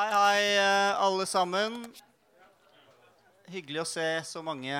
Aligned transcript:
Hei, 0.00 0.08
hei, 0.16 0.44
eh, 0.56 0.96
alle 0.96 1.26
sammen. 1.28 1.74
Hyggelig 3.52 3.82
å 3.82 3.88
se 3.90 4.04
så 4.24 4.40
mange 4.40 4.78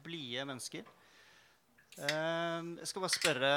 blide 0.00 0.46
mennesker. 0.48 0.86
Eh, 1.98 2.62
Jeg 2.78 2.88
skal 2.88 3.04
bare 3.04 3.12
spørre 3.12 3.50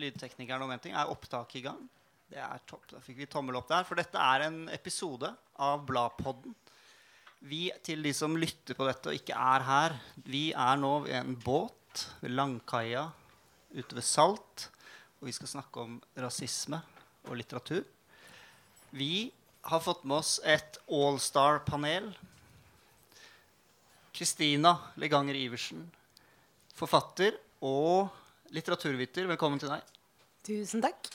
lydteknikeren 0.00 0.64
om 0.64 0.72
en 0.72 0.80
ting. 0.80 0.94
Er 0.96 1.12
opptaket 1.12 1.58
i 1.60 1.64
gang? 1.66 1.82
Det 2.24 2.40
er 2.40 2.64
topp. 2.64 2.86
Da 2.88 3.02
fikk 3.04 3.18
vi 3.20 3.26
tommel 3.28 3.60
opp 3.60 3.68
der. 3.68 3.84
For 3.84 4.00
dette 4.00 4.16
er 4.16 4.46
en 4.46 4.70
episode 4.72 5.28
av 5.60 5.84
Bladpodden. 5.84 6.56
Vi 7.44 7.68
til 7.84 8.00
de 8.00 8.14
som 8.16 8.32
lytter 8.32 8.80
på 8.80 8.88
dette 8.88 9.12
og 9.12 9.20
ikke 9.20 9.36
er 9.36 9.66
her, 9.68 10.00
vi 10.24 10.54
er 10.54 10.80
nå 10.80 11.02
ved 11.04 11.18
en 11.20 11.36
båt 11.36 12.06
ved 12.22 12.32
Langkaia 12.32 13.10
ute 13.76 13.92
ved 13.92 14.08
Salt. 14.08 14.70
Og 15.20 15.28
vi 15.28 15.36
skal 15.36 15.52
snakke 15.52 15.84
om 15.84 16.00
rasisme 16.16 16.80
og 17.28 17.36
litteratur. 17.36 17.84
Vi 18.96 19.28
har 19.68 19.80
fått 19.80 20.04
med 20.04 20.16
oss 20.16 20.40
et 20.44 20.78
allstar-panel. 20.88 22.08
Kristina 24.12 24.78
Leganger 24.96 25.36
Iversen, 25.36 25.82
forfatter 26.74 27.36
og 27.60 28.08
litteraturviter. 28.54 29.28
Velkommen 29.28 29.60
til 29.60 29.68
deg. 29.68 29.84
Tusen 30.48 30.80
takk. 30.80 31.10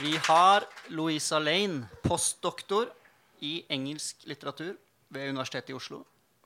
Vi 0.00 0.14
har 0.28 0.64
Louisa 0.94 1.42
Lane, 1.42 1.90
postdoktor 2.06 2.86
i 3.42 3.64
engelsk 3.68 4.22
litteratur 4.30 4.76
ved 5.10 5.34
Universitetet 5.34 5.74
i 5.74 5.76
Oslo. 5.76 6.04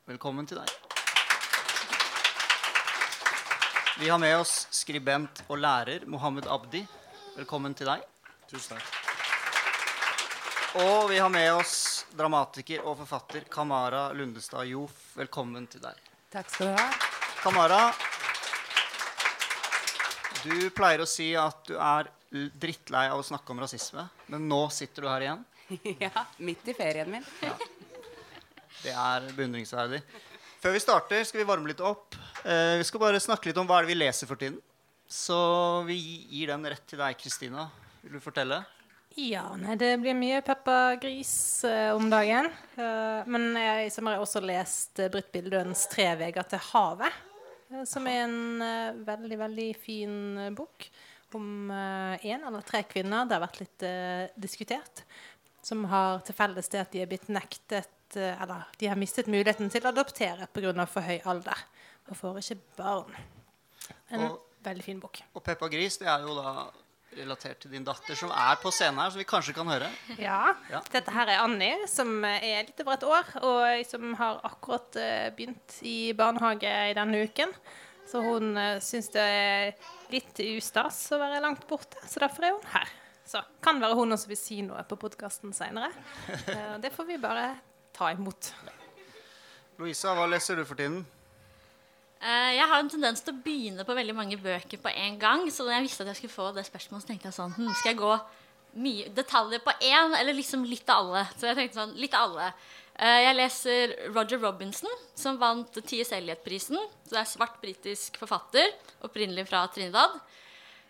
Velkommen 0.08 0.48
til 0.48 0.62
deg. 0.62 0.72
Vi 4.00 4.08
har 4.08 4.18
med 4.18 4.40
oss 4.40 4.64
skribent 4.74 5.44
og 5.50 5.60
lærer 5.60 6.08
Mohammed 6.08 6.48
Abdi. 6.48 6.82
Velkommen 7.36 7.76
til 7.76 7.92
deg. 7.92 8.13
Tusen 8.54 8.76
takk. 8.78 8.86
Og 10.78 11.08
vi 11.10 11.18
har 11.18 11.30
med 11.32 11.48
oss 11.56 12.04
dramatiker 12.14 12.84
og 12.86 13.00
forfatter 13.00 13.42
Kamara 13.50 14.12
Lundestad 14.14 14.68
Jof. 14.70 14.94
Velkommen 15.18 15.66
til 15.70 15.82
deg. 15.82 15.98
Takk 16.30 16.52
skal 16.52 16.70
du 16.70 16.76
ha. 16.78 16.84
Kamara, 17.42 17.80
du 20.44 20.70
pleier 20.76 21.02
å 21.02 21.08
si 21.08 21.32
at 21.38 21.66
du 21.66 21.74
er 21.74 22.12
drittlei 22.30 23.08
av 23.10 23.18
å 23.18 23.26
snakke 23.26 23.50
om 23.50 23.62
rasisme, 23.64 24.06
men 24.30 24.46
nå 24.50 24.62
sitter 24.74 25.02
du 25.02 25.10
her 25.10 25.26
igjen. 25.26 25.44
ja, 26.06 26.26
midt 26.38 26.70
i 26.70 26.78
ferien 26.78 27.10
min. 27.10 27.26
Det 28.84 28.94
er 28.94 29.30
beundringsverdig. 29.34 30.04
Før 30.62 30.78
vi 30.78 30.86
starter, 30.86 31.26
skal 31.26 31.42
vi 31.42 31.50
varme 31.50 31.74
litt 31.74 31.82
opp. 31.82 32.14
Eh, 32.46 32.78
vi 32.78 32.86
skal 32.86 33.02
bare 33.02 33.22
snakke 33.22 33.50
litt 33.50 33.58
om 33.58 33.66
hva 33.66 33.80
er 33.80 33.88
det 33.88 33.96
vi 33.96 34.02
leser 34.04 34.30
for 34.30 34.38
tiden. 34.38 34.62
Så 35.10 35.38
vi 35.88 35.98
gir 36.30 36.54
den 36.54 36.70
rett 36.70 36.86
til 36.86 37.02
deg, 37.02 37.18
Kristina. 37.18 37.66
Vil 38.04 38.18
du 38.18 38.20
fortelle? 38.22 38.60
Ja, 39.16 39.44
nei, 39.56 39.76
det 39.78 39.92
blir 40.02 40.16
mye 40.18 40.40
Peppa 40.44 40.96
Gris 41.00 41.32
eh, 41.68 41.92
om 41.94 42.08
dagen. 42.10 42.48
Uh, 42.74 43.22
men 43.30 43.52
jeg 43.60 43.92
som 43.94 44.08
har 44.10 44.18
også 44.22 44.42
lest 44.42 44.98
uh, 45.00 45.06
Britt 45.12 45.30
Bildøens 45.32 45.84
'Tre 45.92 46.08
veger 46.18 46.42
til 46.50 46.58
havet', 46.72 47.14
eh, 47.70 47.84
som 47.86 48.06
er 48.10 48.24
en 48.24 48.62
eh, 48.62 48.96
veldig, 49.06 49.38
veldig 49.38 49.68
fin 49.78 50.16
eh, 50.38 50.50
bok 50.50 50.88
om 51.34 51.70
én 52.22 52.44
eller 52.46 52.62
tre 52.62 52.84
kvinner. 52.86 53.24
Det 53.26 53.34
har 53.34 53.42
vært 53.42 53.56
litt 53.58 53.82
eh, 53.82 54.28
diskutert. 54.38 55.00
Som 55.66 55.84
har 55.90 56.20
til 56.22 56.36
felles 56.36 56.68
det 56.70 56.82
at 56.84 56.92
de 56.92 57.00
er 57.02 57.08
blitt 57.10 57.26
nektet 57.32 58.14
eh, 58.20 58.36
Eller 58.42 58.68
de 58.78 58.86
har 58.86 59.00
mistet 59.00 59.26
muligheten 59.26 59.70
til 59.72 59.82
å 59.82 59.90
adoptere 59.90 60.46
pga. 60.54 60.86
for 60.86 61.02
høy 61.02 61.18
alder. 61.24 61.58
Og 62.10 62.16
får 62.20 62.38
ikke 62.38 62.60
barn. 62.76 63.16
En 64.10 64.20
Og- 64.28 64.40
veldig 64.62 64.84
fin 64.84 65.00
bok. 65.00 65.22
Og 65.34 65.42
Peppa 65.42 65.66
Gris 65.68 65.98
det 65.98 66.06
er 66.06 66.20
jo 66.22 66.34
da 66.38 66.70
relatert 67.16 67.60
til 67.62 67.72
din 67.74 67.84
datter, 67.86 68.16
som 68.18 68.32
er 68.34 68.58
på 68.62 68.72
scenen 68.74 69.00
her, 69.02 69.12
som 69.12 69.20
vi 69.20 69.26
kanskje 69.28 69.54
kan 69.56 69.70
høre. 69.70 69.88
Ja. 70.18 70.54
Ja. 70.70 70.82
Dette 70.92 71.14
her 71.14 71.30
er 71.32 71.42
Annie, 71.44 71.88
som 71.90 72.16
er 72.26 72.66
litt 72.66 72.82
over 72.84 72.96
et 72.96 73.06
år, 73.08 73.32
og 73.44 73.88
som 73.88 74.14
har 74.20 74.42
akkurat 74.46 75.00
eh, 75.00 75.30
begynt 75.36 75.78
i 75.86 76.12
barnehage 76.16 76.74
i 76.90 76.96
denne 76.96 77.24
uken. 77.28 77.54
Så 78.04 78.20
hun 78.20 78.52
uh, 78.58 78.76
syns 78.84 79.08
det 79.14 79.22
er 79.24 79.92
litt 80.12 80.40
ustas 80.44 80.98
å 81.14 81.18
være 81.22 81.40
langt 81.40 81.64
borte, 81.70 82.02
så 82.04 82.20
derfor 82.20 82.44
er 82.44 82.52
hun 82.58 82.66
her. 82.74 82.90
Så 83.24 83.40
kan 83.64 83.80
være 83.80 83.96
hun 83.96 84.12
også 84.12 84.28
vil 84.28 84.36
si 84.36 84.58
noe 84.66 84.82
på 84.84 84.98
podkasten 85.00 85.54
seinere. 85.56 85.88
det 86.84 86.92
får 86.92 87.08
vi 87.08 87.16
bare 87.22 87.46
ta 87.96 88.10
imot. 88.12 88.52
Louisa, 89.80 90.12
hva 90.14 90.28
leser 90.28 90.60
du 90.60 90.66
for 90.68 90.78
tiden? 90.78 91.00
Eh, 92.24 92.54
jeg 92.56 92.64
har 92.70 92.80
en 92.80 92.88
tendens 92.88 93.20
til 93.20 93.34
å 93.34 93.42
begynne 93.44 93.84
på 93.84 93.96
veldig 93.96 94.14
mange 94.16 94.38
bøker 94.40 94.80
på 94.80 94.92
en 94.96 95.18
gang. 95.20 95.42
Så 95.52 95.66
da 95.66 95.74
jeg 95.76 95.84
visste 95.84 96.06
at 96.06 96.14
jeg 96.14 96.22
skulle 96.22 96.32
få 96.38 96.46
det 96.56 96.64
spørsmålet, 96.64 97.04
så 97.04 97.10
tenkte 97.10 97.28
jeg 97.28 97.36
sånn 97.36 97.52
hm, 97.58 97.72
Skal 97.76 97.92
jeg 97.92 98.00
gå 98.00 98.14
mye 98.84 99.10
detaljer 99.14 99.60
på 99.62 99.74
én, 99.84 100.16
eller 100.16 100.36
liksom 100.38 100.64
litt 100.66 100.88
av 100.88 101.02
alle? 101.02 101.26
Så 101.36 101.50
jeg 101.50 101.58
tenkte 101.58 101.82
sånn, 101.82 101.92
litt 102.00 102.16
av 102.16 102.30
alle. 102.30 102.46
Eh, 102.96 103.18
jeg 103.26 103.36
leser 103.36 103.92
Roger 104.14 104.40
Robinson, 104.40 104.96
som 105.18 105.36
vant 105.42 105.76
T.S. 105.76 106.14
Eliot-prisen. 106.16 106.80
Så 107.04 107.12
det 107.12 107.20
er 107.20 107.28
svart 107.28 107.58
britisk 107.60 108.16
forfatter, 108.22 108.72
opprinnelig 109.04 109.44
fra 109.50 109.66
Trinidad, 109.74 110.16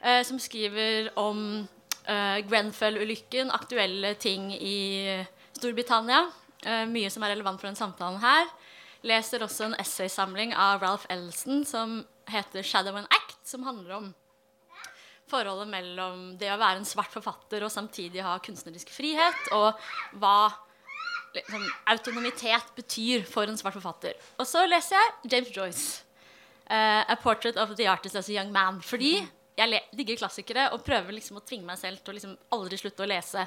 eh, 0.05 0.22
som 0.27 0.39
skriver 0.43 1.11
om 1.21 1.65
Grenfell-ulykken, 2.05 3.49
aktuelle 3.49 4.11
ting 4.21 4.51
i 4.53 5.25
Storbritannia. 5.56 6.19
Mye 6.91 7.09
som 7.09 7.25
er 7.25 7.33
relevant 7.33 7.56
for 7.56 7.71
den 7.71 7.78
samtalen 7.78 8.19
her. 8.21 8.51
Leser 9.04 9.44
også 9.44 9.69
en 9.69 9.78
essaysamling 9.81 10.54
av 10.56 10.82
Ralph 10.82 11.06
Ellison 11.12 11.65
som 11.69 11.98
heter 12.31 12.62
'Shadow 12.62 12.97
and 12.97 13.06
Act', 13.12 13.44
som 13.44 13.62
handler 13.62 13.97
om 13.97 14.15
forholdet 15.28 15.69
mellom 15.69 16.38
det 16.38 16.50
å 16.53 16.60
være 16.60 16.81
en 16.81 16.88
svart 16.88 17.12
forfatter 17.12 17.65
og 17.65 17.72
samtidig 17.72 18.22
ha 18.25 18.38
kunstnerisk 18.38 18.91
frihet, 18.92 19.53
og 19.53 19.72
hva 20.20 20.53
liksom, 21.34 21.65
autonomitet 21.87 22.75
betyr 22.76 23.25
for 23.28 23.48
en 23.48 23.59
svart 23.60 23.76
forfatter. 23.78 24.16
Og 24.38 24.47
så 24.48 24.65
leser 24.69 24.97
jeg 24.97 25.32
James 25.32 25.53
Joyce. 25.56 26.03
uh, 26.71 27.04
'A 27.04 27.16
Portrait 27.22 27.56
of 27.56 27.76
the 27.76 27.86
Artist 27.86 28.16
as 28.16 28.28
a 28.28 28.32
Young 28.32 28.53
Man'. 28.53 28.82
Fordi 28.82 29.28
jeg 29.56 29.82
digger 29.97 30.16
klassikere 30.16 30.72
og 30.72 30.84
prøver 30.84 31.12
liksom 31.12 31.36
å 31.36 31.44
tvinge 31.44 31.66
meg 31.66 31.78
selv 31.78 31.98
til 31.98 32.12
å 32.12 32.16
liksom 32.16 32.38
aldri 32.53 32.78
slutte 32.81 33.04
å 33.04 33.10
lese 33.10 33.47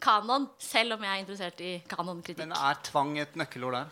kanon, 0.00 0.50
selv 0.58 0.96
om 0.96 1.02
jeg 1.02 1.12
er 1.12 1.22
interessert 1.22 1.60
i 1.60 1.82
kanonkritikk. 1.88 2.42
Men 2.42 2.52
er 2.52 2.82
tvang 2.84 3.18
et 3.18 3.36
nøkkelord 3.38 3.78
der? 3.78 3.86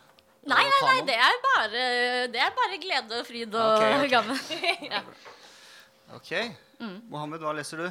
Nei, 0.47 0.65
nei, 0.69 0.81
nei, 0.84 0.97
det 1.09 1.15
er 1.16 1.37
bare, 1.44 1.84
det 2.34 2.41
er 2.44 2.50
bare 2.56 2.78
glede 2.82 3.21
og 3.21 3.27
fryd 3.28 3.55
og 3.56 3.77
Ok, 3.78 3.84
ok. 4.03 4.09
gammen. 4.12 4.41
ja. 4.93 5.00
Ok. 6.19 6.32
Mohammed, 7.09 7.41
hva 7.41 7.55
leser 7.56 7.81
du? 7.81 7.87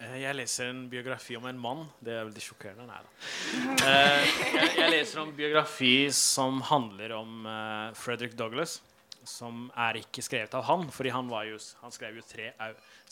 Eh, 0.00 0.14
Jeg 0.22 0.36
leser 0.38 0.70
en 0.72 0.84
biografi 0.88 1.36
om 1.36 1.44
en 1.50 1.58
mann. 1.60 1.84
Det 2.00 2.14
er 2.14 2.24
veldig 2.28 2.44
sjokkerende. 2.44 2.86
Nei 2.88 3.00
da. 3.04 3.10
Eh, 3.84 4.32
Jeg, 4.54 4.70
jeg 4.78 4.90
leser 4.94 5.20
om 5.24 5.32
biografi 5.36 5.92
som 6.14 6.62
handler 6.70 7.12
om 7.18 7.44
eh, 7.50 7.92
Frederick 7.98 8.36
Douglass. 8.38 8.78
Som 9.28 9.66
er 9.76 9.98
ikke 10.00 10.22
skrevet 10.24 10.54
av 10.56 10.64
han, 10.70 10.86
fordi 10.94 11.10
han, 11.12 11.26
var 11.28 11.44
jo, 11.50 11.58
han 11.82 11.92
skrev 11.92 12.16
jo 12.16 12.22
tre 12.24 12.46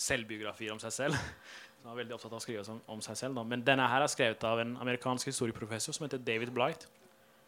selvbiografier 0.01 0.73
om 0.73 0.81
seg 0.81 0.95
selv. 0.95 1.19
Så 1.19 1.83
han 1.85 1.91
var 1.93 1.99
veldig 2.01 2.15
opptatt 2.17 2.33
av 2.33 2.39
å 2.41 2.45
skrive 2.45 2.63
om, 2.73 2.79
om 2.97 3.03
seg 3.05 3.19
selv. 3.21 3.37
Da. 3.37 3.45
Men 3.45 3.65
denne 3.67 3.85
her 3.91 4.01
er 4.07 4.09
skrevet 4.09 4.47
av 4.49 4.63
en 4.63 4.73
amerikansk 4.81 5.29
historieprofessor 5.29 5.93
som 5.97 6.07
heter 6.07 6.23
David 6.25 6.55
Blight. 6.57 6.87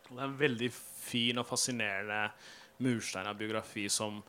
Og 0.08 0.16
det 0.16 0.22
er 0.22 0.28
en 0.28 0.38
veldig 0.40 0.70
fin 0.72 1.40
og 1.40 1.46
fascinerende 1.48 2.22
murstein 2.84 3.26
av 3.28 3.38
biografi 3.38 3.88
som 3.92 4.20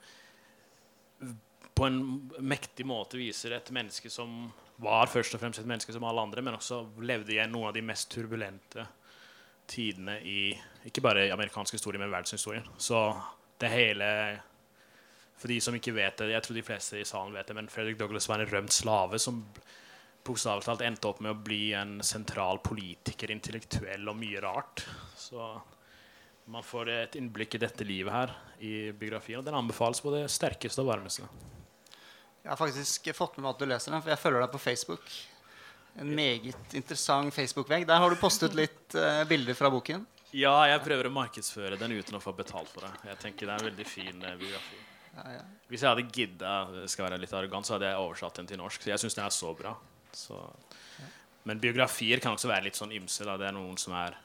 på 1.79 1.87
en 1.87 1.99
mektig 2.43 2.85
måte 2.87 3.19
viser 3.19 3.53
et 3.55 3.71
menneske 3.71 4.11
som 4.11 4.49
var 4.83 5.11
først 5.11 5.35
og 5.35 5.41
fremst 5.41 5.61
et 5.61 5.67
menneske 5.67 5.93
som 5.95 6.03
alle 6.07 6.23
andre, 6.23 6.43
men 6.43 6.55
også 6.57 6.81
levde 7.03 7.35
i 7.35 7.43
noen 7.47 7.69
av 7.69 7.75
de 7.75 7.83
mest 7.85 8.09
turbulente 8.11 8.85
tidene 9.69 10.17
i 10.25 10.41
ikke 10.89 11.03
bare 11.03 11.27
i 11.27 11.33
amerikansk 11.33 11.77
historie, 11.77 11.99
men 12.01 12.11
verdenshistorien. 12.11 12.67
Så 12.77 12.99
det 13.59 13.71
hele 13.73 14.07
For 15.39 15.47
de 15.47 15.61
som 15.63 15.75
ikke 15.75 15.93
vet 15.95 16.17
det, 16.19 16.33
jeg 16.33 16.43
tror 16.43 16.55
de 16.57 16.63
fleste 16.67 16.97
i 16.99 17.05
salen 17.07 17.31
vet 17.31 17.47
det, 17.47 17.55
men 17.55 17.69
Fredrik 17.71 17.95
Douglas 17.95 18.25
var 18.27 18.41
en 18.43 18.49
rømt 18.51 18.73
slave 18.75 19.19
som 19.23 19.37
bokstavelig 20.29 20.67
talt 20.67 20.85
endte 20.85 21.09
opp 21.09 21.19
med 21.25 21.33
å 21.33 21.41
bli 21.43 21.71
en 21.77 21.97
sentral 22.05 22.61
politiker, 22.63 23.31
intellektuell 23.33 24.07
og 24.09 24.17
mye 24.19 24.41
rart. 24.43 24.85
Så 25.17 25.51
man 26.49 26.65
får 26.65 26.89
et 26.93 27.17
innblikk 27.19 27.57
i 27.57 27.61
dette 27.61 27.85
livet 27.85 28.13
her 28.13 28.35
i 28.65 28.91
biografien, 28.91 29.41
og 29.41 29.47
den 29.47 29.57
anbefales 29.57 30.01
på 30.01 30.13
det 30.13 30.27
sterkeste 30.33 30.81
og 30.81 30.89
varmeste. 30.91 31.27
Jeg 32.43 32.51
har 32.53 32.57
faktisk 32.57 33.11
fått 33.13 33.35
med 33.37 33.45
meg 33.45 33.51
at 33.53 33.59
du 33.61 33.67
leser 33.69 33.93
den, 33.93 34.01
for 34.01 34.13
jeg 34.13 34.21
følger 34.21 34.45
deg 34.45 34.53
på 34.53 34.61
Facebook. 34.63 35.11
En 35.99 36.13
meget 36.15 36.73
interessant 36.77 37.33
Facebook-vegg. 37.35 37.85
Der 37.89 38.01
har 38.01 38.09
du 38.09 38.17
postet 38.17 38.55
litt 38.57 38.95
uh, 38.95 39.25
bilder 39.29 39.57
fra 39.57 39.69
boken. 39.73 40.05
Ja, 40.31 40.55
jeg 40.69 40.81
prøver 40.85 41.09
å 41.09 41.13
markedsføre 41.13 41.77
den 41.77 41.97
uten 41.97 42.17
å 42.17 42.23
få 42.23 42.33
betalt 42.37 42.69
for 42.71 42.85
det. 42.85 42.93
Jeg 43.09 43.21
tenker 43.25 43.49
Det 43.49 43.53
er 43.55 43.63
en 43.63 43.69
veldig 43.71 43.87
fin 43.89 44.23
uh, 44.23 44.33
biografi. 44.39 44.79
Hvis 45.67 45.83
jeg 45.83 45.89
hadde 45.89 46.05
gidda, 46.15 46.51
skal 46.87 47.09
være 47.09 47.19
litt 47.19 47.33
arrogant, 47.35 47.67
så 47.67 47.75
hadde 47.75 47.89
jeg 47.89 48.01
oversatt 48.01 48.39
den 48.39 48.49
til 48.49 48.61
norsk. 48.61 48.81
Så 48.81 48.93
jeg 48.93 49.01
syns 49.01 49.17
den 49.17 49.25
er 49.25 49.35
så 49.35 49.53
bra. 49.57 49.73
Så. 50.17 50.39
Men 51.49 51.61
biografier 51.61 52.21
kan 52.23 52.35
også 52.35 52.49
være 52.51 52.67
litt 52.67 52.79
sånn 52.79 52.93
ymse. 52.95 53.25
Da. 53.25 53.37
Det 53.39 53.47
er 53.49 53.55
noen 53.55 53.77
som 53.81 53.95
er 53.97 54.17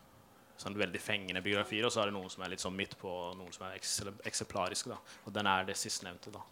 sånn 0.60 0.76
veldig 0.78 1.00
fengende 1.02 1.42
biografier, 1.42 1.86
og 1.86 1.92
så 1.92 2.02
er 2.02 2.10
det 2.10 2.16
noen 2.16 2.30
som 2.30 2.44
er 2.44 2.52
litt 2.52 2.62
sånn 2.62 2.76
midt 2.76 2.96
på, 3.00 3.10
og 3.10 3.38
noen 3.38 3.52
som 3.54 3.66
er 3.68 3.78
eksemplariske. 3.78 4.92
Da. 4.92 5.18
Og 5.26 5.34
den 5.34 5.48
er 5.50 5.66
det 5.68 5.78
sistnevnte, 5.78 6.32
da. 6.34 6.42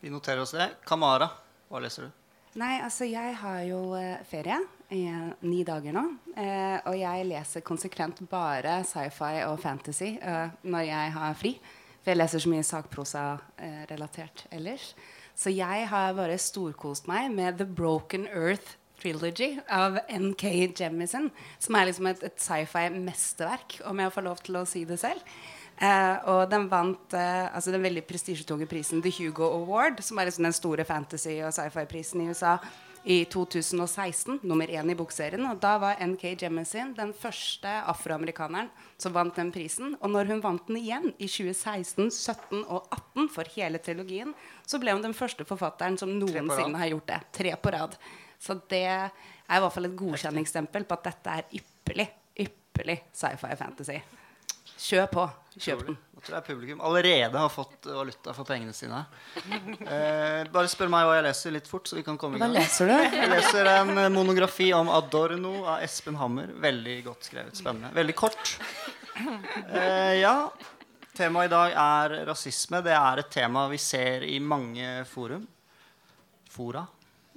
Vi 0.00 0.10
noterer 0.12 0.42
oss 0.42 0.56
det. 0.56 0.66
Kamara, 0.88 1.28
hva 1.70 1.82
leser 1.82 2.08
du? 2.08 2.16
Nei, 2.58 2.80
altså 2.82 3.06
jeg 3.06 3.36
har 3.38 3.60
jo 3.62 3.92
eh, 3.94 4.24
ferie 4.26 4.56
i 4.90 5.04
eh, 5.06 5.26
ni 5.46 5.60
dager 5.66 5.94
nå. 5.94 6.02
Eh, 6.34 6.78
og 6.90 6.96
jeg 6.98 7.28
leser 7.28 7.62
konsekvent 7.62 8.24
bare 8.30 8.80
sci-fi 8.88 9.44
og 9.46 9.60
fantasy 9.62 10.16
eh, 10.18 10.56
når 10.66 10.88
jeg 10.88 11.12
har 11.14 11.36
fri. 11.38 11.52
For 12.00 12.10
jeg 12.10 12.18
leser 12.18 12.42
så 12.42 12.50
mye 12.50 12.66
sakprosa-relatert 12.66 14.46
ellers. 14.56 14.94
Så 15.40 15.52
jeg 15.54 15.86
har 15.88 16.16
bare 16.18 16.36
storkost 16.36 17.06
meg 17.08 17.30
med 17.32 17.56
The 17.56 17.64
Broken 17.64 18.26
Earth 18.28 18.74
Trilogy 19.00 19.54
av 19.72 19.96
NK 20.12 20.44
Jemison. 20.76 21.30
Som 21.56 21.78
er 21.78 21.88
liksom 21.88 22.10
et, 22.10 22.20
et 22.28 22.42
sci-fi-mesterverk, 22.44 23.78
om 23.88 24.02
jeg 24.02 24.12
får 24.12 24.26
lov 24.26 24.42
til 24.44 24.60
å 24.60 24.66
si 24.68 24.84
det 24.84 25.00
selv. 25.00 25.24
Eh, 25.80 26.28
og 26.28 26.42
den 26.52 26.66
vant 26.68 27.16
eh, 27.16 27.46
altså 27.48 27.72
den 27.72 27.86
veldig 27.86 28.04
prestisjetunge 28.04 28.68
prisen 28.68 29.00
The 29.00 29.14
Hugo 29.16 29.48
Award, 29.62 30.02
som 30.04 30.20
er 30.20 30.28
liksom 30.28 30.44
den 30.44 30.56
store 30.56 30.84
fantasy- 30.84 31.40
og 31.40 31.54
sci-fi-prisen 31.56 32.20
i 32.20 32.28
USA 32.28 32.58
i 33.04 33.24
2016. 33.24 34.40
Nummer 34.42 34.66
én 34.66 34.90
i 34.90 34.96
bokserien. 34.96 35.44
Og 35.50 35.60
da 35.62 35.76
var 35.80 36.00
NK 36.04 36.24
Jemisin 36.42 36.92
den 36.96 37.12
første 37.16 37.70
afroamerikaneren 37.90 38.70
som 39.00 39.14
vant 39.16 39.36
den 39.36 39.52
prisen. 39.54 39.96
Og 40.00 40.12
når 40.12 40.30
hun 40.32 40.42
vant 40.44 40.66
den 40.68 40.80
igjen 40.80 41.10
i 41.16 41.28
2016, 41.28 42.10
17 42.10 42.64
og 42.66 42.88
18 42.90 43.30
for 43.32 43.52
hele 43.56 43.80
trilogien, 43.82 44.34
så 44.66 44.80
ble 44.82 44.94
hun 44.94 45.04
den 45.04 45.16
første 45.16 45.46
forfatteren 45.48 45.98
som 46.00 46.12
noensinne 46.18 46.80
har 46.80 46.92
gjort 46.92 47.08
det. 47.12 47.20
Tre 47.40 47.56
på 47.56 47.74
rad. 47.76 47.96
Så 48.40 48.56
det 48.70 48.86
er 48.88 49.10
i 49.10 49.60
hvert 49.60 49.74
fall 49.74 49.88
et 49.90 49.98
godkjenningsstempel 49.98 50.86
på 50.88 50.96
at 50.96 51.10
dette 51.10 51.36
er 51.40 51.60
ypperlig, 51.60 52.08
ypperlig 52.46 53.00
sci-fi 53.12 53.56
fantasy. 53.58 54.00
Kjør 54.80 55.10
på. 55.12 55.26
Kjøp 55.60 55.86
den. 55.88 56.00
Nå 56.20 56.26
tror 56.26 56.36
jeg 56.36 56.44
publikum 56.50 56.80
allerede 56.84 57.40
har 57.40 57.48
fått 57.48 57.86
valuta 57.88 58.34
for 58.36 58.44
pengene 58.44 58.74
sine. 58.76 58.98
Eh, 59.40 60.42
bare 60.52 60.68
spør 60.68 60.90
meg 60.92 61.06
hva 61.08 61.14
jeg 61.16 61.24
leser 61.24 61.54
litt 61.54 61.68
fort, 61.70 61.88
så 61.88 61.96
vi 61.96 62.02
kan 62.04 62.18
komme 62.20 62.36
i 62.36 62.42
Hva 62.42 62.44
gang. 62.50 62.58
leser 62.58 62.90
du? 62.90 62.92
Jeg 63.16 63.30
leser 63.30 63.70
en 63.72 63.92
eh, 64.02 64.08
monografi 64.12 64.66
om 64.76 64.90
Adorno 64.92 65.54
av 65.64 65.80
Espen 65.86 66.18
Hammer. 66.20 66.50
Veldig 66.60 66.96
godt 67.06 67.24
skrevet. 67.30 67.56
Spennende. 67.56 67.88
Veldig 67.96 68.14
kort. 68.20 68.52
Eh, 69.16 70.18
ja. 70.20 70.34
Temaet 71.16 71.48
i 71.48 71.52
dag 71.54 71.72
er 71.86 72.16
rasisme. 72.28 72.82
Det 72.84 72.92
er 72.98 73.22
et 73.24 73.30
tema 73.32 73.64
vi 73.72 73.80
ser 73.80 74.26
i 74.28 74.36
mange 74.44 74.90
forum. 75.08 75.46
Fora. 76.52 76.84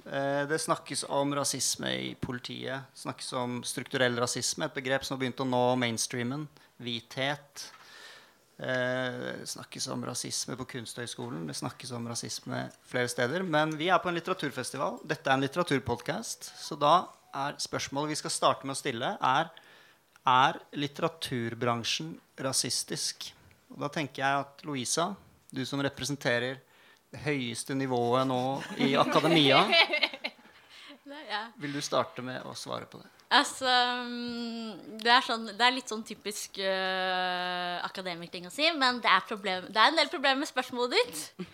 Eh, 0.04 0.42
det 0.50 0.60
snakkes 0.60 1.06
om 1.08 1.32
rasisme 1.40 1.94
i 2.10 2.12
politiet. 2.20 2.84
snakkes 3.00 3.32
om 3.40 3.62
strukturell 3.64 4.20
rasisme, 4.20 4.68
et 4.68 4.76
begrep 4.76 5.08
som 5.08 5.16
har 5.16 5.24
begynt 5.24 5.40
å 5.40 5.48
nå 5.48 5.64
mainstreamen. 5.80 6.44
Hvithet. 6.84 7.70
Eh, 8.58 9.16
Det 9.40 9.48
snakkes 9.50 9.88
om 9.90 10.04
rasisme 10.06 10.56
på 10.56 10.64
Kunsthøgskolen. 10.64 11.46
Det 11.46 11.56
snakkes 11.58 11.90
om 11.92 12.06
rasisme 12.08 12.70
flere 12.86 13.08
steder. 13.08 13.42
Men 13.42 13.76
vi 13.76 13.88
er 13.90 13.98
på 13.98 14.08
en 14.08 14.14
litteraturfestival. 14.14 15.00
Dette 15.04 15.30
er 15.30 15.34
en 15.34 15.42
litteraturpodkast. 15.42 16.52
Så 16.58 16.78
da 16.78 17.08
er 17.34 17.56
spørsmålet 17.58 18.14
vi 18.14 18.20
skal 18.22 18.30
starte 18.30 18.66
med 18.66 18.76
å 18.76 18.78
stille, 18.78 19.16
er 19.20 19.50
er 20.24 20.56
litteraturbransjen 20.72 22.14
rasistisk. 22.40 23.26
Og 23.74 23.80
da 23.82 23.90
tenker 23.92 24.22
jeg 24.22 24.44
at 24.44 24.62
Louisa, 24.64 25.10
du 25.52 25.64
som 25.68 25.82
representerer 25.84 26.60
det 27.12 27.20
høyeste 27.26 27.74
nivået 27.76 28.26
nå 28.26 28.38
i 28.78 28.94
akademia, 28.96 29.60
vil 31.60 31.76
du 31.76 31.82
starte 31.84 32.24
med 32.24 32.40
å 32.48 32.54
svare 32.56 32.88
på 32.90 33.02
det? 33.02 33.10
Altså, 33.34 33.66
mm, 33.66 34.98
det, 35.02 35.10
er 35.10 35.24
sånn, 35.26 35.48
det 35.50 35.64
er 35.64 35.74
litt 35.74 35.90
sånn 35.90 36.04
typisk 36.06 36.60
uh, 36.62 37.80
akademikerting 37.82 38.46
å 38.46 38.52
si, 38.54 38.68
men 38.78 39.00
det 39.02 39.10
er, 39.10 39.24
problem, 39.26 39.66
det 39.72 39.80
er 39.80 39.90
en 39.90 39.98
del 39.98 40.12
problemer 40.12 40.44
med 40.44 40.50
spørsmålet 40.50 40.94
ditt. 40.94 41.48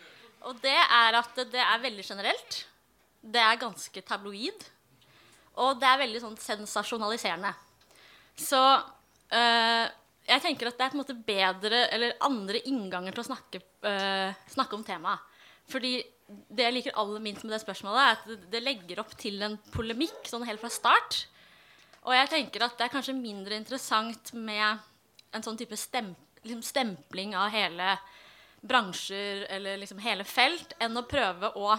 Og 0.49 0.61
det 0.61 0.77
er 0.77 1.17
at 1.19 1.41
det 1.53 1.63
er 1.63 1.81
veldig 1.83 2.05
generelt. 2.05 2.61
Det 3.21 3.41
er 3.41 3.61
ganske 3.61 4.05
tabloid. 4.09 4.69
Og 5.61 5.81
det 5.81 5.89
er 5.89 6.03
veldig 6.05 6.23
sånn 6.23 6.39
sensasjonaliserende. 6.41 7.53
Så 8.41 8.61
uh, 8.61 9.87
jeg 10.31 10.45
tenker 10.45 10.71
at 10.71 10.79
det 10.79 10.87
er 10.87 10.93
på 10.93 10.99
en 10.99 11.03
måte 11.03 11.19
bedre 11.27 11.83
eller 11.95 12.17
andre 12.25 12.63
innganger 12.69 13.17
til 13.17 13.25
å 13.25 13.29
snakke, 13.33 13.65
uh, 13.89 14.31
snakke 14.53 14.77
om 14.77 14.87
temaet. 14.87 15.27
Fordi 15.71 15.99
det 16.51 16.67
jeg 16.67 16.77
liker 16.77 16.97
aller 16.99 17.23
minst 17.23 17.45
med 17.45 17.55
det 17.55 17.63
spørsmålet, 17.63 18.01
er 18.01 18.17
at 18.17 18.49
det, 18.53 18.63
legger 18.63 19.03
opp 19.03 19.13
til 19.19 19.41
en 19.47 19.57
polemikk 19.75 20.29
sånn 20.31 20.47
helt 20.47 20.63
fra 20.63 20.71
start. 20.73 21.25
Og 22.09 22.17
jeg 22.17 22.31
tenker 22.33 22.65
at 22.65 22.79
det 22.79 22.87
er 22.87 22.93
kanskje 22.95 23.17
mindre 23.17 23.59
interessant 23.59 24.33
med 24.33 24.81
en 25.37 25.45
sånn 25.45 25.59
type 25.61 25.77
stem, 25.79 26.15
liksom 26.43 26.63
stempling 26.65 27.37
av 27.37 27.53
hele 27.53 27.95
bransjer 28.61 29.47
eller 29.53 29.81
liksom 29.81 30.01
hele 30.05 30.25
felt 30.29 30.75
enn 30.81 30.97
å 30.97 31.07
prøve 31.09 31.53
å 31.57 31.75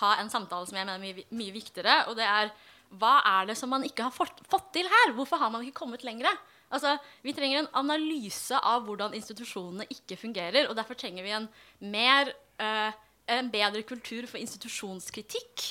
ha 0.00 0.14
en 0.18 0.30
samtale 0.32 0.66
som 0.68 0.76
jeg 0.76 0.86
mener 0.86 0.98
er 0.98 1.02
mye, 1.02 1.26
mye 1.36 1.54
viktigere. 1.54 1.96
Og 2.10 2.18
det 2.18 2.26
er 2.28 2.52
hva 2.94 3.18
er 3.26 3.48
det 3.50 3.56
som 3.58 3.70
man 3.72 3.84
ikke 3.86 4.06
har 4.06 4.14
fått, 4.14 4.42
fått 4.50 4.70
til 4.76 4.88
her? 4.90 5.14
Hvorfor 5.16 5.40
har 5.40 5.52
man 5.52 5.64
ikke 5.64 5.80
kommet 5.82 6.04
lenger? 6.06 6.28
Altså, 6.74 6.96
vi 7.22 7.34
trenger 7.36 7.62
en 7.62 7.72
analyse 7.78 8.58
av 8.58 8.84
hvordan 8.86 9.14
institusjonene 9.16 9.86
ikke 9.92 10.18
fungerer. 10.18 10.68
Og 10.68 10.76
derfor 10.78 10.98
trenger 10.98 11.26
vi 11.26 11.34
en, 11.36 11.48
mer, 11.94 12.32
uh, 12.62 12.90
en 13.30 13.50
bedre 13.52 13.84
kultur 13.86 14.28
for 14.30 14.40
institusjonskritikk. 14.42 15.66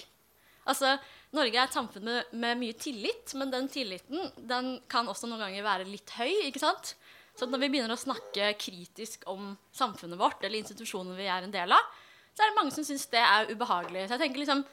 Altså, 0.70 0.96
Norge 1.34 1.58
er 1.58 1.66
et 1.66 1.76
samfunn 1.76 2.06
med, 2.06 2.34
med 2.38 2.60
mye 2.62 2.76
tillit, 2.78 3.34
men 3.40 3.52
den 3.54 3.68
tilliten 3.72 4.28
den 4.38 4.76
kan 4.92 5.08
også 5.10 5.30
noen 5.30 5.42
ganger 5.48 5.66
være 5.66 5.90
litt 5.90 6.14
høy. 6.20 6.30
ikke 6.48 6.62
sant? 6.62 6.94
Så 7.34 7.48
når 7.50 7.64
vi 7.64 7.70
begynner 7.74 7.96
å 7.96 8.00
snakke 8.00 8.52
kritisk 8.62 9.26
om 9.32 9.56
samfunnet 9.74 10.20
vårt 10.20 10.44
eller 10.44 10.60
institusjonene 10.60 11.18
vi 11.18 11.30
er 11.32 11.48
en 11.48 11.56
del 11.56 11.74
av, 11.74 11.88
så 12.34 12.44
er 12.44 12.52
det 12.52 12.58
mange 12.58 12.74
som 12.76 12.86
syns 12.86 13.08
det 13.10 13.22
er 13.22 13.50
ubehagelig. 13.50 14.06
Så 14.06 14.16
jeg 14.16 14.26
tenker 14.28 14.44
liksom, 14.44 14.64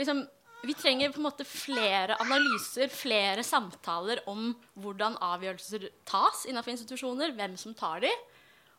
liksom 0.00 0.26
Vi 0.60 0.74
trenger 0.76 1.08
på 1.08 1.22
en 1.22 1.24
måte 1.24 1.44
flere 1.48 2.18
analyser, 2.20 2.90
flere 2.92 3.40
samtaler 3.40 4.20
om 4.28 4.50
hvordan 4.76 5.14
avgjørelser 5.24 5.86
tas 6.04 6.42
innenfor 6.44 6.74
institusjoner, 6.74 7.32
hvem 7.32 7.54
som 7.56 7.72
tar 7.72 8.02
de, 8.04 8.10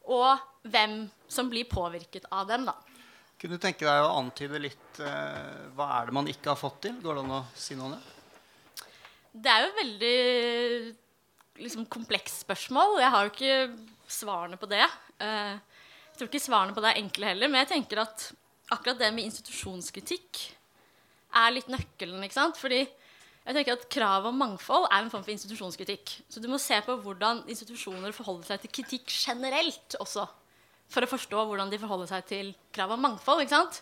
og 0.05 0.37
hvem 0.69 1.07
som 1.25 1.49
blir 1.49 1.65
påvirket 1.65 2.27
av 2.29 2.45
dem. 2.53 2.69
da. 2.69 2.75
Kunne 3.41 3.57
du 3.57 3.61
tenke 3.63 3.87
deg 3.87 4.03
å 4.05 4.17
antyde 4.19 4.59
litt 4.61 4.99
eh, 5.01 5.69
hva 5.73 5.87
er 5.97 6.09
det 6.09 6.13
man 6.13 6.27
ikke 6.29 6.51
har 6.51 6.59
fått 6.59 6.83
til? 6.85 6.99
Går 7.01 7.17
det 7.17 7.21
an 7.23 7.37
å 7.39 7.45
si 7.57 7.73
noe 7.73 7.87
om 7.87 7.95
det? 7.95 8.01
Det 9.33 9.49
er 9.49 9.63
jo 9.63 9.71
et 9.71 9.79
veldig 9.79 10.17
liksom, 11.63 11.87
komplekst 11.89 12.43
spørsmål. 12.43 12.99
Jeg 13.01 13.13
har 13.15 13.25
jo 13.25 13.31
ikke 13.33 13.55
svarene 14.11 14.59
på 14.61 14.69
det. 14.69 14.83
Eh, 15.17 15.55
jeg 15.55 16.19
tror 16.19 16.29
ikke 16.29 16.43
svarene 16.43 16.75
på 16.77 16.83
det 16.85 16.91
er 16.91 17.01
enkle 17.01 17.31
heller, 17.31 17.49
men 17.49 17.63
jeg 17.63 17.71
tenker 17.71 18.03
at 18.03 18.27
akkurat 18.75 18.99
det 19.01 19.09
med 19.15 19.25
institusjonskritikk 19.31 20.43
er 21.41 21.55
litt 21.55 21.71
nøkkelen. 21.71 22.21
ikke 22.27 22.37
sant? 22.37 22.59
Fordi 22.61 22.83
jeg 22.83 23.57
tenker 23.57 23.73
at 23.73 23.87
Kravet 23.89 24.29
om 24.29 24.37
mangfold 24.37 24.85
er 24.85 25.01
en 25.01 25.09
form 25.09 25.25
for 25.25 25.33
institusjonskritikk. 25.33 26.13
Så 26.29 26.43
du 26.43 26.45
må 26.51 26.61
se 26.61 26.77
på 26.85 26.99
hvordan 27.01 27.41
institusjoner 27.49 28.13
forholder 28.13 28.51
seg 28.51 28.61
til 28.67 28.75
kritikk 28.77 29.09
generelt 29.09 29.97
også. 29.97 30.27
For 30.91 31.05
å 31.05 31.11
forstå 31.11 31.43
hvordan 31.47 31.71
de 31.71 31.79
forholder 31.81 32.09
seg 32.11 32.29
til 32.29 32.53
krav 32.75 32.95
om 32.95 33.05
mangfold. 33.07 33.43
ikke 33.45 33.55
sant? 33.55 33.81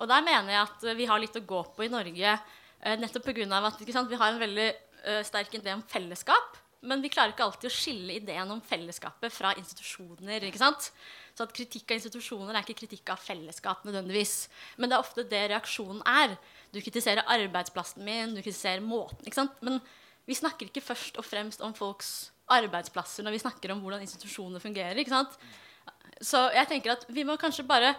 Og 0.00 0.08
der 0.08 0.24
mener 0.24 0.54
jeg 0.54 0.62
at 0.64 0.88
vi 0.96 1.08
har 1.08 1.20
litt 1.20 1.36
å 1.36 1.44
gå 1.44 1.60
på 1.76 1.84
i 1.84 1.92
Norge 1.92 2.32
eh, 2.32 2.96
nettopp 3.00 3.28
pga. 3.28 3.46
at 3.60 3.84
sant, 3.92 4.10
vi 4.10 4.18
har 4.20 4.32
en 4.32 4.40
veldig 4.40 4.68
eh, 4.68 5.22
sterk 5.24 5.54
idé 5.56 5.74
om 5.76 5.84
fellesskap. 5.88 6.58
Men 6.80 7.02
vi 7.04 7.10
klarer 7.12 7.34
ikke 7.34 7.44
alltid 7.44 7.68
å 7.68 7.74
skille 7.74 8.14
ideen 8.16 8.52
om 8.54 8.60
fellesskapet 8.64 9.32
fra 9.32 9.52
institusjoner. 9.60 10.46
ikke 10.48 10.60
sant? 10.60 10.88
Så 11.36 11.44
at 11.44 11.52
kritikk 11.56 11.92
av 11.92 11.98
institusjoner 11.98 12.56
er 12.56 12.64
ikke 12.64 12.80
kritikk 12.86 13.12
av 13.12 13.20
fellesskap 13.20 13.84
nødvendigvis. 13.84 14.48
Men 14.80 14.88
det 14.88 14.96
er 14.96 15.04
ofte 15.04 15.26
det 15.28 15.42
reaksjonen 15.52 16.00
er. 16.08 16.38
Du 16.72 16.80
kritiserer 16.80 17.28
arbeidsplassen 17.28 18.04
min, 18.04 18.32
du 18.32 18.40
kritiserer 18.40 18.80
måten. 18.80 19.20
ikke 19.26 19.42
sant? 19.42 19.60
Men 19.60 19.76
vi 20.24 20.38
snakker 20.38 20.70
ikke 20.70 20.84
først 20.84 21.20
og 21.20 21.26
fremst 21.28 21.60
om 21.64 21.76
folks 21.76 22.30
arbeidsplasser 22.50 23.26
når 23.26 23.36
vi 23.36 23.42
snakker 23.44 23.74
om 23.74 23.84
hvordan 23.84 24.06
institusjoner 24.06 24.62
fungerer. 24.62 24.96
ikke 24.96 25.12
sant? 25.12 25.36
Så 26.20 26.46
jeg 26.52 26.68
tenker 26.68 26.94
at 26.94 27.06
vi 27.08 27.24
må 27.24 27.36
kanskje 27.40 27.64
bare 27.68 27.94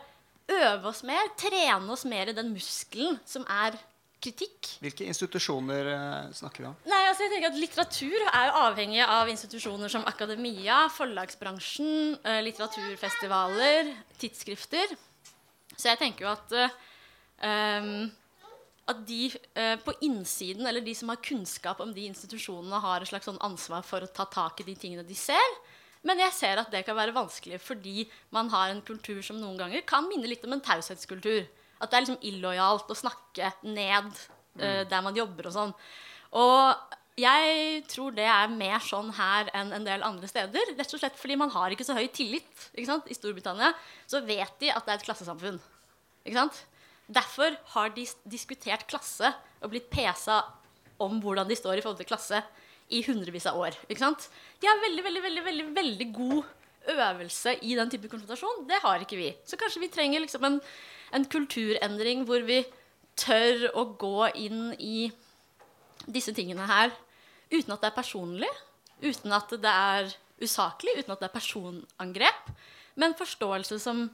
øve 0.52 0.92
oss 0.92 1.02
mer, 1.08 1.32
trene 1.40 1.94
oss 1.94 2.04
mer 2.10 2.30
i 2.32 2.36
den 2.38 2.52
muskelen 2.54 3.18
som 3.28 3.46
er 3.50 3.78
kritikk. 4.22 4.76
Hvilke 4.84 5.08
institusjoner 5.10 5.90
eh, 5.96 6.34
snakker 6.38 6.64
vi 6.64 6.70
om? 6.70 6.78
Nei, 6.90 7.02
altså 7.10 7.26
jeg 7.26 7.34
tenker 7.34 7.50
at 7.50 7.58
Litteratur 7.58 8.26
er 8.28 8.48
jo 8.50 8.64
avhengig 8.68 9.02
av 9.06 9.32
institusjoner 9.32 9.92
som 9.92 10.06
akademia, 10.10 10.84
forlagsbransjen, 10.94 12.20
eh, 12.22 12.42
litteraturfestivaler, 12.46 13.92
tidsskrifter. 14.22 14.94
Så 15.74 15.90
jeg 15.90 16.02
tenker 16.04 16.28
jo 16.28 16.34
at, 16.36 16.54
um, 17.82 18.12
at 18.92 19.00
de 19.08 19.32
uh, 19.32 19.78
på 19.82 19.96
innsiden, 20.06 20.68
eller 20.70 20.84
de 20.86 20.94
som 20.94 21.10
har 21.10 21.22
kunnskap 21.24 21.82
om 21.82 21.94
de 21.96 22.06
institusjonene, 22.12 22.82
har 22.84 23.02
et 23.02 23.10
slags 23.10 23.26
sånn 23.26 23.42
ansvar 23.42 23.82
for 23.88 24.06
å 24.06 24.12
ta 24.12 24.28
tak 24.30 24.62
i 24.62 24.68
de 24.68 24.76
tingene 24.78 25.08
de 25.08 25.18
ser. 25.18 25.56
Men 26.08 26.22
jeg 26.24 26.34
ser 26.34 26.62
at 26.62 26.72
det 26.74 26.84
kan 26.88 26.98
være 26.98 27.14
vanskelig 27.16 27.60
fordi 27.62 28.08
man 28.34 28.50
har 28.54 28.72
en 28.72 28.82
kultur 28.86 29.22
som 29.26 29.38
noen 29.38 29.60
ganger 29.60 29.84
kan 29.88 30.08
minne 30.10 30.30
litt 30.30 30.46
om 30.48 30.56
en 30.56 30.64
taushetskultur. 30.66 31.44
At 31.82 31.92
det 31.92 31.98
er 31.98 32.06
liksom 32.06 32.24
illojalt 32.30 32.90
å 32.90 32.98
snakke 32.98 33.52
ned 33.66 34.10
uh, 34.10 34.82
der 34.90 35.06
man 35.06 35.18
jobber 35.18 35.50
og 35.50 35.56
sånn. 35.56 35.76
Og 36.38 36.98
jeg 37.20 37.84
tror 37.92 38.16
det 38.16 38.26
er 38.30 38.54
mer 38.54 38.82
sånn 38.86 39.12
her 39.18 39.50
enn 39.58 39.74
en 39.76 39.86
del 39.86 40.06
andre 40.06 40.30
steder. 40.30 40.74
Rett 40.78 40.96
og 40.96 41.02
slett 41.02 41.20
fordi 41.20 41.38
man 41.40 41.52
har 41.54 41.74
ikke 41.74 41.86
så 41.86 41.98
høy 41.98 42.08
tillit. 42.14 42.70
I 42.80 42.88
Storbritannia 42.88 43.74
så 44.10 44.24
vet 44.26 44.58
de 44.62 44.72
at 44.72 44.86
det 44.86 44.96
er 44.96 45.02
et 45.02 45.06
klassesamfunn. 45.06 45.60
Derfor 47.12 47.58
har 47.74 47.94
de 47.94 48.06
diskutert 48.30 48.88
klasse 48.90 49.34
og 49.62 49.74
blitt 49.74 49.90
pesa 49.92 50.40
om 51.02 51.20
hvordan 51.22 51.50
de 51.50 51.58
står 51.58 51.80
i 51.80 51.84
forhold 51.84 52.00
til 52.00 52.10
klasse 52.10 52.40
i 52.92 53.02
hundrevis 53.06 53.48
av 53.50 53.60
år. 53.60 53.78
Ikke 53.88 54.04
sant? 54.04 54.28
De 54.62 54.70
har 54.70 54.82
veldig, 54.84 55.04
veldig, 55.06 55.24
veldig, 55.28 55.44
veldig, 55.46 55.68
veldig 55.76 56.08
god 56.16 56.92
øvelse 56.92 57.56
i 57.62 57.76
den 57.78 57.92
type 57.92 58.10
konfrontasjon. 58.12 58.66
Det 58.70 58.82
har 58.84 59.04
ikke 59.04 59.20
vi. 59.20 59.30
Så 59.46 59.60
kanskje 59.60 59.84
vi 59.84 59.92
trenger 59.94 60.24
liksom 60.24 60.46
en, 60.48 60.60
en 61.14 61.28
kulturendring 61.30 62.26
hvor 62.28 62.44
vi 62.48 62.64
tør 63.20 63.68
å 63.78 63.86
gå 64.00 64.32
inn 64.40 64.72
i 64.80 65.12
disse 66.10 66.34
tingene 66.34 66.66
her 66.70 66.94
uten 67.52 67.74
at 67.76 67.84
det 67.84 67.90
er 67.92 67.98
personlig, 67.98 68.50
uten 69.04 69.34
at 69.36 69.52
det 69.62 69.72
er 69.72 70.14
usaklig, 70.42 70.96
uten 71.02 71.14
at 71.14 71.22
det 71.22 71.28
er 71.28 71.36
personangrep, 71.36 72.52
men 73.02 73.18
forståelse 73.18 73.80
som, 73.82 74.06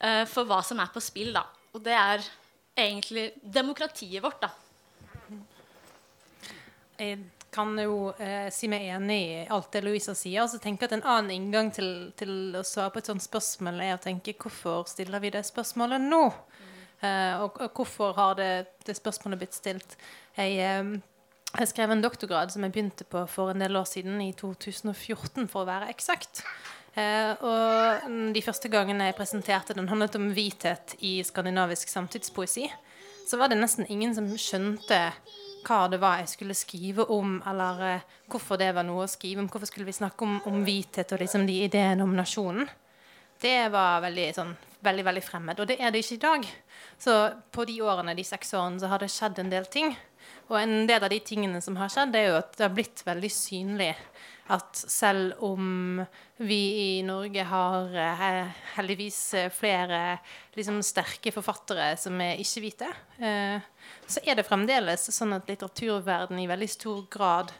uh, 0.00 0.24
for 0.30 0.48
hva 0.48 0.62
som 0.64 0.80
er 0.82 0.90
på 0.92 1.02
spill. 1.04 1.32
Da. 1.36 1.44
Og 1.76 1.84
det 1.84 1.94
er 1.94 2.24
egentlig 2.72 3.30
demokratiet 3.44 4.24
vårt. 4.24 4.42
Da. 4.42 4.50
Kan 7.52 7.76
jo 7.76 8.12
eh, 8.16 8.48
si 8.54 8.68
meg 8.72 8.86
enig 8.94 9.20
i 9.20 9.40
alt 9.52 9.70
det 9.74 9.82
Louisa 9.84 10.14
sier. 10.16 10.46
Så 10.48 10.60
tenker 10.62 10.86
jeg 10.86 10.92
at 10.92 10.98
En 10.98 11.08
annen 11.14 11.34
inngang 11.34 11.68
til, 11.74 12.10
til 12.16 12.56
å 12.56 12.64
svare 12.64 12.94
på 12.94 13.02
et 13.02 13.10
sånt 13.12 13.24
spørsmål 13.24 13.82
er 13.84 13.96
å 13.96 14.02
tenke 14.02 14.36
hvorfor 14.40 14.86
stiller 14.88 15.20
vi 15.20 15.32
det 15.34 15.44
spørsmålet 15.44 16.00
nå? 16.06 16.24
Eh, 17.02 17.34
og, 17.42 17.58
og 17.60 17.76
hvorfor 17.76 18.14
har 18.16 18.36
det, 18.38 18.50
det 18.86 18.96
spørsmålet 18.96 19.42
blitt 19.42 19.58
stilt? 19.58 19.96
Jeg, 20.38 20.58
eh, 20.62 20.92
jeg 21.58 21.68
skrev 21.68 21.92
en 21.92 22.04
doktorgrad 22.04 22.54
som 22.54 22.64
jeg 22.64 22.72
begynte 22.72 23.04
på 23.04 23.26
for 23.28 23.52
en 23.52 23.60
del 23.60 23.76
år 23.76 23.88
siden, 23.90 24.20
i 24.24 24.32
2014 24.38 25.50
for 25.50 25.64
å 25.64 25.68
være 25.68 25.90
eksakt. 25.92 26.44
Eh, 26.96 27.32
og 27.40 28.32
de 28.34 28.42
første 28.44 28.68
gangene 28.72 29.10
jeg 29.10 29.18
presenterte 29.18 29.76
den, 29.76 29.88
handlet 29.92 30.16
om 30.18 30.30
hvithet 30.36 30.96
i 31.04 31.18
skandinavisk 31.24 31.92
samtidspoesi. 31.92 32.68
Så 33.28 33.38
var 33.40 33.52
det 33.52 33.60
nesten 33.60 33.88
ingen 33.92 34.14
som 34.16 34.28
skjønte 34.36 35.04
hva 35.66 35.86
det 35.90 36.00
var 36.02 36.20
jeg 36.20 36.32
skulle 36.32 36.56
skrive 36.56 37.06
om, 37.14 37.38
eller 37.48 37.82
eh, 37.88 38.06
hvorfor 38.30 38.60
det 38.60 38.72
var 38.76 38.86
noe 38.86 39.06
å 39.06 39.10
skrive 39.10 39.42
om. 39.42 39.48
Hvorfor 39.50 39.70
skulle 39.70 39.88
vi 39.88 39.96
snakke 39.96 40.26
om, 40.26 40.38
om 40.48 40.62
hvithet 40.66 41.14
og 41.14 41.22
liksom 41.22 41.46
de 41.48 41.62
ideene 41.66 42.04
om 42.04 42.14
nasjonen? 42.16 42.70
Det 43.42 43.56
var 43.74 44.02
veldig, 44.04 44.28
sånn, 44.36 44.52
veldig, 44.86 45.04
veldig 45.08 45.24
fremmed. 45.26 45.60
Og 45.60 45.66
det 45.70 45.80
er 45.82 45.90
det 45.90 46.04
ikke 46.04 46.18
i 46.18 46.22
dag. 46.22 46.44
Så 47.02 47.16
på 47.50 47.66
de 47.66 47.80
årene, 47.82 48.14
de 48.14 48.24
seks 48.26 48.54
årene 48.54 48.78
så 48.78 48.90
har 48.92 49.02
det 49.02 49.10
skjedd 49.10 49.40
en 49.42 49.50
del 49.50 49.66
ting. 49.66 49.90
Og 50.50 50.58
en 50.60 50.86
del 50.86 51.02
av 51.02 51.10
de 51.10 51.18
tingene 51.26 51.62
som 51.64 51.78
har 51.80 51.90
skjedd, 51.90 52.12
det 52.14 52.22
er 52.22 52.30
jo 52.30 52.38
at 52.38 52.54
det 52.58 52.68
har 52.68 52.76
blitt 52.76 53.02
veldig 53.06 53.32
synlig 53.34 53.90
at 54.50 54.76
selv 54.76 55.38
om 55.44 56.02
vi 56.42 56.60
i 56.98 57.02
Norge 57.06 57.44
har 57.46 57.94
eh, 57.94 58.48
heldigvis 58.74 59.18
eh, 59.38 59.52
flere 59.54 60.18
liksom, 60.56 60.80
sterke 60.82 61.32
forfattere 61.34 61.92
som 62.00 62.18
er 62.20 62.40
ikke-hvite, 62.42 62.88
eh, 63.22 63.62
så 64.06 64.24
er 64.26 64.38
det 64.38 64.46
fremdeles 64.48 65.06
sånn 65.14 65.36
at 65.36 65.46
litteraturverden 65.50 66.42
i 66.42 66.48
veldig 66.50 66.70
stor 66.74 67.04
grad 67.12 67.54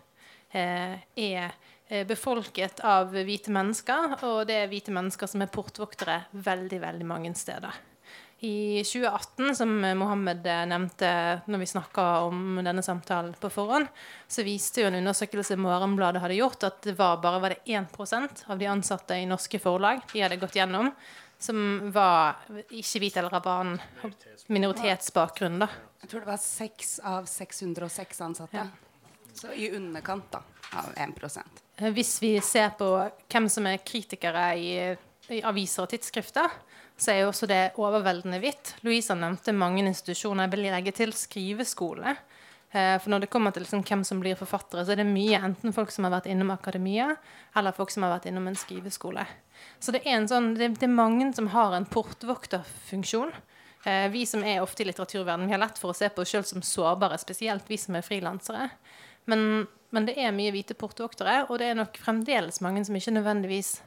eh, 0.50 0.98
er 0.98 1.54
eh, 1.86 2.02
befolket 2.08 2.82
av 2.82 3.14
hvite 3.14 3.54
mennesker, 3.54 4.18
og 4.26 4.42
det 4.50 4.58
er 4.64 4.72
hvite 4.72 4.94
mennesker 4.94 5.30
som 5.30 5.46
er 5.46 5.54
portvoktere 5.54 6.24
veldig, 6.34 6.82
veldig 6.82 7.08
mange 7.08 7.34
steder. 7.38 7.91
I 8.42 8.82
2018, 8.82 9.54
som 9.54 9.70
Mohammed 9.80 10.46
eh, 10.50 10.64
nevnte 10.66 11.08
når 11.46 11.60
vi 11.62 11.66
snakka 11.70 12.04
om 12.26 12.56
denne 12.58 12.82
samtalen 12.82 13.36
på 13.38 13.50
forhånd, 13.54 13.86
så 14.26 14.42
viste 14.42 14.82
jo 14.82 14.88
en 14.88 14.98
undersøkelse 14.98 15.54
Morgenbladet 15.62 16.24
hadde 16.24 16.40
gjort, 16.40 16.66
at 16.66 16.80
det 16.82 16.96
var 16.98 17.20
bare 17.22 17.38
var 17.44 17.54
det 17.54 17.60
1% 17.70 18.42
av 18.50 18.58
de 18.58 18.66
ansatte 18.66 19.14
i 19.14 19.28
norske 19.30 19.60
forlag 19.62 20.02
de 20.10 20.24
hadde 20.24 20.40
gått 20.42 20.58
gjennom, 20.58 20.90
som 21.38 21.62
var 21.94 22.42
ikke 22.66 23.04
hvit 23.04 23.20
eller 23.22 23.38
annen 23.38 23.78
minoritetsbakgrunn. 24.50 25.62
da. 25.62 25.70
Jeg 26.02 26.10
tror 26.10 26.24
det 26.26 26.32
var 26.32 26.42
seks 26.42 26.96
av 27.06 27.30
606 27.30 28.20
ansatte. 28.26 28.58
Ja. 28.58 28.66
Så 29.38 29.54
i 29.54 29.70
underkant 29.70 30.26
da, 30.34 30.42
av 30.82 30.90
1 30.98 31.14
Eh, 31.76 31.90
Hvis 31.94 32.18
vi 32.22 32.40
ser 32.40 32.74
på 32.74 32.90
hvem 33.30 33.48
som 33.48 33.66
er 33.70 33.78
kritikere 33.86 34.50
i, 34.58 34.74
i 35.30 35.42
aviser 35.46 35.86
og 35.86 35.94
tidsskrifter, 35.94 36.50
så 37.02 37.10
er 37.10 37.22
jo 37.22 37.32
også 37.32 37.48
det 37.50 37.62
overveldende 37.82 38.38
hvitt. 38.42 38.76
Louisa 38.86 39.16
nevnte 39.18 39.54
mange 39.56 39.82
institusjoner. 39.82 40.46
Jeg 40.46 40.54
vil 40.54 40.68
legge 40.70 40.94
til 40.94 41.14
skriveskole. 41.16 42.14
Eh, 42.72 42.98
For 43.02 43.10
når 43.10 43.24
det 43.24 43.30
kommer 43.32 43.52
til 43.52 43.64
liksom 43.66 43.82
hvem 43.84 44.04
som 44.06 44.20
blir 44.22 44.38
forfattere, 44.38 44.84
så 44.86 44.94
er 44.94 45.02
det 45.02 45.08
mye 45.08 45.40
enten 45.42 45.74
folk 45.74 45.90
som 45.90 46.06
har 46.06 46.14
vært 46.14 46.30
innom 46.30 46.52
akademia, 46.54 47.10
eller 47.58 47.74
folk 47.76 47.90
som 47.90 48.06
har 48.06 48.14
vært 48.14 48.30
innom 48.30 48.46
en 48.48 48.56
skriveskole. 48.56 49.26
Så 49.82 49.92
det 49.92 50.04
er, 50.06 50.22
sånn, 50.30 50.54
det, 50.54 50.76
det 50.78 50.86
er 50.86 50.94
mange 50.94 51.32
som 51.36 51.50
har 51.52 51.74
en 51.76 51.88
portvokterfunksjon. 51.90 53.34
Eh, 53.84 54.08
vi 54.14 54.24
som 54.28 54.44
er 54.46 54.62
ofte 54.62 54.84
i 54.84 54.88
litteraturverdenen, 54.88 55.50
vi 55.50 55.56
har 55.58 55.64
lett 55.64 55.82
for 55.82 55.92
å 55.92 55.98
se 55.98 56.08
på 56.08 56.22
oss 56.22 56.32
sjøl 56.32 56.46
som 56.46 56.62
sårbare, 56.62 57.18
spesielt 57.18 57.66
vi 57.68 57.80
som 57.82 57.98
er 57.98 58.06
frilansere. 58.06 58.70
Men, 59.26 59.66
men 59.90 60.06
det 60.06 60.16
er 60.22 60.34
mye 60.34 60.54
hvite 60.54 60.78
portvoktere, 60.78 61.48
og 61.50 61.58
det 61.58 61.72
er 61.72 61.80
nok 61.82 61.98
fremdeles 61.98 62.62
mange 62.62 62.86
som 62.86 62.96
ikke 62.96 63.18
nødvendigvis 63.18 63.80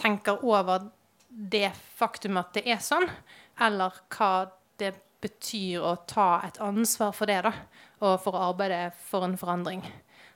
tenker 0.00 0.42
over 0.46 0.88
det 1.28 1.70
faktum 1.98 2.38
at 2.40 2.54
det 2.56 2.64
er 2.70 2.80
sånn, 2.82 3.06
eller 3.60 3.94
hva 4.14 4.48
det 4.80 4.94
betyr 5.22 5.82
å 5.82 5.94
ta 6.08 6.40
et 6.46 6.60
ansvar 6.62 7.14
for 7.16 7.26
det, 7.30 7.40
da, 7.46 7.52
og 8.00 8.20
for 8.22 8.36
å 8.38 8.50
arbeide 8.52 8.92
for 9.08 9.26
en 9.26 9.36
forandring. 9.38 9.82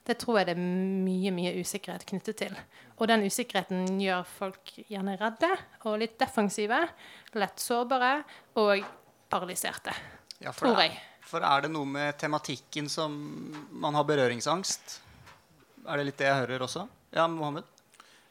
Det 0.03 0.17
tror 0.19 0.41
jeg 0.41 0.49
det 0.49 0.55
er 0.57 0.63
mye 1.07 1.31
mye 1.31 1.53
usikkerhet 1.63 2.03
knyttet 2.09 2.41
til. 2.41 2.57
Og 2.99 3.07
den 3.07 3.23
usikkerheten 3.23 4.01
gjør 4.03 4.25
folk 4.27 4.73
gjerne 4.91 5.15
redde 5.21 5.53
og 5.87 6.01
litt 6.03 6.17
defensive, 6.19 6.81
lett 7.39 7.63
sårbare 7.63 8.17
og 8.59 8.83
paralyserte. 9.31 9.95
Ja, 10.43 10.51
for, 10.51 10.67
Tror 10.73 10.83
jeg. 10.83 10.97
er, 10.99 11.23
for 11.23 11.47
er 11.47 11.63
det 11.63 11.71
noe 11.71 11.87
med 11.87 12.19
tematikken 12.19 12.91
som 12.91 13.15
man 13.71 13.95
har 13.95 14.09
berøringsangst? 14.11 14.99
Er 15.87 16.03
det 16.03 16.09
litt 16.11 16.19
det 16.19 16.27
jeg 16.27 16.41
hører 16.43 16.67
også? 16.67 16.89
Ja, 17.15 17.29
Mohammed? 17.31 17.71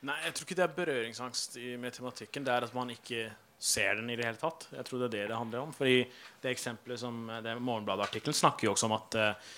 Nei, 0.07 0.17
jeg 0.25 0.33
tror 0.33 0.47
ikke 0.47 0.57
det 0.57 0.63
er 0.65 0.77
berøringsangst 0.77 1.57
i, 1.61 1.71
med 1.77 1.93
tematikken. 1.93 2.45
Det 2.45 2.53
er 2.53 2.65
at 2.65 2.73
man 2.73 2.89
ikke 2.89 3.25
ser 3.61 3.99
den 3.99 4.09
i 4.09 4.15
det 4.17 4.25
hele 4.25 4.39
tatt. 4.41 4.65
Jeg 4.73 4.85
tror 4.87 5.03
det 5.03 5.09
er 5.11 5.13
det 5.13 5.25
det 5.29 5.37
handler 5.37 5.67
om. 5.67 5.73
Fordi 5.77 5.99
det 6.41 6.53
eksempelet 6.55 7.01
som 7.03 7.27
det 7.45 7.53
Morgenbladet-artikkelen 7.61 8.37
snakker 8.37 8.65
jo 8.65 8.71
også 8.73 8.89
om 8.89 8.95
at 8.97 9.17
uh, 9.21 9.51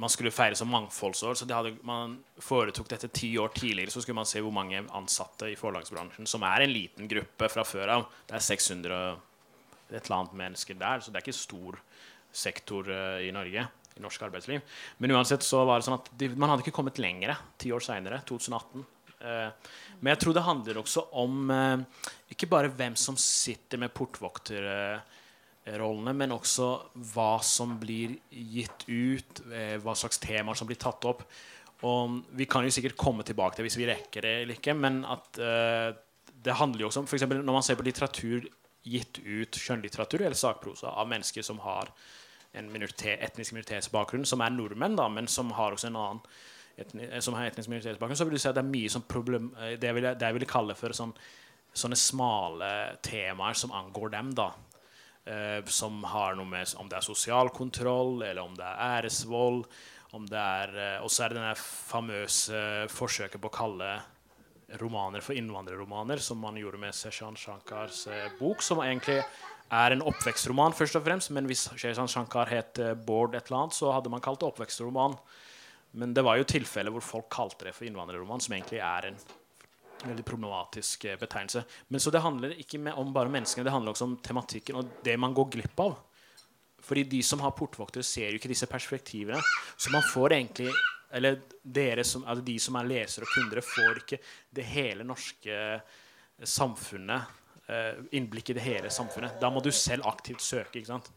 man 0.00 0.12
skulle 0.12 0.32
feire 0.32 0.56
som 0.56 0.72
mangfoldsår. 0.72 1.36
Så 1.36 1.48
hadde, 1.50 1.74
man 1.84 2.16
foretok 2.40 2.88
dette 2.88 3.10
ti 3.12 3.34
år 3.40 3.52
tidligere, 3.52 3.92
så 3.92 4.00
skulle 4.00 4.16
man 4.22 4.30
se 4.30 4.40
hvor 4.40 4.54
mange 4.56 4.80
ansatte 4.96 5.50
i 5.52 5.58
forlagsbransjen, 5.60 6.30
som 6.30 6.48
er 6.48 6.64
en 6.64 6.72
liten 6.72 7.10
gruppe 7.10 7.52
fra 7.52 7.66
før 7.68 7.92
av. 7.98 8.08
Det 8.30 8.38
er 8.38 8.48
600 8.48 9.02
et 9.92 10.06
eller 10.06 10.16
annet 10.22 10.40
mennesker 10.40 10.80
der, 10.80 11.04
så 11.04 11.12
det 11.12 11.20
er 11.20 11.26
ikke 11.26 11.36
stor 11.36 11.76
sektor 12.32 12.88
uh, 12.88 13.20
i 13.20 13.28
Norge. 13.34 13.68
I 13.92 14.00
norsk 14.00 14.22
arbeidsliv. 14.24 14.62
Men 15.04 15.12
uansett 15.12 15.44
så 15.44 15.66
var 15.68 15.76
det 15.76 15.84
sånn 15.84 15.98
at 15.98 16.06
de, 16.16 16.30
man 16.32 16.48
hadde 16.48 16.64
ikke 16.64 16.72
kommet 16.78 16.96
lenger 16.96 17.36
ti 17.60 17.74
år 17.76 17.84
seinere, 17.84 18.22
2018. 18.24 18.86
Eh, 19.22 19.50
men 20.00 20.10
jeg 20.12 20.20
tror 20.22 20.34
det 20.36 20.44
handler 20.46 20.78
også 20.80 21.02
om 21.22 21.50
eh, 21.54 21.78
ikke 22.34 22.50
bare 22.50 22.72
hvem 22.74 22.96
som 22.98 23.16
sitter 23.20 23.78
med 23.82 23.94
portvokterrollene, 23.94 26.12
men 26.18 26.36
også 26.36 26.68
hva 27.12 27.32
som 27.46 27.68
blir 27.80 28.08
gitt 28.30 28.80
ut, 28.88 29.40
eh, 29.52 29.76
hva 29.82 29.94
slags 29.98 30.18
temaer 30.22 30.56
som 30.58 30.66
blir 30.70 30.80
tatt 30.82 31.02
opp. 31.08 31.20
Og 31.86 32.02
vi 32.38 32.44
kan 32.50 32.62
jo 32.66 32.74
sikkert 32.74 32.98
komme 32.98 33.22
tilbake 33.26 33.54
til 33.58 33.64
hvis 33.66 33.80
vi 33.80 33.90
rekker 33.90 34.20
det 34.22 34.34
eller 34.42 34.54
ikke, 34.54 34.74
men 34.78 34.94
at 35.02 35.30
det 35.34 36.54
handler 36.54 36.80
jo 36.84 36.88
også 36.92 37.00
om 37.02 37.08
eksempel 37.10 37.38
når 37.42 37.56
man 37.56 37.64
ser 37.66 37.74
på 37.74 37.86
litteratur 37.86 38.40
gitt 38.86 39.18
ut, 39.18 39.58
skjønnlitteratur 39.58 40.22
eller 40.22 40.38
sakprosa 40.38 40.88
av 40.94 41.10
mennesker 41.10 41.42
som 41.42 41.58
har 41.64 41.90
en 42.52 42.72
minoritet, 42.72 43.20
etnisk 43.24 43.52
minoritetsbakgrunn, 43.56 44.24
som 44.28 44.40
er 44.44 44.50
nordmenn, 44.54 44.96
da, 44.98 45.08
men 45.10 45.26
som 45.30 45.50
har 45.56 45.72
også 45.74 45.88
en 45.90 45.98
annen 45.98 46.20
etni, 46.78 47.08
eh, 47.10 47.20
som 47.20 47.34
har 47.34 47.46
etnisk 47.46 47.68
minoritetsbakgrunn, 47.68 48.16
så 48.16 48.24
vil 48.24 48.38
du 48.38 48.42
si 48.42 48.48
at 48.50 48.58
det 48.58 48.64
er 48.64 48.74
mye 48.74 48.90
sånn 48.92 49.08
problem, 49.08 49.52
eh, 49.58 49.76
det, 49.76 49.90
jeg 49.90 49.98
vil, 49.98 50.10
det 50.14 50.28
jeg 50.28 50.38
ville 50.38 50.50
kalle 50.50 50.76
for 50.78 50.96
sånn, 50.96 51.14
sånne 51.72 51.96
smale 51.96 52.68
temaer 53.02 53.56
som 53.56 53.72
angår 53.72 54.12
dem. 54.16 54.34
da. 54.36 54.52
Eh, 55.24 55.64
som 55.64 56.02
har 56.04 56.34
noe 56.34 56.48
med 56.50 56.72
om 56.82 56.88
det 56.90 56.98
er 56.98 57.06
sosial 57.06 57.52
kontroll, 57.54 58.24
eller 58.26 58.42
om 58.42 58.56
det 58.58 58.66
er 58.66 59.02
æresvold. 59.02 59.66
om 60.12 60.26
det 60.26 60.38
er, 60.38 60.68
eh, 60.76 61.02
Og 61.02 61.08
så 61.08 61.24
er 61.24 61.28
det 61.28 61.36
denne 61.38 61.54
famøse 61.56 62.88
forsøket 62.90 63.40
på 63.40 63.48
å 63.48 63.56
kalle 63.56 64.02
romaner 64.78 65.22
for 65.22 65.32
innvandrerromaner, 65.32 66.18
som 66.18 66.38
man 66.38 66.54
gjorde 66.54 66.78
med 66.78 66.92
Seshan 66.92 67.34
Shankars 67.34 68.06
eh, 68.08 68.28
bok, 68.38 68.60
som 68.60 68.78
egentlig 68.78 69.24
er 69.70 69.92
en 69.92 70.02
oppvekstroman, 70.02 70.74
først 70.74 70.96
og 70.96 71.04
fremst. 71.04 71.30
Men 71.30 71.46
hvis 71.46 71.70
Seshan 71.78 72.08
Shankar 72.08 72.46
het 72.46 72.74
Bård 73.06 73.34
et 73.34 73.46
eller 73.46 73.62
annet, 73.62 73.74
så 73.74 73.92
hadde 73.92 74.10
man 74.10 74.20
kalt 74.20 74.40
det 74.40 74.48
oppvekstroman. 74.48 75.16
Men 75.98 76.14
det 76.16 76.24
var 76.24 76.38
jo 76.40 76.48
tilfeller 76.48 76.94
hvor 76.94 77.04
folk 77.04 77.28
kalte 77.32 77.68
det 77.68 77.74
for 77.76 77.86
innvandrerroman, 77.88 78.40
som 78.40 78.54
egentlig 78.56 78.80
er 78.80 79.10
en 79.10 79.18
veldig 80.02 80.24
problematisk 80.26 81.04
eh, 81.04 81.18
betegnelse. 81.20 81.64
Men 81.88 82.00
så 82.00 82.10
det 82.10 82.22
handler 82.24 82.56
ikke 82.58 82.80
om 82.94 83.12
bare 83.14 83.32
menneskene, 83.32 83.66
det 83.66 83.74
handler 83.74 83.94
også 83.94 84.08
om 84.08 84.16
tematikken 84.24 84.80
og 84.80 84.96
det 85.04 85.18
man 85.20 85.36
går 85.36 85.50
glipp 85.56 85.84
av. 85.84 85.98
Fordi 86.82 87.04
de 87.06 87.20
som 87.22 87.42
har 87.44 87.54
portvoktere, 87.54 88.02
ser 88.02 88.32
jo 88.32 88.40
ikke 88.40 88.50
disse 88.50 88.66
perspektivene. 88.66 89.38
Så 89.76 89.92
man 89.94 90.02
får 90.02 90.38
egentlig 90.38 90.72
Eller 91.12 91.36
som, 92.04 92.24
altså 92.24 92.42
de 92.42 92.58
som 92.58 92.76
er 92.76 92.86
lesere 92.88 93.26
og 93.26 93.34
kunder, 93.34 93.60
får 93.60 93.98
ikke 94.00 94.18
det 94.50 94.64
hele 94.64 95.04
norske 95.04 95.82
samfunnet 96.40 97.22
eh, 97.68 97.98
innblikk 98.16 98.48
i 98.48 98.54
det 98.56 98.64
hele 98.64 98.88
samfunnet. 98.90 99.36
Da 99.40 99.50
må 99.50 99.60
du 99.60 99.70
selv 99.70 100.06
aktivt 100.08 100.40
søke. 100.40 100.78
ikke 100.78 100.88
sant? 100.88 101.10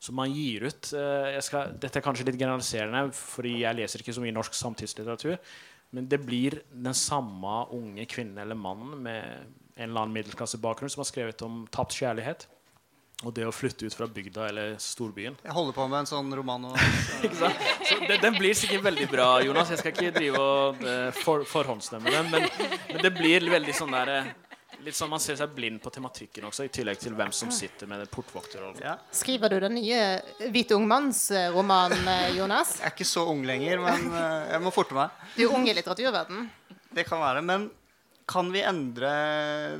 Så 0.00 0.14
man 0.16 0.32
gir 0.32 0.64
ut 0.64 0.92
eh, 0.96 1.34
jeg 1.34 1.44
skal, 1.44 1.74
Dette 1.80 2.00
er 2.00 2.04
kanskje 2.04 2.24
litt 2.30 2.38
generaliserende, 2.40 3.10
fordi 3.16 3.58
jeg 3.60 3.76
leser 3.76 4.00
ikke 4.00 4.14
så 4.16 4.22
mye 4.24 4.36
norsk 4.36 4.56
samtidslitteratur. 4.56 5.36
Men 5.96 6.06
det 6.08 6.20
blir 6.22 6.60
den 6.70 6.96
samme 6.96 7.64
unge 7.76 8.06
kvinnen 8.08 8.38
eller 8.40 8.56
mannen 8.56 8.94
med 9.04 9.20
en 9.76 9.90
eller 9.90 10.04
annen 10.04 10.14
middelklassebakgrunn 10.14 10.92
som 10.92 11.02
har 11.02 11.10
skrevet 11.10 11.44
om 11.44 11.64
tapt 11.72 11.96
kjærlighet. 11.98 12.46
Og 13.20 13.34
det 13.36 13.44
å 13.44 13.52
flytte 13.52 13.84
ut 13.84 13.92
fra 13.92 14.06
bygda 14.08 14.46
eller 14.48 14.76
storbyen. 14.80 15.34
Jeg 15.44 15.52
holder 15.52 15.76
på 15.76 15.84
med 15.92 15.98
en 15.98 16.08
sånn 16.08 16.30
roman 16.36 16.62
nå. 16.64 16.70
Sant? 17.40 17.66
Så 17.84 17.98
det, 18.06 18.16
Den 18.22 18.38
blir 18.38 18.56
sikkert 18.56 18.86
veldig 18.86 19.08
bra, 19.12 19.26
Jonas. 19.44 19.74
Jeg 19.74 19.82
skal 19.82 19.92
ikke 19.92 20.14
drive 20.14 20.40
og 20.40 20.80
eh, 20.80 21.10
for, 21.20 21.44
forhåndsstemme 21.48 22.14
den. 22.14 22.30
Men, 22.32 22.48
men 22.88 23.04
det 23.04 23.12
blir 23.18 23.44
veldig 23.52 23.76
sånn 23.76 23.92
der 23.98 24.14
eh, 24.14 24.30
Litt 24.84 24.96
sånn 24.96 25.10
Man 25.12 25.20
ser 25.20 25.36
seg 25.36 25.52
blind 25.54 25.80
på 25.84 25.90
tematikken 25.92 26.46
også, 26.48 26.64
i 26.64 26.72
tillegg 26.72 27.00
til 27.02 27.16
hvem 27.16 27.32
som 27.36 27.50
sitter 27.52 27.88
med 27.90 28.06
portvokterrollen. 28.12 28.80
Ja. 28.84 28.94
Skriver 29.12 29.52
du 29.52 29.58
den 29.60 29.76
nye 29.76 29.98
Hvit 30.52 30.72
ungmannsromanen, 30.76 32.08
eh, 32.08 32.30
Jonas? 32.38 32.78
Jeg 32.80 32.88
er 32.88 32.94
ikke 32.94 33.08
så 33.08 33.26
ung 33.28 33.44
lenger, 33.48 33.82
men 33.84 34.08
eh, 34.08 34.54
jeg 34.54 34.64
må 34.64 34.72
forte 34.74 34.96
meg. 34.96 35.12
Du 35.36 35.44
er 35.44 35.56
ung 35.56 35.68
i 35.68 35.74
litteraturverden. 35.76 36.48
Det 36.96 37.04
kan 37.08 37.20
være. 37.22 37.44
Men 37.44 37.68
kan 38.30 38.50
vi 38.54 38.62
endre 38.62 39.10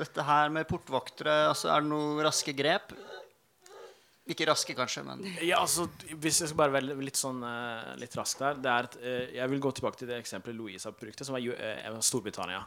dette 0.00 0.24
her 0.26 0.50
med 0.52 0.68
portvoktere? 0.68 1.46
Altså, 1.52 1.70
er 1.72 1.84
det 1.84 1.90
noen 1.92 2.20
raske 2.26 2.54
grep? 2.56 2.92
Ikke 4.30 4.46
raske, 4.46 4.74
kanskje, 4.78 5.02
men 5.04 5.24
Ja, 5.42 5.58
altså, 5.60 5.88
Hvis 6.22 6.40
jeg 6.42 6.50
skal 6.50 6.58
bare 6.60 6.74
være 6.76 6.96
litt 7.02 7.18
sånn 7.18 7.40
eh, 7.46 7.92
litt 8.00 8.14
rask 8.18 8.38
der 8.38 8.58
er 8.70 8.88
et, 8.88 8.96
eh, 9.02 9.34
Jeg 9.40 9.50
vil 9.50 9.62
gå 9.64 9.72
tilbake 9.74 9.98
til 9.98 10.08
det 10.10 10.20
eksempelet 10.22 10.56
Louise 10.56 10.92
brukte, 10.92 11.24
som 11.26 11.36
jo- 11.42 11.56
eh, 11.56 11.98
Storbritannia. 12.00 12.64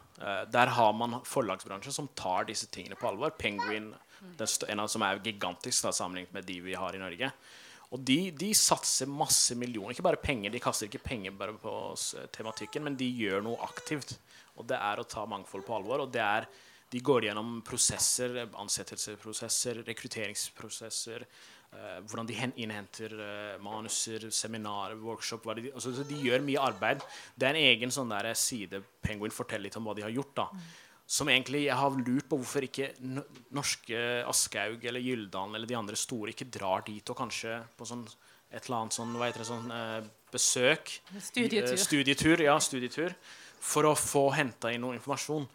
Der 0.52 0.68
har 0.68 0.94
man 0.94 1.22
forlagsbransjen 1.22 1.94
som 1.94 2.08
tar 2.16 2.46
disse 2.46 2.68
tingene 2.68 2.96
på 3.00 3.08
alvor. 3.08 3.32
Penguin, 3.38 3.94
en 4.70 4.80
av 4.80 4.88
som 4.90 5.02
er 5.04 5.20
gigantisk 5.20 5.84
da, 5.84 5.92
sammenlignet 5.92 6.34
med 6.34 6.46
de 6.46 6.60
vi 6.62 6.74
har 6.74 6.94
i 6.96 6.98
Norge. 7.02 7.32
Og 7.94 8.04
de, 8.04 8.32
de 8.32 8.52
satser 8.54 9.06
masse 9.08 9.54
millioner. 9.56 9.94
Ikke 9.94 10.02
bare 10.04 10.18
penger, 10.18 10.50
de 10.52 10.60
kaster 10.60 10.88
ikke 10.88 11.04
penger 11.04 11.32
bare 11.38 11.54
på 11.54 11.74
tematikken, 12.34 12.82
men 12.84 12.96
de 12.96 13.06
gjør 13.06 13.44
noe 13.44 13.58
aktivt. 13.62 14.18
Og 14.58 14.66
det 14.68 14.78
er 14.80 14.98
å 14.98 15.08
ta 15.08 15.26
mangfold 15.30 15.66
på 15.66 15.76
alvor. 15.78 16.02
Og 16.02 16.12
det 16.12 16.22
er 16.22 16.48
de 16.94 17.00
går 17.02 17.26
gjennom 17.26 17.62
prosesser, 17.66 18.36
ansettelsesprosesser, 18.54 19.84
rekrutteringsprosesser. 19.86 21.26
Eh, 21.74 22.00
hvordan 22.06 22.30
de 22.30 22.38
innhenter 22.64 23.16
eh, 23.18 23.58
manuser, 23.64 24.30
seminarer, 24.34 24.96
workshop. 25.02 25.50
De, 25.58 25.72
altså, 25.74 25.94
så 25.98 26.06
de 26.08 26.22
gjør 26.24 26.46
mye 26.46 26.62
arbeid. 26.62 27.04
Det 27.36 27.50
er 27.50 27.58
en 27.58 27.68
egen 27.74 27.94
sånn 27.94 28.14
der 28.14 28.32
side 28.38 28.84
Penguin 29.04 29.34
forteller 29.34 29.68
litt 29.68 29.80
om 29.80 29.90
hva 29.90 29.98
de 29.98 30.06
har 30.06 30.14
gjort. 30.14 30.36
da. 30.44 30.48
Som 31.14 31.30
egentlig 31.30 31.66
jeg 31.66 31.76
har 31.76 31.98
lurt 32.00 32.30
på 32.30 32.40
hvorfor 32.40 32.64
ikke 32.66 32.94
norske 33.54 33.98
Aschehoug 34.30 34.86
eller 34.88 35.04
Gyldalen 35.04 35.58
eller 35.58 35.68
de 35.70 35.76
andre 35.78 36.00
store 36.00 36.32
ikke 36.32 36.48
drar 36.54 36.86
dit 36.88 37.10
og 37.12 37.20
kanskje 37.20 37.60
på 37.78 37.88
sånn 37.90 38.06
et 38.54 38.68
eller 38.68 38.84
annet 38.84 38.96
sånn, 38.96 39.16
hva 39.18 39.28
heter 39.30 39.42
det, 39.42 39.48
sånn 39.50 39.72
eh, 39.74 40.10
besøk. 40.34 40.92
Studietur. 41.18 41.74
Eh, 41.74 41.82
studietur, 41.82 42.44
ja, 42.46 42.58
studietur. 42.62 43.16
For 43.64 43.88
å 43.88 43.94
få 43.96 44.26
henta 44.36 44.74
inn 44.74 44.82
noe 44.84 44.98
informasjon. 44.98 45.46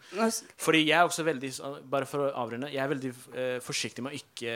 Fordi 0.57 0.79
jeg 0.81 0.95
er 0.97 1.05
også 1.05 1.23
veldig 1.27 1.51
bare 1.91 2.07
for 2.09 2.25
å 2.25 2.29
avrunde, 2.41 2.71
jeg 2.73 2.81
er 2.81 2.89
veldig 2.89 3.11
eh, 3.37 3.57
forsiktig 3.61 4.01
med 4.01 4.15
å 4.15 4.17
ikke 4.17 4.55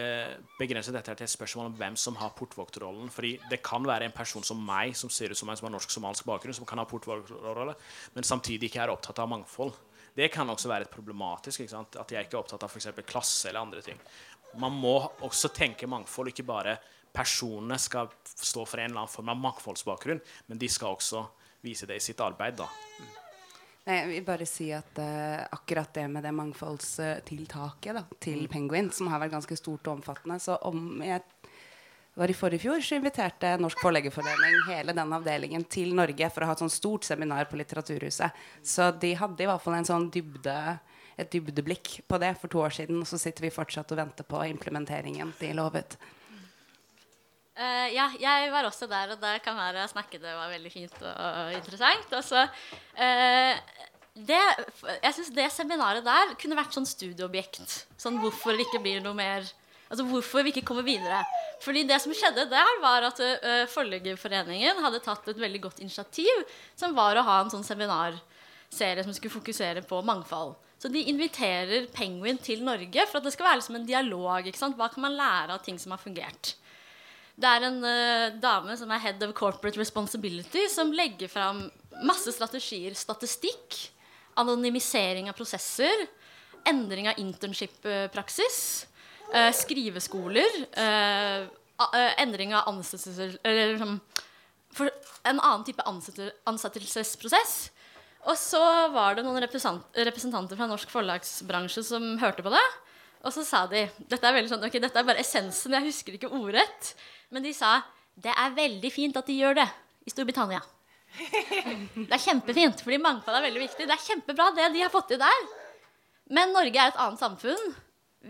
begrense 0.58 0.94
dette 0.96 1.14
her 1.14 1.20
til 1.20 1.28
et 1.28 1.34
spørsmål 1.36 1.70
om 1.70 1.78
hvem 1.78 1.98
som 2.00 2.18
har 2.18 2.34
portvokterrollen. 2.38 3.12
Fordi 3.14 3.36
det 3.52 3.62
kan 3.66 3.86
være 3.86 4.10
en 4.10 4.16
person 4.16 4.46
som 4.46 4.60
meg, 4.66 4.98
som 4.98 5.12
ser 5.14 5.32
ut 5.32 5.40
som 5.40 5.52
meg, 5.52 5.60
som 5.62 5.70
har 5.70 5.76
norsk-somalsk 5.78 6.28
bakgrunn, 6.28 6.58
som 6.58 6.68
kan 6.68 6.82
ha 6.82 6.88
portvokterrolle, 6.90 7.78
men 8.18 8.28
samtidig 8.28 8.72
ikke 8.72 8.84
er 8.88 8.96
opptatt 8.96 9.22
av 9.22 9.30
mangfold. 9.32 9.78
Det 10.14 10.30
kan 10.34 10.50
også 10.50 10.70
være 10.70 10.88
et 10.88 10.94
problematisk. 10.94 11.64
At 11.74 12.12
jeg 12.14 12.26
ikke 12.26 12.38
er 12.38 12.42
opptatt 12.44 12.66
av 12.66 12.74
f.eks. 12.74 12.90
klasse 13.06 13.50
eller 13.50 13.64
andre 13.64 13.82
ting. 13.86 14.02
Man 14.62 14.76
må 14.78 15.00
også 15.26 15.50
tenke 15.54 15.90
mangfold, 15.90 16.30
ikke 16.34 16.46
bare 16.46 16.78
personene 17.14 17.78
skal 17.82 18.10
stå 18.26 18.66
for 18.66 18.82
en 18.82 18.92
eller 18.92 19.06
annen 19.06 19.14
form 19.14 19.30
av 19.34 19.42
mangfoldsbakgrunn, 19.42 20.22
men 20.50 20.62
de 20.62 20.70
skal 20.70 20.98
også 20.98 21.28
vise 21.66 21.90
det 21.90 22.02
i 22.02 22.08
sitt 22.12 22.22
arbeid. 22.22 22.58
da. 22.62 22.70
Nei, 23.84 23.98
jeg 23.98 24.10
vil 24.14 24.28
bare 24.28 24.46
si 24.48 24.70
at 24.72 25.00
uh, 25.04 25.44
akkurat 25.52 25.90
det 25.96 26.06
med 26.08 26.24
det 26.24 26.32
mangfoldstiltaket 26.38 27.98
da, 27.98 28.04
til 28.24 28.46
Penguin, 28.52 28.88
som 28.96 29.10
har 29.12 29.20
vært 29.20 29.36
ganske 29.36 29.58
stort 29.60 29.90
og 29.90 29.98
omfattende 29.98 30.38
Så 30.40 30.56
om 30.70 31.02
jeg 31.04 31.20
var 32.16 32.32
i 32.32 32.38
forrige 32.38 32.64
fjor, 32.64 32.80
så 32.80 32.96
inviterte 32.96 33.56
Norsk 33.60 33.82
Forleggerforening 33.84 34.62
hele 34.70 34.96
den 34.96 35.14
avdelingen 35.18 35.66
til 35.68 35.92
Norge 35.98 36.30
for 36.32 36.46
å 36.46 36.48
ha 36.48 36.56
et 36.56 36.64
sånt 36.64 36.76
stort 36.76 37.08
seminar 37.08 37.50
på 37.50 37.58
Litteraturhuset. 37.60 38.44
Så 38.64 38.92
de 39.02 39.16
hadde 39.20 39.44
i 39.44 39.50
hvert 39.50 39.64
fall 39.64 39.80
en 39.80 39.90
sånn 39.90 40.08
dybde, 40.14 40.58
et 41.18 41.34
dybdeblikk 41.34 41.98
på 42.08 42.22
det 42.22 42.36
for 42.40 42.54
to 42.54 42.62
år 42.64 42.76
siden. 42.78 43.02
Og 43.02 43.10
så 43.10 43.20
sitter 43.20 43.50
vi 43.50 43.56
fortsatt 43.56 43.92
og 43.92 44.00
venter 44.00 44.30
på 44.30 44.46
implementeringen 44.46 45.34
de 45.42 45.56
lovet. 45.58 45.98
Eh, 47.54 47.90
ja, 47.94 48.08
jeg 48.18 48.50
var 48.50 48.66
også 48.66 48.88
der, 48.90 49.14
og 49.14 49.20
der 49.22 49.42
kan 49.46 49.54
være 49.58 49.86
snakke 49.92 50.18
det 50.18 50.32
var 50.34 50.50
veldig 50.50 50.72
fint 50.74 50.96
og 51.06 51.52
interessant. 51.54 52.16
Og 52.18 52.24
så, 52.26 52.48
uh, 52.98 53.82
det, 54.14 54.40
jeg 55.04 55.14
syns 55.18 55.30
det 55.36 55.50
seminaret 55.54 56.06
der 56.06 56.34
kunne 56.42 56.58
vært 56.58 56.74
sånn 56.74 56.90
studieobjekt. 56.90 57.84
Sånn 58.02 58.18
hvorfor 58.24 58.58
det 58.58 58.66
ikke 58.66 58.82
blir 58.86 59.04
noe 59.04 59.18
mer 59.18 59.52
Altså 59.94 60.08
hvorfor 60.10 60.42
vi 60.42 60.50
ikke 60.50 60.64
kommer 60.66 60.82
videre. 60.82 61.20
Fordi 61.62 61.84
det 61.86 62.00
som 62.02 62.16
skjedde 62.18 62.48
der, 62.50 62.70
var 62.82 63.06
at 63.06 63.20
uh, 63.22 63.68
Forleggerforeningen 63.70 64.80
hadde 64.82 65.04
tatt 65.06 65.28
et 65.30 65.38
veldig 65.38 65.60
godt 65.68 65.84
initiativ, 65.84 66.40
som 66.74 66.96
var 66.98 67.20
å 67.20 67.26
ha 67.28 67.36
en 67.44 67.52
sånn 67.54 67.68
seminarserie 67.68 69.04
som 69.06 69.14
skulle 69.14 69.36
fokusere 69.36 69.84
på 69.86 70.00
mangfold. 70.08 70.56
Så 70.82 70.90
de 70.90 71.04
inviterer 71.12 71.86
Penguin 71.94 72.42
til 72.42 72.66
Norge 72.66 73.06
for 73.06 73.20
at 73.20 73.28
det 73.28 73.36
skal 73.36 73.52
være 73.52 73.62
liksom 73.62 73.78
en 73.84 73.86
dialog. 73.86 74.50
Hva 74.50 74.90
kan 74.96 75.06
man 75.06 75.20
lære 75.20 75.60
av 75.60 75.62
ting 75.68 75.78
som 75.78 75.94
har 75.94 76.02
fungert? 76.02 76.56
Det 77.34 77.50
er 77.50 77.66
en 77.66 77.80
uh, 77.82 78.36
dame 78.38 78.76
som 78.78 78.92
er 78.94 79.02
head 79.02 79.24
of 79.26 79.34
corporate 79.38 79.80
responsibility, 79.80 80.68
som 80.70 80.94
legger 80.94 81.32
fram 81.32 81.66
masse 82.06 82.30
strategier. 82.36 82.94
Statistikk, 82.98 83.80
anonymisering 84.38 85.32
av 85.32 85.38
prosesser, 85.38 86.06
endring 86.70 87.10
av 87.10 87.20
internship-praksis, 87.22 88.60
uh, 89.34 89.50
skriveskoler, 89.56 90.62
uh, 90.78 91.50
endring 92.22 92.54
av 92.56 92.70
ansettelser 92.70 93.34
Eller 93.44 93.74
liksom 93.74 93.98
en 95.24 95.40
annen 95.40 95.66
type 95.66 95.84
ansettelsesprosess. 96.46 97.56
Og 98.30 98.38
så 98.40 98.62
var 98.94 99.18
det 99.18 99.26
noen 99.26 99.42
representanter 99.44 100.56
fra 100.58 100.68
norsk 100.70 100.92
forlagsbransje 100.94 101.84
som 101.86 102.14
hørte 102.22 102.46
på 102.46 102.54
det. 102.54 102.64
Og 103.24 103.32
så 103.32 103.46
sa 103.48 103.64
de 103.72 103.86
Dette 104.10 104.28
er 104.28 104.36
veldig 104.36 104.52
sånn, 104.52 104.66
ok, 104.68 104.78
dette 104.84 105.00
er 105.00 105.08
bare 105.08 105.24
essensen, 105.24 105.76
jeg 105.78 105.88
husker 105.88 106.18
ikke 106.18 106.32
ordrett. 106.32 106.94
Men 107.34 107.46
de 107.46 107.54
sa 107.56 107.80
det 108.14 108.34
er 108.38 108.54
veldig 108.54 108.92
fint 108.94 109.16
at 109.18 109.26
de 109.26 109.40
gjør 109.40 109.58
det 109.58 109.68
i 110.06 110.12
Storbritannia. 110.14 110.62
Det 111.14 112.14
er 112.14 112.22
kjempefint, 112.22 112.82
fordi 112.84 113.00
mangfold 113.02 113.40
er 113.40 113.46
veldig 113.48 113.64
viktig. 113.64 113.88
Det 113.90 113.96
er 113.96 114.06
kjempebra, 114.06 114.52
det 114.58 114.68
de 114.76 114.84
har 114.84 114.92
fått 114.94 115.12
til 115.14 115.22
der. 115.22 115.48
Men 116.34 116.54
Norge 116.54 116.78
er 116.78 116.92
et 116.92 117.00
annet 117.02 117.22
samfunn. 117.22 117.74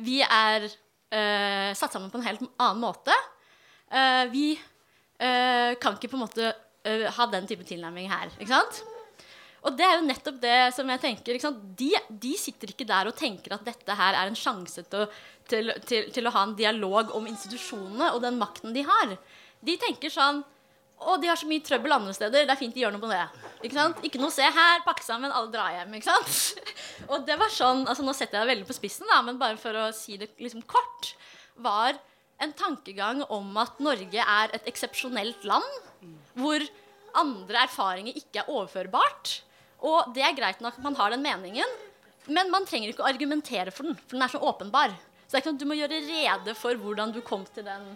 Vi 0.04 0.22
er 0.24 0.66
øh, 0.68 1.72
satt 1.76 1.94
sammen 1.96 2.12
på 2.12 2.20
en 2.20 2.28
helt 2.28 2.46
annen 2.48 2.82
måte. 2.84 3.16
Uh, 3.94 4.26
vi 4.34 4.56
eh, 5.22 5.76
kan 5.82 5.98
ikke 5.98 6.10
på 6.10 6.18
en 6.18 6.24
måte 6.24 6.48
eh, 6.50 7.06
ha 7.14 7.28
den 7.32 7.48
type 7.50 7.66
tilnærming 7.68 8.10
her. 8.12 8.32
Ikke 8.40 8.56
sant? 8.56 8.82
Og 9.64 9.78
det 9.80 9.86
er 9.88 9.94
jo 10.00 10.06
nettopp 10.10 10.40
det 10.44 10.56
som 10.76 10.90
jeg 10.92 11.00
tenker? 11.00 11.38
De, 11.80 11.90
de 12.26 12.32
sitter 12.38 12.74
ikke 12.74 12.88
der 12.90 13.08
og 13.08 13.16
tenker 13.16 13.54
at 13.56 13.64
dette 13.64 13.96
her 13.96 14.18
er 14.20 14.28
en 14.32 14.36
sjanse 14.36 14.84
til, 14.92 15.06
å- 15.06 15.12
til, 15.48 15.72
til, 15.88 16.10
til 16.12 16.28
å 16.28 16.34
ha 16.36 16.42
en 16.50 16.56
dialog 16.60 17.14
om 17.16 17.28
institusjonene 17.32 18.10
og 18.16 18.20
den 18.26 18.36
makten 18.42 18.76
de 18.76 18.84
har. 18.88 19.14
De 19.64 19.78
tenker 19.80 20.12
sånn 20.12 20.44
Å, 21.04 21.18
de 21.20 21.28
har 21.28 21.36
så 21.36 21.48
mye 21.50 21.60
trøbbel 21.66 21.92
andre 21.92 22.14
steder. 22.16 22.46
Det 22.48 22.54
er 22.54 22.60
fint 22.60 22.76
de 22.76 22.80
gjør 22.84 22.94
noe 22.96 23.02
på 23.04 23.10
det. 23.12 23.24
Ikke 23.66 23.76
sant? 23.76 23.98
Ikke 24.08 24.20
noe 24.22 24.32
se 24.32 24.46
her. 24.56 24.84
Pakke 24.86 25.04
sammen, 25.04 25.34
alle 25.36 25.50
drar 25.52 25.74
hjem. 25.76 25.96
Ikke 25.98 26.08
sant? 26.08 26.70
Og 27.12 27.26
det 27.28 27.36
var 27.42 27.52
sånn 27.52 27.82
altså 27.92 28.06
Nå 28.08 28.14
setter 28.16 28.38
jeg 28.40 28.46
det 28.46 28.52
veldig 28.54 28.68
på 28.70 28.76
spissen, 28.78 29.10
da, 29.12 29.18
men 29.26 29.40
bare 29.42 29.58
for 29.60 29.76
å 29.82 29.88
si 29.96 30.16
det 30.22 30.30
liksom 30.40 30.64
kort, 30.70 31.10
var 31.60 31.98
en 32.44 32.54
tankegang 32.56 33.24
om 33.36 33.52
at 33.60 33.82
Norge 33.84 34.24
er 34.24 34.54
et 34.56 34.70
eksepsjonelt 34.72 35.44
land 35.50 35.68
hvor 36.40 36.64
andre 37.20 37.66
erfaringer 37.68 38.16
ikke 38.22 38.42
er 38.46 38.54
overførbart. 38.54 39.34
Og 39.84 40.14
det 40.16 40.24
er 40.24 40.38
greit 40.38 40.62
nok 40.64 40.78
at 40.80 40.86
man 40.86 40.96
har 41.00 41.14
den 41.14 41.26
meningen, 41.26 41.78
men 42.32 42.52
man 42.54 42.66
trenger 42.68 42.94
ikke 42.94 43.04
å 43.04 43.10
argumentere 43.10 43.74
for 43.76 43.90
den, 43.90 43.98
for 44.00 44.16
den 44.16 44.24
er 44.24 44.32
så 44.32 44.40
åpenbar. 44.40 44.96
Så 45.26 45.34
det 45.34 45.38
er 45.38 45.42
ikke 45.42 45.50
sånn 45.52 45.60
at 45.60 45.64
du 45.66 45.70
må 45.70 45.80
gjøre 45.80 46.04
rede 46.08 46.56
for 46.56 46.80
hvordan 46.80 47.12
du 47.16 47.20
kom 47.26 47.44
til 47.56 47.66
den, 47.68 47.90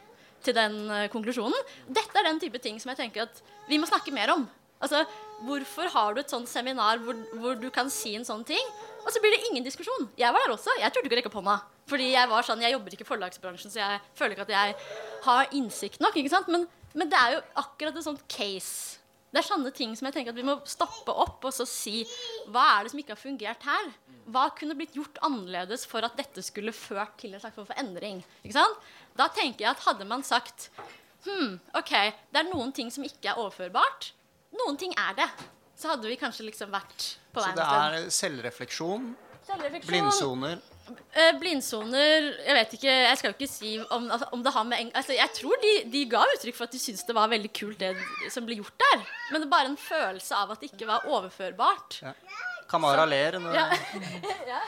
til 0.44 0.58
den 0.58 0.82
uh, 0.92 1.06
konklusjonen. 1.14 1.72
Dette 1.88 2.20
er 2.20 2.28
den 2.28 2.42
type 2.44 2.60
ting 2.64 2.82
som 2.82 2.92
jeg 2.92 3.06
tenker 3.06 3.28
at 3.28 3.40
vi 3.70 3.80
må 3.80 3.88
snakke 3.88 4.12
mer 4.16 4.36
om. 4.36 4.44
Altså, 4.84 5.06
Hvorfor 5.46 5.90
har 5.94 6.16
du 6.16 6.22
et 6.24 6.32
sånt 6.34 6.50
seminar 6.50 6.98
hvor, 7.04 7.18
hvor 7.38 7.58
du 7.62 7.68
kan 7.74 7.92
si 7.94 8.16
en 8.18 8.26
sånn 8.26 8.42
ting, 8.48 8.72
og 9.04 9.10
så 9.14 9.22
blir 9.22 9.36
det 9.36 9.44
ingen 9.52 9.66
diskusjon? 9.66 10.08
Jeg 10.18 10.34
var 10.34 10.48
der 10.48 10.56
også. 10.56 10.74
Jeg 10.82 10.94
turte 10.94 11.06
ikke 11.06 11.18
å 11.18 11.20
rekke 11.20 11.30
opp 11.30 11.38
hånda. 11.38 11.58
Fordi 11.88 12.08
jeg 12.10 12.30
var 12.32 12.48
sånn, 12.48 12.64
jeg 12.66 12.74
jobber 12.74 12.96
ikke 12.96 13.06
i 13.06 13.08
forlagsbransjen, 13.12 13.72
så 13.72 13.80
jeg 13.84 14.00
føler 14.18 14.34
ikke 14.34 14.48
at 14.48 14.56
jeg 14.56 14.74
har 15.28 15.54
innsikt 15.60 16.02
nok. 16.02 16.18
ikke 16.18 16.34
sant? 16.34 16.50
Men, 16.52 16.66
men 16.98 17.12
det 17.12 17.20
er 17.22 17.36
jo 17.38 17.44
akkurat 17.62 18.00
et 18.00 18.08
sånt 18.08 18.26
case. 18.32 18.98
Det 19.38 19.44
er 19.44 19.52
sånne 19.52 19.70
ting 19.70 19.92
som 19.94 20.08
jeg 20.10 20.16
tenker 20.16 20.34
at 20.34 20.38
vi 20.40 20.46
må 20.48 20.56
stoppe 20.66 21.14
opp 21.14 21.44
og 21.46 21.54
så 21.54 21.66
si 21.70 22.00
hva 22.50 22.64
er 22.74 22.88
det 22.88 22.94
som 22.96 23.02
ikke 23.04 23.14
har 23.14 23.20
fungert 23.22 23.66
her? 23.70 23.92
Hva 24.34 24.48
kunne 24.58 24.74
blitt 24.80 24.96
gjort 24.98 25.20
annerledes 25.22 25.84
for 25.86 26.02
at 26.08 26.16
dette 26.18 26.42
skulle 26.42 26.74
ført 26.74 27.14
til 27.22 27.36
en 27.36 27.44
slags 27.44 27.54
form 27.54 27.68
for 27.70 27.78
endring? 27.78 28.24
Da 28.50 29.28
tenker 29.36 29.68
jeg 29.68 29.70
at 29.76 29.84
hadde 29.86 30.08
man 30.10 30.26
sagt 30.26 30.72
hm, 31.28 31.60
ok, 31.78 31.94
det 32.34 32.42
er 32.42 32.50
noen 32.50 32.74
ting 32.74 32.90
som 32.90 33.06
ikke 33.06 33.30
er 33.30 33.38
overførbart. 33.44 34.10
Noen 34.58 34.82
ting 34.82 34.98
er 34.98 35.14
det. 35.22 35.30
Så 35.78 35.92
hadde 35.92 36.10
vi 36.10 36.18
kanskje 36.18 36.48
liksom 36.48 36.74
vært 36.74 37.06
på 37.30 37.38
Så 37.38 37.46
veien 37.46 37.60
det 37.60 37.68
et 37.68 37.70
sted. 37.70 38.10
er 38.10 38.18
selvrefleksjon, 38.18 39.08
blindsoner 39.86 40.66
blindsoner 41.40 42.28
Jeg 42.46 42.56
vet 42.58 42.74
ikke, 42.78 42.94
jeg 42.94 43.20
skal 43.20 43.32
jo 43.32 43.36
ikke 43.36 43.50
si 43.52 43.74
om, 43.82 44.08
altså, 44.12 44.30
om 44.36 44.44
det 44.46 44.54
har 44.56 44.66
med 44.70 44.82
eng 44.84 44.92
altså, 44.96 45.16
Jeg 45.18 45.34
tror 45.36 45.62
de, 45.64 45.74
de 45.94 46.04
ga 46.12 46.24
uttrykk 46.36 46.58
for 46.58 46.70
at 46.70 46.76
de 46.76 46.82
syntes 46.82 47.06
det 47.08 47.16
var 47.18 47.32
veldig 47.32 47.52
kult, 47.58 47.80
det 47.82 47.94
som 48.34 48.48
ble 48.48 48.60
gjort 48.60 48.76
der. 48.84 49.06
Men 49.32 49.42
det 49.42 49.48
er 49.50 49.54
bare 49.54 49.72
en 49.72 49.80
følelse 49.82 50.36
av 50.38 50.52
at 50.56 50.64
det 50.64 50.72
ikke 50.72 50.90
var 50.90 51.08
overførbart. 51.10 52.02
Kamara 52.70 53.06
ler. 53.08 53.40
Når, 53.44 53.56
Ja. 54.52 54.62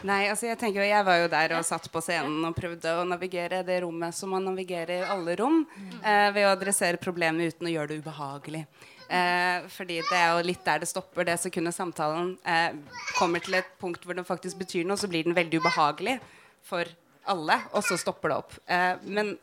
Nei, 0.00 0.22
altså 0.32 0.46
jeg 0.48 0.56
tenker 0.56 0.80
jo, 0.80 0.86
jeg 0.88 1.04
var 1.04 1.18
jo 1.20 1.26
der 1.28 1.52
og 1.58 1.64
satt 1.68 1.90
på 1.92 2.00
scenen 2.00 2.40
og 2.48 2.54
prøvde 2.56 2.94
å 2.96 3.02
navigere 3.04 3.60
det 3.66 3.82
rommet 3.84 4.16
som 4.16 4.32
man 4.32 4.46
navigerer 4.48 5.02
i 5.02 5.08
alle 5.12 5.34
rom, 5.36 5.58
eh, 6.00 6.30
ved 6.32 6.46
å 6.46 6.54
adressere 6.54 7.00
problemet 7.00 7.52
uten 7.52 7.68
å 7.68 7.74
gjøre 7.74 7.92
det 7.92 7.98
ubehagelig. 8.00 8.62
Eh, 9.10 9.66
fordi 9.74 9.98
det 10.06 10.16
er 10.16 10.36
jo 10.36 10.46
litt 10.46 10.62
der 10.66 10.82
det 10.82 10.90
stopper. 10.90 11.26
Det 11.26 11.38
sekundet 11.42 11.74
samtalen 11.74 12.36
eh, 12.46 12.76
kommer 13.16 13.42
til 13.42 13.58
et 13.58 13.72
punkt 13.80 14.04
hvor 14.06 14.18
den 14.18 14.28
faktisk 14.28 14.60
betyr 14.60 14.86
noe, 14.86 15.00
så 15.00 15.10
blir 15.10 15.26
den 15.26 15.36
veldig 15.36 15.62
ubehagelig 15.62 16.20
for 16.66 16.86
alle, 17.30 17.58
og 17.74 17.84
så 17.86 17.98
stopper 18.00 18.30
det 18.30 18.38
opp. 18.38 18.56
Eh, 18.70 18.94
men 19.10 19.34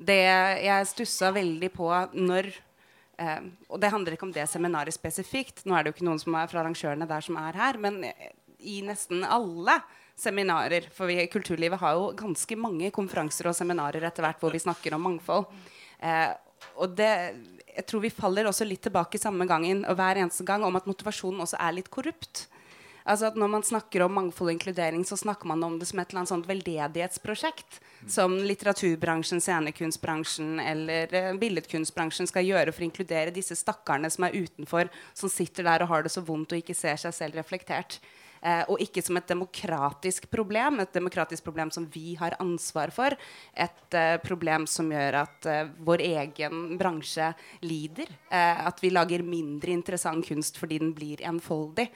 det 0.00 0.22
jeg 0.64 0.88
stussa 0.88 1.28
veldig 1.36 1.72
på 1.76 1.92
når 2.16 2.52
Eh, 3.20 3.40
og 3.68 3.80
det 3.82 3.90
handler 3.92 4.16
ikke 4.16 4.28
om 4.28 4.34
det 4.34 4.46
seminaret 4.48 4.96
spesifikt. 4.96 5.64
Nå 5.68 5.76
er 5.76 5.84
det 5.84 5.90
jo 5.90 5.98
ikke 5.98 6.08
noen 6.08 6.20
som 6.22 6.36
er 6.40 6.48
fra 6.50 6.62
arrangørene 6.62 7.08
der 7.08 7.24
som 7.26 7.36
er 7.40 7.58
her, 7.58 7.76
men 7.80 8.00
i 8.60 8.80
nesten 8.84 9.24
alle 9.24 9.80
seminarer 10.20 10.84
For 10.92 11.08
vi, 11.08 11.16
kulturlivet 11.32 11.80
har 11.80 11.94
jo 11.96 12.10
ganske 12.12 12.56
mange 12.60 12.90
konferanser 12.92 13.48
og 13.48 13.56
seminarer 13.56 14.04
etter 14.04 14.20
hvert 14.20 14.42
hvor 14.42 14.52
vi 14.52 14.60
snakker 14.60 14.92
om 14.92 15.06
mangfold. 15.06 15.46
Eh, 15.96 16.32
og 16.76 16.92
det, 16.92 17.12
jeg 17.76 17.86
tror 17.88 18.02
vi 18.04 18.12
faller 18.14 18.48
også 18.50 18.66
litt 18.66 18.82
tilbake 18.86 19.20
samme 19.20 19.46
gangen 19.48 19.84
og 19.88 19.98
hver 19.98 20.20
eneste 20.22 20.46
gang 20.46 20.64
om 20.66 20.78
at 20.78 20.88
motivasjonen 20.90 21.44
også 21.44 21.60
er 21.60 21.76
litt 21.78 21.90
korrupt. 21.92 22.46
Altså 23.08 23.30
at 23.30 23.36
Når 23.40 23.48
man 23.48 23.64
snakker 23.64 24.04
om 24.04 24.12
mangfold 24.14 24.50
og 24.50 24.54
inkludering, 24.54 25.04
så 25.08 25.16
snakker 25.16 25.48
man 25.48 25.62
om 25.64 25.78
det 25.80 25.88
som 25.88 25.98
et 25.98 26.10
eller 26.10 26.22
annet 26.22 26.32
sånt 26.32 26.48
veldedighetsprosjekt. 26.48 27.80
Som 28.08 28.36
litteraturbransjen, 28.44 29.40
scenekunstbransjen 29.40 30.60
eller 30.60 31.14
eh, 31.16 31.32
billedkunstbransjen 31.40 32.28
skal 32.30 32.46
gjøre 32.46 32.72
for 32.72 32.84
å 32.84 32.88
inkludere 32.88 33.34
disse 33.34 33.56
stakkarene 33.58 34.10
som 34.12 34.28
er 34.28 34.36
utenfor, 34.36 34.92
som 35.16 35.32
sitter 35.32 35.66
der 35.68 35.84
og 35.84 35.92
har 35.92 36.04
det 36.04 36.12
så 36.14 36.24
vondt 36.24 36.54
og 36.54 36.62
ikke 36.62 36.76
ser 36.76 37.00
seg 37.00 37.16
selv 37.16 37.40
reflektert. 37.40 37.98
Eh, 38.40 38.62
og 38.72 38.80
ikke 38.80 39.02
som 39.04 39.18
et 39.20 39.28
demokratisk 39.28 40.24
problem, 40.32 40.80
et 40.80 40.94
demokratisk 40.94 41.44
problem 41.44 41.68
som 41.74 41.84
vi 41.92 42.14
har 42.16 42.38
ansvar 42.40 42.92
for. 42.94 43.16
Et 43.52 43.96
eh, 43.98 44.16
problem 44.24 44.64
som 44.70 44.88
gjør 44.88 45.18
at 45.20 45.48
eh, 45.50 45.72
vår 45.84 46.04
egen 46.06 46.78
bransje 46.80 47.32
lider. 47.66 48.08
At 48.30 48.80
vi 48.80 48.92
lager 48.92 49.24
mindre 49.26 49.74
interessant 49.74 50.24
kunst 50.26 50.56
fordi 50.60 50.78
den 50.80 50.92
blir 50.96 51.20
enfoldig. 51.26 51.86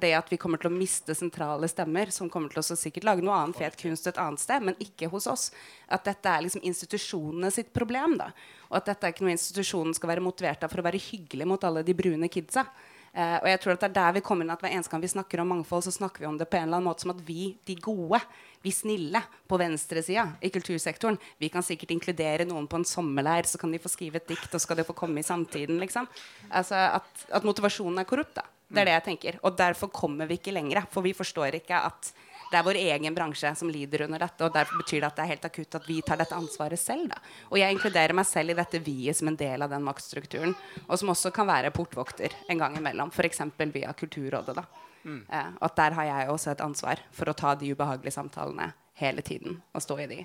Det 0.00 0.10
at 0.16 0.30
vi 0.32 0.38
kommer 0.40 0.60
til 0.60 0.70
å 0.70 0.74
miste 0.74 1.14
sentrale 1.14 1.68
stemmer, 1.68 2.08
som 2.14 2.30
kommer 2.32 2.52
til 2.52 2.62
å 2.62 2.76
sikkert 2.78 3.04
lage 3.04 3.24
noe 3.24 3.36
annen 3.36 3.56
fet 3.56 3.76
kunst 3.78 4.08
et 4.08 4.20
annet 4.20 4.40
sted, 4.40 4.64
men 4.64 4.78
ikke 4.80 5.10
hos 5.12 5.28
oss. 5.28 5.50
At 5.92 6.06
dette 6.08 6.30
er 6.30 6.46
liksom 6.46 6.64
institusjonene 6.64 7.50
sitt 7.52 7.68
problem. 7.76 8.16
da. 8.18 8.30
Og 8.70 8.80
at 8.80 8.88
dette 8.88 9.06
er 9.06 9.14
ikke 9.14 9.26
noe 9.26 9.36
institusjonen 9.36 9.92
skal 9.98 10.14
være 10.14 10.24
motivert 10.24 10.64
av 10.64 10.72
for 10.72 10.80
å 10.80 10.86
være 10.88 11.02
hyggelig 11.10 11.50
mot 11.52 11.68
alle 11.68 11.84
de 11.84 11.96
brune 11.96 12.32
kidsa. 12.32 12.64
Eh, 13.12 13.34
og 13.42 13.48
jeg 13.50 13.60
tror 13.60 13.74
at 13.74 13.82
det 13.82 13.88
er 13.90 13.96
der 13.98 14.14
vi 14.16 14.22
kommer 14.24 14.46
inn 14.46 14.54
at 14.54 14.62
Hver 14.64 14.72
eneste 14.72 14.88
gang 14.88 15.02
vi 15.02 15.10
snakker 15.12 15.42
om 15.42 15.50
mangfold, 15.52 15.84
så 15.84 15.92
snakker 15.92 16.24
vi 16.24 16.30
om 16.30 16.38
det 16.40 16.48
på 16.48 16.56
en 16.56 16.64
eller 16.64 16.78
annen 16.80 16.88
måte 16.88 17.04
som 17.04 17.12
at 17.12 17.20
vi, 17.26 17.50
de 17.68 17.76
gode, 17.76 18.22
vi 18.64 18.72
snille 18.72 19.20
på 19.50 19.58
venstresida 19.60 20.24
i 20.40 20.52
kultursektoren, 20.54 21.18
vi 21.42 21.50
kan 21.52 21.66
sikkert 21.66 21.92
inkludere 21.92 22.46
noen 22.48 22.68
på 22.70 22.80
en 22.80 22.88
sommerleir, 22.88 23.44
så 23.44 23.60
kan 23.60 23.74
de 23.74 23.82
få 23.82 23.92
skrive 23.92 24.22
et 24.22 24.30
dikt, 24.32 24.48
og 24.54 24.64
skal 24.64 24.80
de 24.80 24.86
få 24.88 24.96
komme 24.96 25.20
i 25.20 25.26
samtiden. 25.26 25.82
liksom. 25.82 26.08
Altså 26.48 26.78
At, 27.00 27.26
at 27.28 27.44
motivasjonen 27.44 28.00
er 28.00 28.08
korrupt. 28.08 28.36
da. 28.38 28.46
Det 28.72 28.80
er 28.80 28.88
det 28.88 28.94
jeg 28.96 29.04
tenker. 29.10 29.38
Og 29.44 29.56
derfor 29.58 29.90
kommer 29.92 30.28
vi 30.30 30.38
ikke 30.38 30.54
lenger. 30.54 30.86
For 30.88 31.04
vi 31.04 31.12
forstår 31.12 31.58
ikke 31.60 31.76
at 31.76 32.12
det 32.52 32.60
er 32.60 32.66
vår 32.66 32.78
egen 32.82 33.16
bransje 33.16 33.50
som 33.56 33.70
lider 33.72 34.04
under 34.06 34.22
dette. 34.22 34.44
Og 34.44 34.52
derfor 34.54 34.82
betyr 34.82 35.00
det 35.00 35.08
at 35.08 35.18
det 35.18 35.24
er 35.24 35.32
helt 35.32 35.48
akutt 35.48 35.78
at 35.78 35.88
vi 35.88 35.98
tar 36.04 36.20
dette 36.20 36.36
ansvaret 36.36 36.80
selv. 36.80 37.08
Da. 37.12 37.20
Og 37.50 37.58
jeg 37.60 37.76
inkluderer 37.76 38.16
meg 38.16 38.28
selv 38.28 38.52
i 38.52 38.58
dette 38.58 38.82
vi-et 38.84 39.18
som 39.18 39.32
en 39.32 39.38
del 39.40 39.64
av 39.64 39.72
den 39.72 39.86
maktstrukturen. 39.86 40.54
Og 40.86 41.00
som 41.00 41.12
også 41.14 41.32
kan 41.34 41.48
være 41.48 41.72
portvokter 41.74 42.36
en 42.52 42.60
gang 42.60 42.76
imellom. 42.78 43.12
F.eks. 43.14 43.42
via 43.72 43.96
Kulturrådet. 43.96 44.58
Da. 44.60 44.66
Eh, 45.08 45.50
at 45.66 45.80
der 45.80 45.98
har 45.98 46.10
jeg 46.10 46.30
også 46.30 46.52
et 46.52 46.62
ansvar 46.62 47.02
for 47.16 47.32
å 47.32 47.36
ta 47.36 47.56
de 47.58 47.72
ubehagelige 47.72 48.14
samtalene 48.20 48.72
hele 49.00 49.24
tiden. 49.26 49.58
Og 49.72 49.84
stå 49.84 49.98
i 50.04 50.08
de. 50.12 50.22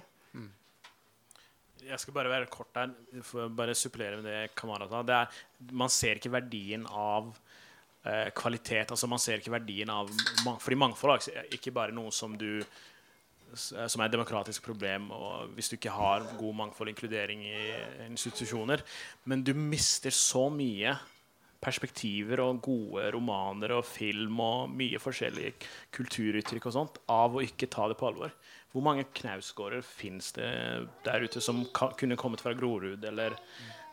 Jeg 1.88 2.02
skal 2.04 2.16
bare 2.18 2.32
være 2.32 2.50
kort 2.52 2.74
der, 2.76 2.92
for 3.24 3.46
å 3.46 3.52
bare 3.54 3.76
supplere 3.78 4.20
med 4.20 4.26
det 4.28 4.56
Kamara 4.60 4.90
sa. 4.92 5.00
Det 5.08 5.16
er, 5.16 5.44
man 5.72 5.92
ser 5.94 6.20
ikke 6.20 6.34
verdien 6.34 6.84
av 6.92 7.30
kvalitet. 8.38 8.92
altså 8.92 9.10
Man 9.10 9.20
ser 9.20 9.42
ikke 9.42 9.56
verdien 9.58 9.90
av 9.92 10.12
Fordi 10.64 10.80
mangfold 10.80 11.30
er 11.32 11.50
ikke 11.58 11.74
bare 11.76 11.96
noe 11.96 12.14
som 12.16 12.38
du 12.38 12.62
som 13.56 14.02
er 14.02 14.10
et 14.10 14.12
demokratisk 14.12 14.66
problem 14.66 15.06
hvis 15.56 15.70
du 15.72 15.78
ikke 15.78 15.94
har 15.96 16.26
god 16.36 16.56
mangfold 16.62 16.90
og 16.90 16.92
inkludering 16.92 17.46
i 17.48 17.62
institusjoner. 18.10 18.84
Men 19.24 19.44
du 19.46 19.54
mister 19.56 20.12
så 20.12 20.50
mye 20.52 20.98
perspektiver 21.64 22.42
og 22.44 22.62
gode 22.68 23.08
romaner 23.16 23.74
og 23.78 23.86
film 23.88 24.40
og 24.44 24.74
mye 24.78 25.00
forskjellige 25.02 25.56
kulturuttrykk 25.96 26.68
og 26.70 26.76
sånt 26.76 27.00
av 27.10 27.38
å 27.38 27.44
ikke 27.46 27.70
ta 27.72 27.88
det 27.90 27.98
på 27.98 28.10
alvor. 28.12 28.36
Hvor 28.74 28.84
mange 28.86 29.08
knausgårder 29.18 29.82
fins 29.86 30.34
det 30.36 30.52
der 31.08 31.26
ute 31.26 31.42
som 31.42 31.64
kunne 31.72 32.20
kommet 32.20 32.44
fra 32.44 32.54
Grorud 32.58 33.04
eller 33.10 33.40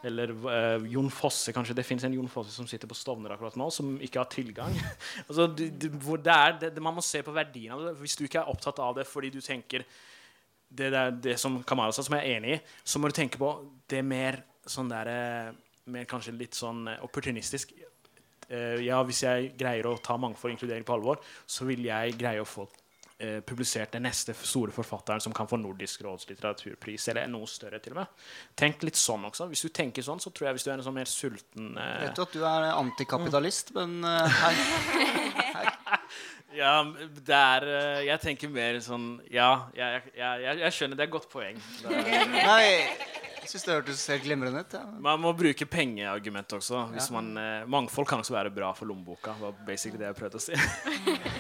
eller 0.05 0.33
uh, 0.45 0.87
Jon 0.91 1.11
Fosse, 1.13 1.53
kanskje. 1.57 1.77
Det 1.79 1.87
fins 1.87 2.05
en 2.05 2.15
Jon 2.17 2.29
Fosse 2.31 2.53
som 2.55 2.69
sitter 2.69 2.91
på 2.91 2.97
Stovner 2.99 3.35
akkurat 3.35 3.57
nå, 3.61 3.69
som 3.73 3.95
ikke 4.05 4.21
har 4.21 4.31
tilgang. 4.33 4.75
altså, 5.29 5.49
det, 5.57 5.91
hvor 6.05 6.21
det 6.21 6.35
er, 6.35 6.59
det, 6.67 6.83
man 6.85 6.97
må 6.99 7.05
se 7.05 7.23
på 7.25 7.35
verdien 7.35 7.75
av 7.77 7.87
det. 7.87 7.95
Hvis 8.03 8.19
du 8.21 8.27
ikke 8.27 8.43
er 8.43 8.53
opptatt 8.53 8.83
av 8.85 8.99
det 8.99 9.09
fordi 9.09 9.33
du 9.35 9.41
tenker 9.45 9.87
det, 10.69 10.91
der, 10.91 11.15
det 11.25 11.39
som 11.41 11.61
Kamara 11.67 11.95
sa, 11.95 12.05
som 12.05 12.17
jeg 12.19 12.27
er 12.27 12.39
enig 12.39 12.57
i, 12.57 12.61
så 12.85 13.01
må 13.01 13.09
du 13.09 13.17
tenke 13.17 13.41
på 13.41 13.51
det 13.91 14.03
mer 14.07 14.43
sånn 14.67 14.93
der 14.93 15.13
eh, 15.13 15.53
Mer 15.93 16.07
kanskje 16.09 16.33
litt 16.33 16.57
sånn 16.57 16.87
eh, 16.89 17.03
opportunistisk. 17.05 17.75
Uh, 18.49 18.81
ja, 18.81 19.03
hvis 19.05 19.19
jeg 19.21 19.51
greier 19.61 19.85
å 19.85 19.99
ta 20.01 20.15
mangfold 20.17 20.49
og 20.49 20.55
inkludering 20.55 20.87
på 20.89 20.95
alvor, 20.95 21.21
så 21.45 21.67
vil 21.69 21.85
jeg 21.85 22.15
greie 22.17 22.41
å 22.41 22.49
få 22.49 22.65
eh, 23.25 23.41
publisert 23.47 23.95
den 23.97 24.05
neste 24.07 24.35
store 24.37 24.75
forfatteren 24.75 25.23
som 25.25 25.35
kan 25.35 25.49
få 25.51 25.59
Nordisk 25.61 26.05
råds 26.05 26.29
litteraturpris, 26.29 27.09
eller 27.13 27.31
noe 27.33 27.49
større 27.51 27.81
til 27.83 27.97
og 27.97 28.03
med. 28.03 28.25
Tenk 28.59 28.85
litt 28.87 29.01
sånn 29.01 29.25
også. 29.31 29.49
Hvis 29.51 29.65
du 29.65 29.73
tenker 29.75 30.05
sånn, 30.05 30.23
så 30.23 30.33
tror 30.35 30.51
jeg 30.51 30.59
hvis 30.59 30.67
du 30.69 30.71
er 30.73 30.77
en 30.79 30.87
sånn 30.87 30.99
mer 30.99 31.11
sulten 31.11 31.73
eh, 31.81 31.95
Vet 32.05 32.19
du 32.19 32.25
at 32.27 32.37
du 32.37 32.45
er 32.45 32.69
antikapitalist, 32.75 33.75
men 33.79 33.99
eh. 34.05 34.45
Ja, 36.55 36.75
det 37.27 37.35
er 37.35 37.67
eh, 37.67 38.01
Jeg 38.07 38.23
tenker 38.23 38.51
mer 38.53 38.79
sånn 38.85 39.17
Ja, 39.33 39.67
jeg, 39.77 40.05
jeg, 40.15 40.45
jeg, 40.45 40.61
jeg 40.63 40.77
skjønner. 40.77 40.99
Det 40.99 41.05
er 41.05 41.11
et 41.11 41.15
godt 41.15 41.29
poeng. 41.33 41.59
Er, 41.91 42.29
Nei, 42.51 42.67
jeg 43.45 43.51
syns 43.51 43.67
det 43.67 43.75
hørtes 43.75 44.05
helt 44.13 44.25
glimrende 44.25 44.63
ut. 44.65 44.77
Ja. 44.79 44.85
man 45.07 45.21
må 45.21 45.35
bruke 45.37 45.67
pengeargument 45.69 46.55
også. 46.57 46.87
Hvis 46.95 47.11
man, 47.15 47.33
eh, 47.41 47.67
mangfold 47.71 48.09
kan 48.09 48.23
også 48.23 48.37
være 48.37 48.55
bra 48.55 48.71
for 48.77 48.89
lommeboka. 48.89 49.35
var 49.41 49.59
basically 49.67 50.01
det 50.01 50.13
jeg 50.13 50.21
prøvde 50.21 50.41
å 50.41 50.45
si. 50.45 50.57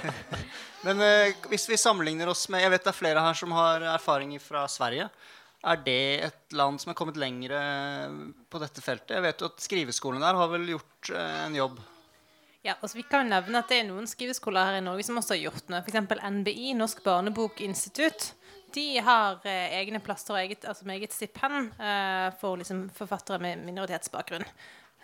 Men 0.87 1.01
eh, 1.05 1.47
hvis 1.53 1.69
vi 1.71 1.81
sammenligner 1.81 2.29
oss 2.29 2.45
med 2.53 2.61
Jeg 2.67 2.75
vet 2.75 2.85
det 2.85 2.93
er 2.93 2.99
flere 2.99 3.25
her 3.25 3.39
som 3.39 3.55
har 3.57 3.87
erfaring 3.95 4.35
fra 4.43 4.67
Sverige. 4.69 5.09
Er 5.65 5.81
det 5.81 6.01
et 6.27 6.59
land 6.59 6.77
som 6.83 6.93
er 6.93 6.99
kommet 6.99 7.17
lengre 7.17 7.59
på 8.53 8.61
dette 8.61 8.85
feltet? 8.85 9.17
Jeg 9.17 9.25
vet 9.25 9.41
jo 9.41 9.49
at 9.49 9.65
Skriveskolen 9.65 10.21
der 10.21 10.37
har 10.37 10.51
vel 10.53 10.67
gjort 10.75 11.15
en 11.17 11.57
jobb. 11.57 11.81
Ja, 12.65 12.79
altså 12.81 12.97
Vi 12.97 13.05
kan 13.05 13.29
nevne 13.29 13.61
at 13.61 13.69
det 13.69 13.83
er 13.83 13.89
noen 13.91 14.07
skriveskoler 14.09 14.71
her 14.71 14.79
i 14.79 14.85
Norge 14.85 15.05
som 15.05 15.19
også 15.21 15.35
har 15.37 15.43
gjort 15.43 15.69
noe. 15.69 15.83
F.eks. 15.85 15.99
NBI, 16.39 16.73
Norsk 16.79 17.03
barnebokinstitutt. 17.05 18.31
De 18.75 18.87
har 19.05 19.45
eh, 19.45 19.75
egne 19.83 20.01
plasser 20.03 20.33
og 20.35 20.41
eget, 20.41 20.65
altså 20.67 20.89
eget 20.95 21.13
stipend 21.13 21.77
eh, 21.77 22.31
for 22.41 22.57
liksom, 22.59 22.87
forfattere 22.97 23.39
med 23.43 23.67
minoritetsbakgrunn. 23.69 24.49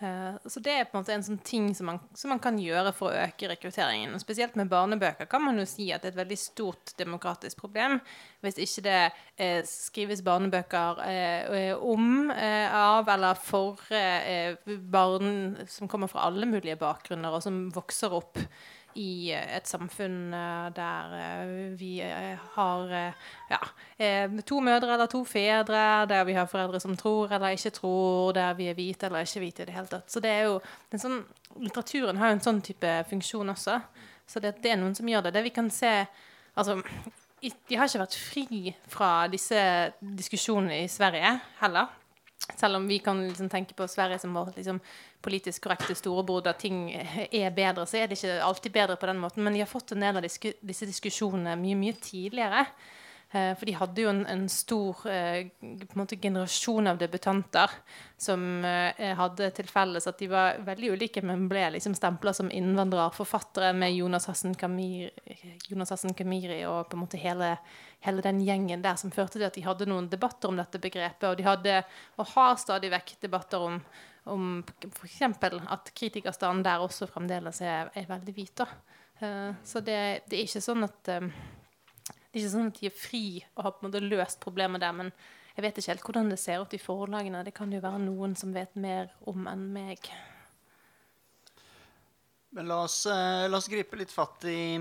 Eh, 0.01 0.35
så 0.49 0.61
det 0.65 0.73
er 0.73 0.87
på 0.89 0.97
en 0.97 1.03
måte 1.03 1.13
en 1.13 1.25
sånn 1.25 1.41
ting 1.45 1.67
som 1.77 1.91
man, 1.91 1.99
som 2.17 2.33
man 2.33 2.41
kan 2.43 2.57
gjøre 2.61 2.93
for 2.97 3.11
å 3.11 3.25
øke 3.27 3.51
rekrutteringen. 3.51 4.15
Og 4.17 4.23
spesielt 4.23 4.57
med 4.57 4.71
barnebøker 4.73 5.29
kan 5.31 5.45
man 5.45 5.61
jo 5.61 5.67
si 5.69 5.91
at 5.93 6.03
det 6.03 6.11
er 6.11 6.15
et 6.15 6.23
veldig 6.23 6.39
stort 6.41 6.95
demokratisk 7.01 7.61
problem 7.61 7.99
hvis 8.41 8.61
ikke 8.65 8.85
det 8.87 8.99
eh, 9.37 9.61
skrives 9.69 10.25
barnebøker 10.25 11.03
eh, 11.05 11.75
om, 11.77 12.31
eh, 12.33 12.73
av 12.73 13.09
eller 13.13 13.37
for 13.37 13.81
eh, 13.93 14.57
barn 14.81 15.59
som 15.69 15.91
kommer 15.91 16.09
fra 16.09 16.25
alle 16.31 16.49
mulige 16.49 16.79
bakgrunner, 16.81 17.37
og 17.37 17.45
som 17.45 17.67
vokser 17.75 18.17
opp 18.17 18.41
i 18.99 19.31
eh, 19.35 19.57
et 19.57 19.69
samfunn 19.69 20.35
eh, 20.35 20.71
der 20.75 21.15
eh, 21.19 21.53
vi 21.79 21.93
har 22.01 22.95
ja, 23.51 23.61
to 24.47 24.61
mødre 24.65 24.95
eller 24.95 25.11
to 25.11 25.23
fedre, 25.25 26.07
der 26.11 26.25
vi 26.25 26.35
har 26.39 26.49
foreldre 26.51 26.81
som 26.81 26.97
tror 26.97 27.33
eller 27.33 27.57
ikke 27.57 27.75
tror, 27.77 28.33
der 28.33 28.55
vi 28.59 28.71
er 28.71 28.79
hvite 28.79 29.07
eller 29.07 29.27
ikke 29.27 29.45
hvite 29.45 29.63
i 29.63 29.69
det 29.69 29.77
hele 29.77 29.91
tatt. 29.91 30.11
Så 30.11 30.21
det 30.21 30.31
er 30.31 30.49
jo 30.49 30.59
sånn, 30.97 31.23
Litteraturen 31.61 32.19
har 32.21 32.31
jo 32.31 32.39
en 32.39 32.45
sånn 32.45 32.61
type 32.63 32.91
funksjon 33.11 33.55
også. 33.55 33.81
Så 34.31 34.43
det, 34.43 34.57
det 34.63 34.73
er 34.73 34.79
noen 34.79 34.95
som 34.95 35.09
gjør 35.09 35.27
det. 35.27 35.35
Det 35.35 35.47
vi 35.49 35.55
kan 35.55 35.71
se 35.75 35.95
Altså, 36.59 36.75
de 37.41 37.77
har 37.79 37.87
ikke 37.87 38.01
vært 38.03 38.17
fri 38.19 38.73
fra 38.91 39.11
disse 39.33 39.61
diskusjonene 40.03 40.83
i 40.83 40.89
Sverige 40.91 41.31
heller. 41.61 42.00
Selv 42.59 42.81
om 42.81 42.87
vi 42.89 42.99
kan 43.05 43.21
liksom 43.29 43.49
tenke 43.53 43.75
på 43.75 43.89
Sverige 43.89 44.19
som 44.19 44.35
vår 44.35 44.53
liksom, 44.57 44.81
politisk 45.23 45.65
korrekte 45.65 45.95
storebror 45.99 46.43
da 46.45 46.55
ting 46.59 46.89
er 46.93 47.51
bedre, 47.57 47.87
så 47.87 48.01
er 48.01 48.09
det 48.09 48.19
ikke 48.19 48.41
alltid 48.45 48.73
bedre 48.73 48.97
på 48.97 49.11
den 49.11 49.21
måten. 49.23 49.45
Men 49.45 49.55
de 49.57 49.63
har 49.65 49.71
fått 49.71 49.93
en 49.93 50.07
del 50.07 50.21
av 50.21 50.27
disku, 50.27 50.53
disse 50.61 50.89
diskusjonene 50.89 51.59
mye, 51.61 51.79
mye 51.79 51.99
tidligere. 52.01 52.67
Eh, 53.33 53.53
for 53.55 53.69
de 53.69 53.77
hadde 53.79 54.03
jo 54.03 54.11
en, 54.11 54.25
en 54.27 54.49
stor 54.51 55.05
eh, 55.07 55.45
en 55.63 55.99
måte 55.99 56.17
generasjon 56.19 56.91
av 56.91 56.99
debutanter 56.99 57.71
som 58.19 58.65
eh, 58.67 59.13
hadde 59.15 59.53
til 59.55 59.69
felles 59.71 60.09
at 60.11 60.19
de 60.19 60.27
var 60.33 60.59
veldig 60.67 60.91
ulike, 60.97 61.23
men 61.23 61.47
ble 61.51 61.69
liksom 61.77 61.95
stempla 61.95 62.35
som 62.35 62.51
innvandrerforfattere 62.51 63.71
med 63.79 63.95
Jonas 63.95 64.27
Hassen 64.27 64.57
Kamiri, 64.59 65.13
Jonas 65.71 65.95
Hassen 65.95 66.17
Kamiri 66.19 66.65
og 66.67 66.89
på 66.91 66.99
en 66.99 67.05
måte 67.05 67.23
hele, 67.23 67.53
hele 68.05 68.25
den 68.25 68.41
gjengen 68.45 68.83
der 68.85 68.97
som 69.01 69.13
førte 69.13 69.39
til 69.39 69.47
at 69.49 69.57
de 69.57 69.65
hadde 69.65 69.89
noen 69.89 70.09
debatter 70.11 70.49
om 70.49 70.59
dette 70.61 70.81
begrepet. 70.81 71.29
Og 71.29 71.37
de 71.39 71.47
hadde, 71.47 71.77
og 72.17 72.31
har 72.35 72.57
stadig 72.61 72.93
vekk, 72.95 73.17
debatter 73.27 73.67
om, 73.67 73.81
om 74.33 74.47
f.eks. 74.89 75.21
at 75.21 75.93
kritikerstanden 75.97 76.65
der 76.67 76.85
også 76.85 77.09
fremdeles 77.11 77.61
er, 77.61 77.93
er 77.95 78.09
veldig 78.09 78.37
hvit. 78.37 78.65
Eh, 79.21 79.51
så 79.65 79.85
det, 79.85 80.01
det 80.31 80.39
er 80.39 80.47
ikke 80.47 80.65
sånn 80.65 80.87
at 80.89 81.13
um, 81.21 81.29
det 82.31 82.39
er 82.39 82.45
ikke 82.45 82.55
sånn 82.55 82.71
at 82.71 82.81
de 82.81 82.89
er 82.89 82.95
fri 82.95 83.25
og 83.57 83.65
har 83.67 83.73
på 83.75 83.83
en 83.83 83.91
måte 83.91 84.05
løst 84.05 84.41
problemet 84.43 84.83
der, 84.85 84.95
men 84.95 85.09
jeg 85.57 85.65
vet 85.65 85.79
ikke 85.81 85.91
helt 85.91 86.05
hvordan 86.07 86.29
det 86.31 86.39
ser 86.41 86.63
ut 86.63 86.75
i 86.77 86.81
forlagene. 86.81 87.43
Det 87.45 87.53
kan 87.57 87.73
jo 87.75 87.83
være 87.83 88.01
noen 88.05 88.37
som 88.39 88.55
vet 88.55 88.77
mer 88.81 89.11
om 89.29 89.49
enn 89.51 89.65
meg. 89.75 90.09
Men 92.55 92.71
la 92.71 92.81
oss, 92.87 93.03
eh, 93.11 93.49
la 93.51 93.59
oss 93.59 93.69
gripe 93.71 93.99
litt 93.99 94.15
fatt 94.15 94.47
i 94.49 94.79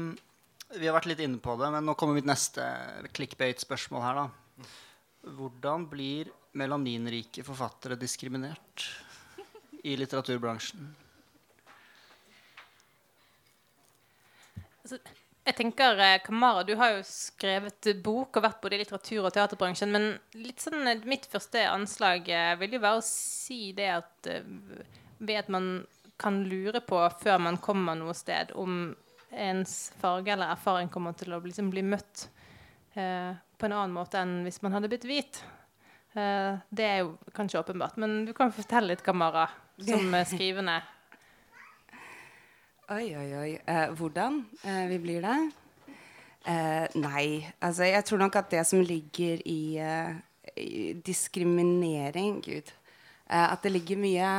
Vi 0.69 0.85
har 0.85 0.93
vært 0.93 1.07
litt 1.09 1.21
inne 1.25 1.39
på 1.41 1.55
det, 1.57 1.71
men 1.73 1.87
nå 1.87 1.95
kommer 1.97 2.13
mitt 2.13 2.27
neste 2.29 2.61
clickbait-spørsmål 3.17 4.03
her, 4.05 4.19
da. 4.19 4.67
Hvordan 5.33 5.87
blir 5.89 6.29
melaninrike 6.59 7.41
forfattere 7.45 7.97
diskriminert 7.97 8.85
i 9.81 9.95
litteraturbransjen? 9.97 10.91
Altså, 14.83 15.01
jeg 15.49 15.57
tenker, 15.57 15.97
eh, 16.05 16.21
Kamara, 16.21 16.63
du 16.63 16.75
har 16.77 16.93
jo 16.93 17.01
skrevet 17.07 17.89
bok 18.05 18.37
og 18.37 18.45
vært 18.45 18.61
både 18.61 18.77
i 18.77 18.83
litteratur- 18.83 19.25
og 19.25 19.33
teaterbransjen. 19.33 19.89
Men 19.89 20.19
litt 20.37 20.61
sånn, 20.61 20.85
eh, 20.85 21.01
mitt 21.05 21.25
første 21.25 21.65
anslag 21.65 22.29
eh, 22.29 22.55
vil 22.61 22.77
jo 22.77 22.85
være 22.85 23.01
å 23.01 23.09
si 23.09 23.71
det 23.73 23.89
at 23.97 24.33
ved 25.19 25.35
at 25.35 25.49
man 25.49 25.87
kan 26.19 26.43
lure 26.45 26.79
på 26.81 27.01
før 27.23 27.39
man 27.41 27.57
kommer 27.57 27.95
noe 27.97 28.13
sted, 28.13 28.51
om 28.53 28.95
ens 29.31 29.91
farge 30.01 30.33
eller 30.33 30.53
erfaring 30.55 30.89
kommer 30.91 31.15
til 31.17 31.33
å 31.35 31.41
liksom 31.43 31.69
bli 31.73 31.83
møtt 31.85 32.27
eh, 32.95 33.31
på 33.59 33.67
en 33.67 33.75
annen 33.75 33.95
måte 33.95 34.21
enn 34.21 34.43
hvis 34.45 34.61
man 34.65 34.75
hadde 34.75 34.89
blitt 34.91 35.07
hvit. 35.07 35.41
Eh, 36.13 36.59
det 36.69 36.85
er 36.85 37.01
jo 37.03 37.15
kanskje 37.35 37.61
åpenbart. 37.61 37.99
Men 38.01 38.23
du 38.25 38.33
kan 38.37 38.53
fortelle 38.55 38.93
litt, 38.93 39.05
Kamara, 39.05 39.47
som 39.77 40.15
skrivende. 40.33 40.79
Oi, 42.89 43.05
oi, 43.13 43.29
oi. 43.37 43.49
Eh, 43.69 43.87
hvordan 43.93 44.41
eh, 44.63 44.85
vi 44.89 45.01
blir 45.03 45.25
det? 45.25 45.39
Eh, 46.49 46.85
nei, 46.97 47.43
altså 47.61 47.85
jeg 47.85 48.05
tror 48.07 48.21
nok 48.23 48.37
at 48.39 48.47
det 48.53 48.63
som 48.65 48.79
ligger 48.81 49.41
i, 49.45 49.75
eh, 49.83 50.15
i 50.55 50.93
diskriminering 51.05 52.37
Gud 52.45 52.71
eh, 52.71 53.43
At 53.43 53.59
det 53.61 53.73
ligger 53.73 53.99
mye 53.99 54.29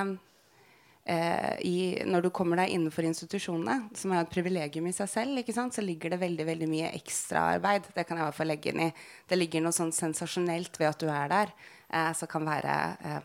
i 1.10 2.02
Når 2.06 2.22
du 2.22 2.28
kommer 2.30 2.60
deg 2.60 2.74
innenfor 2.74 3.06
institusjonene, 3.08 3.88
som 3.96 4.12
er 4.12 4.20
et 4.20 4.30
privilegium 4.30 4.86
i 4.86 4.92
seg 4.94 5.08
selv, 5.08 5.40
så 5.72 5.82
ligger 5.82 6.12
det 6.12 6.20
veldig 6.20 6.46
veldig 6.46 6.68
mye 6.70 6.90
ekstraarbeid. 6.92 7.88
Det 7.96 8.04
kan 8.06 8.18
jeg 8.18 8.22
i 8.22 8.28
hvert 8.28 8.36
fall 8.36 8.50
legge 8.52 8.70
inn 8.70 8.82
i. 8.84 8.90
Det 9.26 9.38
ligger 9.38 9.64
noe 9.64 9.74
sånn 9.74 9.90
sensasjonelt 9.96 10.76
ved 10.78 10.90
at 10.92 11.00
du 11.00 11.08
er 11.08 11.32
der, 11.32 11.52
eh, 11.88 12.12
som 12.12 12.30
kan 12.30 12.46
være 12.46 12.76
eh, 13.00 13.20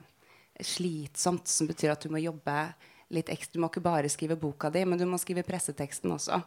slitsomt, 0.61 1.47
som 1.47 1.67
betyr 1.67 1.93
at 1.93 2.01
du 2.01 2.09
må 2.09 2.23
jobbe 2.23 2.55
litt 3.13 3.29
ekstra. 3.29 3.57
Du 3.57 3.61
må 3.61 3.69
ikke 3.69 3.85
bare 3.85 4.09
skrive 4.09 4.39
boka 4.39 4.71
di, 4.73 4.85
men 4.85 4.99
du 4.99 5.05
må 5.05 5.19
skrive 5.21 5.45
presseteksten 5.45 6.15
også. 6.15 6.41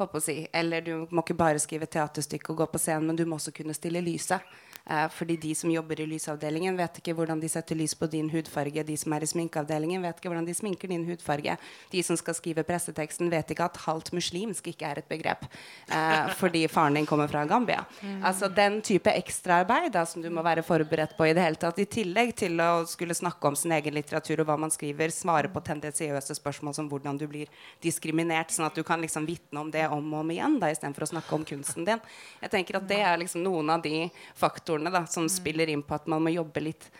Håper 0.00 0.18
å 0.18 0.24
si. 0.24 0.36
Eller 0.52 0.84
du 0.84 1.06
må 1.10 1.22
ikke 1.22 1.38
bare 1.38 1.62
skrive 1.62 1.88
teaterstykke 1.90 2.52
og 2.52 2.62
gå 2.62 2.68
på 2.74 2.82
scenen, 2.82 3.10
men 3.10 3.18
du 3.18 3.24
må 3.24 3.38
også 3.38 3.54
kunne 3.54 3.76
stille 3.76 4.02
lyset. 4.04 4.42
Eh, 4.90 5.08
fordi 5.14 5.36
de 5.36 5.54
som 5.54 5.70
jobber 5.70 6.00
i 6.00 6.06
lysavdelingen, 6.10 6.76
vet 6.76 6.98
ikke 6.98 7.14
hvordan 7.14 7.40
de 7.40 7.50
setter 7.50 7.78
lys 7.78 7.94
på 7.94 8.08
din 8.10 8.30
hudfarge. 8.32 8.82
De 8.86 8.96
som 8.98 9.14
er 9.14 9.24
i 9.24 9.30
sminkeavdelingen, 9.30 10.02
vet 10.02 10.18
ikke 10.18 10.32
hvordan 10.32 10.48
de 10.48 10.56
sminker 10.56 10.90
din 10.90 11.04
hudfarge. 11.06 11.56
De 11.92 12.02
som 12.02 12.18
skal 12.18 12.36
skrive 12.38 12.64
presseteksten, 12.66 13.30
vet 13.30 13.54
ikke 13.54 13.68
at 13.68 13.78
halvt 13.84 14.12
muslimsk 14.16 14.72
ikke 14.72 14.88
er 14.88 15.02
et 15.02 15.10
begrep. 15.10 15.46
Eh, 15.86 16.32
fordi 16.40 16.64
faren 16.72 16.98
din 16.98 17.06
kommer 17.06 17.30
fra 17.30 17.44
Gambia. 17.46 17.84
Altså 18.22 18.50
den 18.50 18.80
type 18.82 19.10
ekstraarbeid 19.12 19.94
som 20.08 20.22
du 20.24 20.30
må 20.32 20.42
være 20.42 20.64
forberedt 20.66 21.14
på 21.16 21.28
i 21.28 21.34
det 21.36 21.44
hele 21.44 21.60
tatt. 21.60 21.78
I 21.78 21.86
tillegg 21.86 22.34
til 22.42 22.58
å 22.62 22.84
skulle 22.88 23.14
snakke 23.14 23.48
om 23.48 23.56
sin 23.58 23.74
egen 23.76 23.94
litteratur 23.94 24.42
og 24.42 24.48
hva 24.48 24.58
man 24.64 24.72
skriver, 24.72 25.12
svare 25.14 25.50
på 25.52 25.62
tendensiøse 25.64 26.34
spørsmål 26.38 26.74
som 26.74 26.88
hvordan 26.90 27.18
du 27.20 27.26
blir 27.30 27.50
diskriminert, 27.84 28.50
sånn 28.54 28.66
at 28.66 28.78
du 28.78 28.82
kan 28.86 29.02
liksom 29.02 29.26
vitne 29.28 29.62
om 29.62 29.70
det 29.72 29.84
om 29.92 30.02
og 30.12 30.22
om 30.24 30.32
igjen, 30.34 30.58
istedenfor 30.62 31.06
å 31.06 31.10
snakke 31.12 31.36
om 31.36 31.46
kunsten 31.46 31.86
din. 31.86 32.02
Jeg 32.42 32.52
tenker 32.52 32.78
at 32.78 32.88
det 32.88 33.00
er 33.04 33.20
liksom 33.20 33.44
noen 33.44 33.70
av 33.74 33.84
de 33.84 34.06
faktorene 34.38 34.71
da, 34.78 35.06
som 35.06 35.28
spiller 35.28 35.68
inn 35.68 35.82
på 35.82 35.94
at 35.94 36.06
man 36.10 36.22
må 36.22 36.32
jobbe 36.34 36.60
litt 36.60 36.90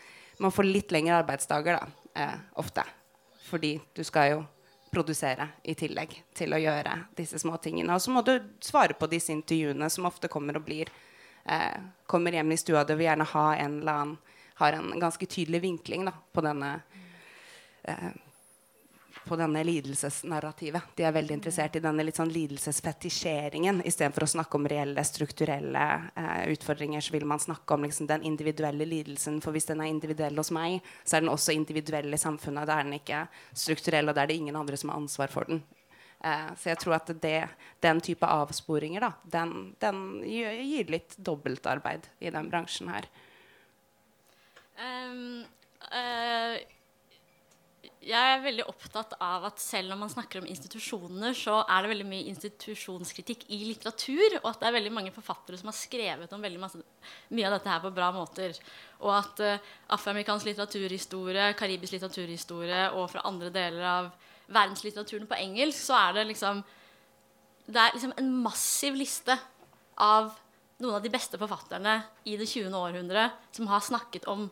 Man 0.41 0.51
får 0.51 0.65
litt 0.65 0.91
lengre 0.91 1.19
arbeidsdager 1.21 1.77
da, 1.77 1.87
eh, 2.19 2.39
ofte. 2.57 2.83
Fordi 3.45 3.79
du 3.93 4.03
skal 4.03 4.29
jo 4.31 4.39
produsere 4.93 5.47
i 5.63 5.75
tillegg 5.77 6.15
til 6.33 6.53
å 6.53 6.59
gjøre 6.59 6.95
disse 7.15 7.39
små 7.39 7.57
tingene. 7.61 7.93
Og 7.93 8.01
så 8.01 8.11
må 8.11 8.23
du 8.25 8.33
svare 8.59 8.97
på 8.97 9.07
disse 9.11 9.31
intervjuene 9.33 9.89
som 9.93 10.07
ofte 10.09 10.27
kommer 10.27 10.57
og 10.57 10.65
blir 10.65 10.89
eh, 11.45 11.77
Kommer 12.09 12.33
hjem 12.33 12.51
i 12.51 12.57
stua, 12.57 12.83
du 12.83 12.95
vil 12.95 13.07
gjerne 13.07 13.29
ha 13.29 13.45
en 13.55 13.79
eller 13.79 14.01
annen 14.01 14.17
Har 14.55 14.73
en 14.73 14.99
ganske 14.99 15.25
tydelig 15.25 15.61
vinkling 15.61 16.05
da, 16.05 16.13
på 16.33 16.41
denne 16.45 16.75
eh, 17.83 18.09
på 19.27 19.37
denne 19.39 19.63
lidelsesnarrativet. 19.63 20.89
De 20.95 21.05
er 21.07 21.13
veldig 21.15 21.37
interessert 21.37 21.77
i 21.77 21.81
denne 21.83 22.03
litt 22.05 22.17
sånn 22.19 22.31
lidelsesfetisjeringen. 22.33 23.81
Istedenfor 23.87 24.25
å 24.25 24.31
snakke 24.33 24.59
om 24.59 24.67
reelle, 24.69 25.03
strukturelle 25.07 25.85
eh, 26.19 26.41
utfordringer, 26.53 27.03
så 27.03 27.15
vil 27.15 27.27
man 27.29 27.41
snakke 27.43 27.77
om 27.77 27.87
liksom, 27.87 28.09
den 28.09 28.25
individuelle 28.27 28.87
lidelsen. 28.87 29.39
For 29.43 29.55
hvis 29.55 29.69
den 29.69 29.83
er 29.83 29.91
individuell 29.91 30.37
hos 30.41 30.51
meg, 30.55 30.81
så 31.03 31.17
er 31.17 31.25
den 31.25 31.31
også 31.33 31.55
individuell 31.55 32.11
i 32.13 32.19
samfunnet. 32.21 32.67
Da 32.67 32.79
er 32.79 32.89
den 32.89 32.99
ikke 32.99 33.23
strukturell, 33.51 34.11
og 34.11 34.17
da 34.17 34.25
er 34.25 34.33
det 34.33 34.39
ingen 34.41 34.59
andre 34.59 34.79
som 34.79 34.91
har 34.91 34.99
ansvar 35.01 35.31
for 35.33 35.49
den. 35.49 35.63
Eh, 36.23 36.51
så 36.59 36.71
jeg 36.71 36.79
tror 36.83 36.97
at 36.99 37.09
det, 37.23 37.39
den 37.83 38.03
type 38.03 38.27
avsporinger, 38.27 39.03
da, 39.03 39.11
den, 39.39 39.73
den 39.83 40.03
gir, 40.27 40.87
litt 40.91 41.17
dobbeltarbeid 41.19 42.07
i 42.23 42.31
den 42.31 42.51
bransjen 42.51 42.91
her. 42.93 43.09
Um, 44.79 45.43
eh, 45.91 46.63
jeg 48.03 48.33
er 48.33 48.41
veldig 48.43 48.65
opptatt 48.67 49.13
av 49.23 49.45
at 49.47 49.61
selv 49.63 49.93
om 49.95 50.01
man 50.03 50.11
snakker 50.11 50.41
om 50.41 50.47
institusjoner, 50.49 51.35
så 51.37 51.61
er 51.61 51.83
det 51.83 51.91
veldig 51.93 52.07
mye 52.09 52.27
institusjonskritikk 52.33 53.45
i 53.55 53.61
litteratur, 53.69 54.39
og 54.41 54.49
at 54.49 54.59
det 54.59 54.67
er 54.67 54.75
veldig 54.75 54.91
mange 54.97 55.13
forfattere 55.15 55.59
som 55.59 55.71
har 55.71 55.77
skrevet 55.77 56.35
om 56.35 56.43
masse, 56.59 56.81
mye 57.31 57.47
av 57.47 57.55
dette 57.55 57.71
her 57.71 57.81
på 57.83 57.93
bra 57.95 58.09
måter. 58.15 58.57
Og 58.99 59.11
at 59.15 59.43
uh, 59.43 59.71
afroamerikansk 59.95 60.49
litteraturhistorie, 60.49 61.47
karibisk 61.59 61.95
litteraturhistorie 61.95 62.85
og 62.97 63.07
fra 63.13 63.23
andre 63.29 63.51
deler 63.55 63.87
av 63.87 64.11
verdenslitteraturen 64.51 65.29
på 65.29 65.39
engelsk, 65.39 65.85
så 65.87 65.99
er 66.01 66.19
det 66.19 66.29
liksom 66.33 66.63
Det 67.63 67.79
er 67.79 67.93
liksom 67.95 68.11
en 68.19 68.31
massiv 68.43 68.95
liste 68.99 69.37
av 69.95 70.33
noen 70.83 70.97
av 70.97 71.03
de 71.05 71.11
beste 71.13 71.39
forfatterne 71.39 72.01
i 72.27 72.35
det 72.35 72.49
20. 72.49 72.75
århundre 72.75 73.29
som 73.55 73.69
har 73.71 73.79
snakket 73.79 74.27
om 74.27 74.49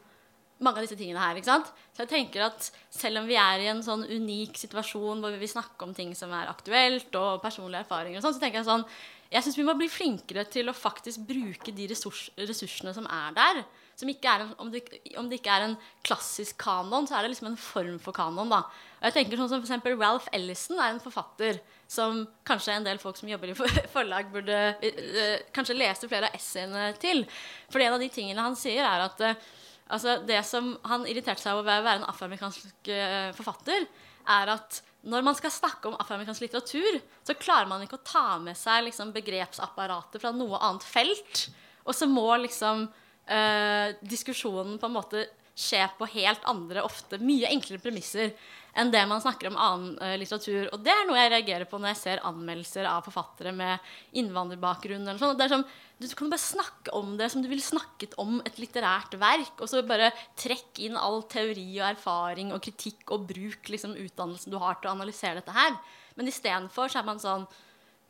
mange 0.62 0.82
av 0.82 0.86
disse 0.86 0.97
tingene 1.00 1.21
her. 1.21 1.38
ikke 1.38 1.50
sant? 1.50 1.71
Så 1.91 2.04
jeg 2.04 2.12
tenker 2.12 2.45
at 2.45 2.67
selv 2.93 3.21
om 3.21 3.30
vi 3.30 3.38
er 3.39 3.63
i 3.63 3.69
en 3.71 3.82
sånn 3.86 4.06
unik 4.08 4.60
situasjon 4.62 5.24
hvor 5.24 5.34
vi 5.34 5.41
vil 5.41 5.52
snakke 5.52 5.88
om 5.88 5.95
ting 5.97 6.13
som 6.17 6.34
er 6.38 6.52
aktuelt, 6.52 7.10
og 7.17 7.41
personlige 7.43 7.84
erfaringer 7.86 8.21
og 8.21 8.28
sånn, 8.28 8.38
så 8.38 8.43
tenker 8.43 8.62
jeg 8.62 8.69
sånn 8.69 8.86
Jeg 9.32 9.45
syns 9.45 9.58
vi 9.58 9.63
må 9.63 9.78
bli 9.80 9.88
flinkere 9.88 10.43
til 10.52 10.67
å 10.67 10.76
faktisk 10.76 11.24
bruke 11.24 11.71
de 11.71 11.86
ressurs, 11.88 12.26
ressursene 12.36 12.91
som 12.93 13.06
er 13.08 13.38
der. 13.38 13.62
Som 13.95 14.10
ikke 14.12 14.28
er 14.28 14.43
en, 14.43 14.50
om, 14.60 14.71
det, 14.74 14.82
om 15.19 15.30
det 15.30 15.39
ikke 15.39 15.54
er 15.56 15.69
en 15.69 15.78
klassisk 16.04 16.58
kanon, 16.60 17.08
så 17.08 17.15
er 17.15 17.24
det 17.24 17.32
liksom 17.32 17.47
en 17.52 17.60
form 17.60 17.95
for 18.04 18.15
kanon. 18.17 18.52
da. 18.52 18.65
Og 19.00 19.08
jeg 19.08 19.15
tenker 19.15 19.39
sånn 19.39 19.50
som 19.54 19.63
for 19.86 19.95
Ralph 19.95 20.28
Ellison 20.36 20.82
er 20.82 20.91
en 20.91 21.00
forfatter 21.00 21.62
som 21.91 22.21
kanskje 22.47 22.76
en 22.76 22.86
del 22.88 23.00
folk 23.00 23.17
som 23.19 23.32
jobber 23.32 23.52
i 23.52 23.56
forlag, 23.95 24.30
burde 24.32 24.60
eh, 24.84 25.47
kanskje 25.56 25.80
lese 25.80 26.12
flere 26.12 26.30
av 26.30 26.38
essayene 26.38 26.91
til. 27.00 27.26
For 27.71 27.84
en 27.84 27.97
av 27.97 28.04
de 28.04 28.12
tingene 28.12 28.45
han 28.45 28.56
sier, 28.60 28.84
er 28.84 29.08
at 29.08 29.24
eh, 29.28 29.50
Altså 29.91 30.19
det 30.27 30.39
som 30.47 30.73
Han 30.88 31.04
irriterte 31.10 31.43
seg 31.43 31.58
over 31.58 31.67
ved 31.67 31.82
å 31.82 31.88
være 31.88 32.01
en 32.01 32.10
afroamerikansk 32.12 32.91
eh, 32.93 33.34
forfatter, 33.38 33.86
er 34.32 34.54
at 34.54 34.82
når 35.01 35.25
man 35.25 35.38
skal 35.38 35.54
snakke 35.54 35.89
om 35.89 35.97
afroamerikansk 35.97 36.45
litteratur, 36.45 36.99
så 37.25 37.36
klarer 37.39 37.69
man 37.69 37.82
ikke 37.82 37.97
å 37.97 38.06
ta 38.06 38.25
med 38.41 38.58
seg 38.58 38.86
liksom, 38.86 39.13
begrepsapparatet 39.15 40.21
fra 40.21 40.32
noe 40.36 40.60
annet 40.62 40.86
felt. 40.86 41.47
Og 41.88 41.97
så 41.97 42.06
må 42.10 42.27
liksom 42.43 42.86
eh, 43.25 43.97
diskusjonen 44.06 44.77
på 44.77 44.89
en 44.89 44.97
måte 44.99 45.25
skje 45.58 45.84
på 45.97 46.08
helt 46.13 46.43
andre, 46.47 46.84
ofte 46.86 47.19
mye 47.21 47.49
enklere 47.51 47.82
premisser 47.82 48.32
enn 48.77 48.91
det 48.93 49.01
man 49.10 49.19
snakker 49.21 49.49
om 49.49 49.58
annen 49.60 49.97
eh, 49.99 50.15
litteratur. 50.21 50.69
Og 50.71 50.84
det 50.86 50.93
er 50.93 51.08
noe 51.08 51.19
jeg 51.19 51.34
reagerer 51.34 51.67
på 51.67 51.80
når 51.82 51.93
jeg 51.93 52.01
ser 52.01 52.23
anmeldelser 52.27 52.88
av 52.88 53.04
forfattere 53.08 53.51
med 53.56 53.91
innvandrerbakgrunn. 54.21 55.04
Eller 55.04 55.19
sånn. 55.19 55.36
Det 55.39 55.47
er 55.47 55.56
sånn, 55.58 55.67
du 56.01 56.07
kan 56.17 56.31
bare 56.31 56.41
snakke 56.41 56.93
om 56.97 57.13
det 57.19 57.27
som 57.31 57.43
du 57.43 57.49
ville 57.51 57.63
snakket 57.63 58.15
om 58.21 58.39
et 58.47 58.57
litterært 58.61 59.13
verk. 59.21 59.53
Og 59.61 59.69
så 59.69 59.83
bare 59.85 60.09
trekke 60.39 60.87
inn 60.87 60.97
all 60.97 61.21
teori 61.29 61.67
og 61.77 61.91
erfaring 61.91 62.53
og 62.55 62.63
kritikk 62.65 63.13
og 63.13 63.27
bruk 63.29 63.69
liksom, 63.69 63.93
utdannelsen 63.99 64.53
du 64.53 64.57
har 64.61 64.79
til 64.79 64.89
å 64.89 64.95
analysere 64.95 65.39
dette 65.39 65.55
her. 65.55 65.77
Men 66.17 66.31
istedenfor 66.31 66.91
så 66.91 67.01
er 67.01 67.07
man 67.07 67.21
sånn 67.21 67.45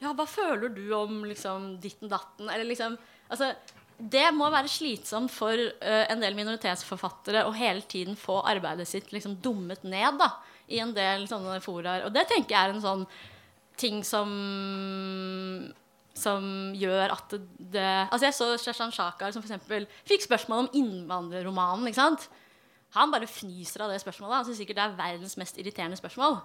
Ja, 0.02 0.16
hva 0.18 0.26
føler 0.26 0.72
du 0.74 0.88
om 0.98 1.22
liksom, 1.28 1.76
ditten 1.84 2.10
datten? 2.12 2.50
Eller 2.50 2.66
liksom 2.70 2.98
Altså, 3.32 3.54
det 3.96 4.26
må 4.36 4.50
være 4.52 4.68
slitsomt 4.68 5.32
for 5.32 5.56
uh, 5.56 6.06
en 6.12 6.24
del 6.24 6.36
minoritetsforfattere 6.36 7.46
å 7.48 7.54
hele 7.56 7.84
tiden 7.88 8.18
få 8.20 8.42
arbeidet 8.50 8.90
sitt 8.90 9.12
liksom 9.14 9.38
dummet 9.44 9.86
ned 9.88 10.18
da, 10.20 10.34
i 10.68 10.82
en 10.84 10.92
del 10.96 11.28
sånne 11.30 11.62
foraer. 11.64 12.08
Og 12.08 12.16
det 12.16 12.26
tenker 12.28 12.56
jeg 12.56 12.60
er 12.60 12.74
en 12.74 12.84
sånn 12.84 13.06
ting 13.80 14.02
som 14.04 14.34
som 16.18 16.74
gjør 16.76 17.14
at 17.16 17.36
det, 17.58 17.90
Altså 18.12 18.26
Jeg 18.28 18.36
så 18.36 18.48
Shashan 18.60 18.92
Shakar 18.92 19.32
som 19.34 19.44
f.eks. 19.44 19.88
fikk 20.08 20.26
spørsmål 20.26 20.66
om 20.66 20.72
innvandrerromanen. 20.76 21.88
ikke 21.88 22.02
sant? 22.02 22.30
Han 22.98 23.12
bare 23.14 23.30
fnyser 23.30 23.86
av 23.86 23.94
det 23.94 24.02
spørsmålet. 24.04 24.42
Han 24.42 24.50
syns 24.50 24.60
sikkert 24.60 24.80
det 24.82 24.88
er 24.88 24.98
verdens 24.98 25.38
mest 25.40 25.60
irriterende 25.62 26.00
spørsmål. 26.00 26.42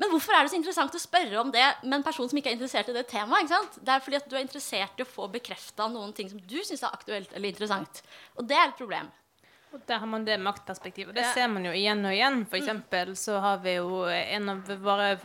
Men 0.00 0.08
hvorfor 0.14 0.32
er 0.32 0.46
det 0.46 0.52
så 0.54 0.56
interessant 0.56 0.94
å 0.96 1.02
spørre 1.02 1.40
om 1.42 1.50
det 1.52 1.64
med 1.82 1.98
en 1.98 2.04
person 2.06 2.28
som 2.30 2.38
ikke 2.38 2.54
er 2.54 2.56
interessert 2.56 2.88
i 2.88 2.94
det 2.96 3.04
temaet? 3.10 3.44
ikke 3.44 3.52
sant? 3.52 3.80
Det 3.84 3.92
er 3.92 4.04
fordi 4.04 4.16
at 4.16 4.28
du 4.30 4.36
er 4.38 4.44
interessert 4.46 5.00
i 5.00 5.04
å 5.04 5.10
få 5.10 5.26
bekrefta 5.32 5.90
noen 5.92 6.14
ting 6.16 6.30
som 6.30 6.40
du 6.40 6.56
syns 6.64 6.86
er 6.86 6.94
aktuelt 6.94 7.34
eller 7.34 7.50
interessant. 7.50 8.00
Og 8.38 8.46
det 8.48 8.56
er 8.56 8.70
et 8.70 8.78
problem. 8.78 9.10
Og 9.72 9.82
der 9.86 10.00
har 10.02 10.06
man 10.10 10.24
det 10.26 10.34
maktperspektivet. 10.42 11.14
Det 11.14 11.22
Ja. 11.22 11.32
ser 11.32 11.48
man 11.48 11.64
jo 11.64 11.70
igjen 11.70 12.04
og 12.04 12.10
igjen. 12.12 12.44
For 12.46 12.56
eksempel 12.58 13.12
så 13.14 13.40
har 13.40 13.58
vi 13.58 13.76
jo 13.76 14.04
en 14.04 14.48
av 14.48 14.64
våre 14.82 15.16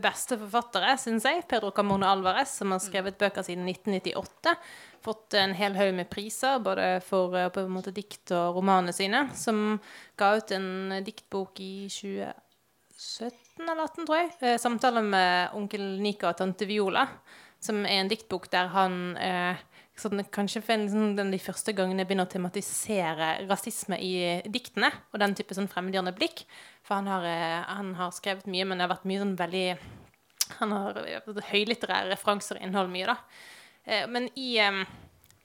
beste 0.00 0.38
forfattere, 0.40 0.94
syns 0.98 1.24
jeg, 1.24 1.46
Pedro 1.46 1.70
Camona 1.70 2.06
Alvarez, 2.12 2.48
som 2.56 2.70
har 2.72 2.78
skrevet 2.80 3.18
bøker 3.18 3.42
siden 3.44 3.66
1998. 3.68 4.56
Fått 5.02 5.34
en 5.34 5.52
hel 5.52 5.74
haug 5.74 5.92
med 5.94 6.08
priser, 6.08 6.58
både 6.62 7.02
for 7.02 7.34
eh, 7.36 7.48
på 7.50 7.60
en 7.60 7.70
måte 7.74 7.92
dikt 7.92 8.30
og 8.30 8.56
romanene 8.56 8.94
sine. 8.94 9.28
Som 9.34 9.78
ga 10.16 10.36
ut 10.36 10.50
en 10.52 11.04
diktbok 11.04 11.60
i 11.60 11.88
2017 11.90 13.68
eller 13.68 13.82
18, 13.84 14.06
tror 14.06 14.16
jeg. 14.40 14.60
Samtaler 14.60 15.02
med 15.04 15.50
onkel 15.58 15.98
Nika 16.00 16.30
og 16.30 16.38
tante 16.38 16.64
Viola. 16.68 17.06
Som 17.62 17.84
er 17.84 18.00
en 18.00 18.08
diktbok 18.10 18.48
der 18.50 18.68
han 18.72 19.16
eh, 19.18 19.56
sånn, 19.98 20.22
kanskje 20.32 20.62
for 20.64 20.74
en, 20.74 20.86
sånn, 20.90 21.32
de 21.32 21.40
første 21.42 21.74
gangene 21.76 22.02
jeg 22.02 22.10
begynner 22.10 22.28
å 22.28 22.32
tematisere 22.32 23.30
rasisme 23.48 23.98
i 24.00 24.12
diktene. 24.52 24.92
Og 25.12 25.22
den 25.22 25.36
type 25.38 25.56
sånn 25.56 25.70
fremmedgjørende 25.70 26.14
blikk. 26.16 26.44
For 26.86 26.98
han 26.98 27.10
har, 27.10 27.26
eh, 27.28 27.62
han 27.68 27.94
har 27.98 28.14
skrevet 28.16 28.48
mye, 28.50 28.66
men 28.66 28.78
det 28.78 28.86
har 28.88 28.94
vært 28.96 29.08
mye 29.08 29.24
sånn 29.24 29.36
veldig 29.38 29.66
Han 30.58 30.72
har 30.74 30.98
eh, 31.06 31.20
høylitterære 31.48 32.10
referanser 32.10 32.58
og 32.58 32.64
innhold 32.66 32.90
mye, 32.92 33.06
da. 33.08 33.16
Eh, 33.86 34.06
men 34.06 34.28
i, 34.36 34.58
eh, 34.60 34.82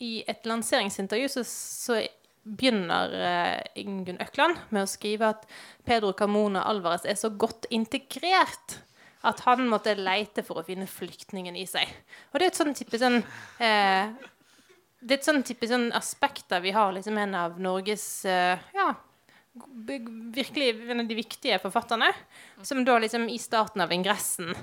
i 0.04 0.24
et 0.28 0.44
lanseringsintervju 0.44 1.30
så, 1.32 1.44
så 1.48 2.02
begynner 2.44 3.14
eh, 3.14 3.82
Ingunn 3.84 4.20
Økland 4.24 4.60
med 4.70 4.84
å 4.84 4.90
skrive 4.90 5.32
at 5.34 5.46
Pedro 5.88 6.14
Camona 6.18 6.66
Alvarez 6.68 7.06
er 7.08 7.16
så 7.20 7.30
godt 7.30 7.68
integrert 7.74 8.82
at 9.28 9.42
han 9.48 9.66
måtte 9.68 9.96
leite 9.98 10.44
for 10.46 10.62
å 10.62 10.66
finne 10.66 10.88
flyktningen 10.88 11.58
i 11.58 11.66
seg. 11.68 11.90
Og 12.32 12.40
det 12.40 12.48
er 12.48 12.54
et 12.54 12.60
sånn 12.60 12.76
type 12.78 13.00
sånn 13.02 13.20
eh, 13.64 14.14
Det 15.00 15.14
er 15.14 15.20
et 15.20 15.28
sånn 15.28 15.44
type 15.46 15.68
sånn 15.70 15.92
aspekter 15.96 16.62
vi 16.64 16.74
har 16.74 16.94
liksom 16.96 17.18
en 17.22 17.36
av 17.38 17.60
Norges 17.62 18.26
eh, 18.26 18.58
ja, 18.74 18.88
virkelig 20.36 20.72
en 20.90 21.04
av 21.04 21.08
de 21.10 21.18
viktige 21.18 21.60
forfatterne, 21.62 22.10
som 22.66 22.84
da 22.86 22.98
liksom 23.00 23.28
i 23.30 23.38
starten 23.42 23.82
av 23.82 23.94
ingressen 23.94 24.54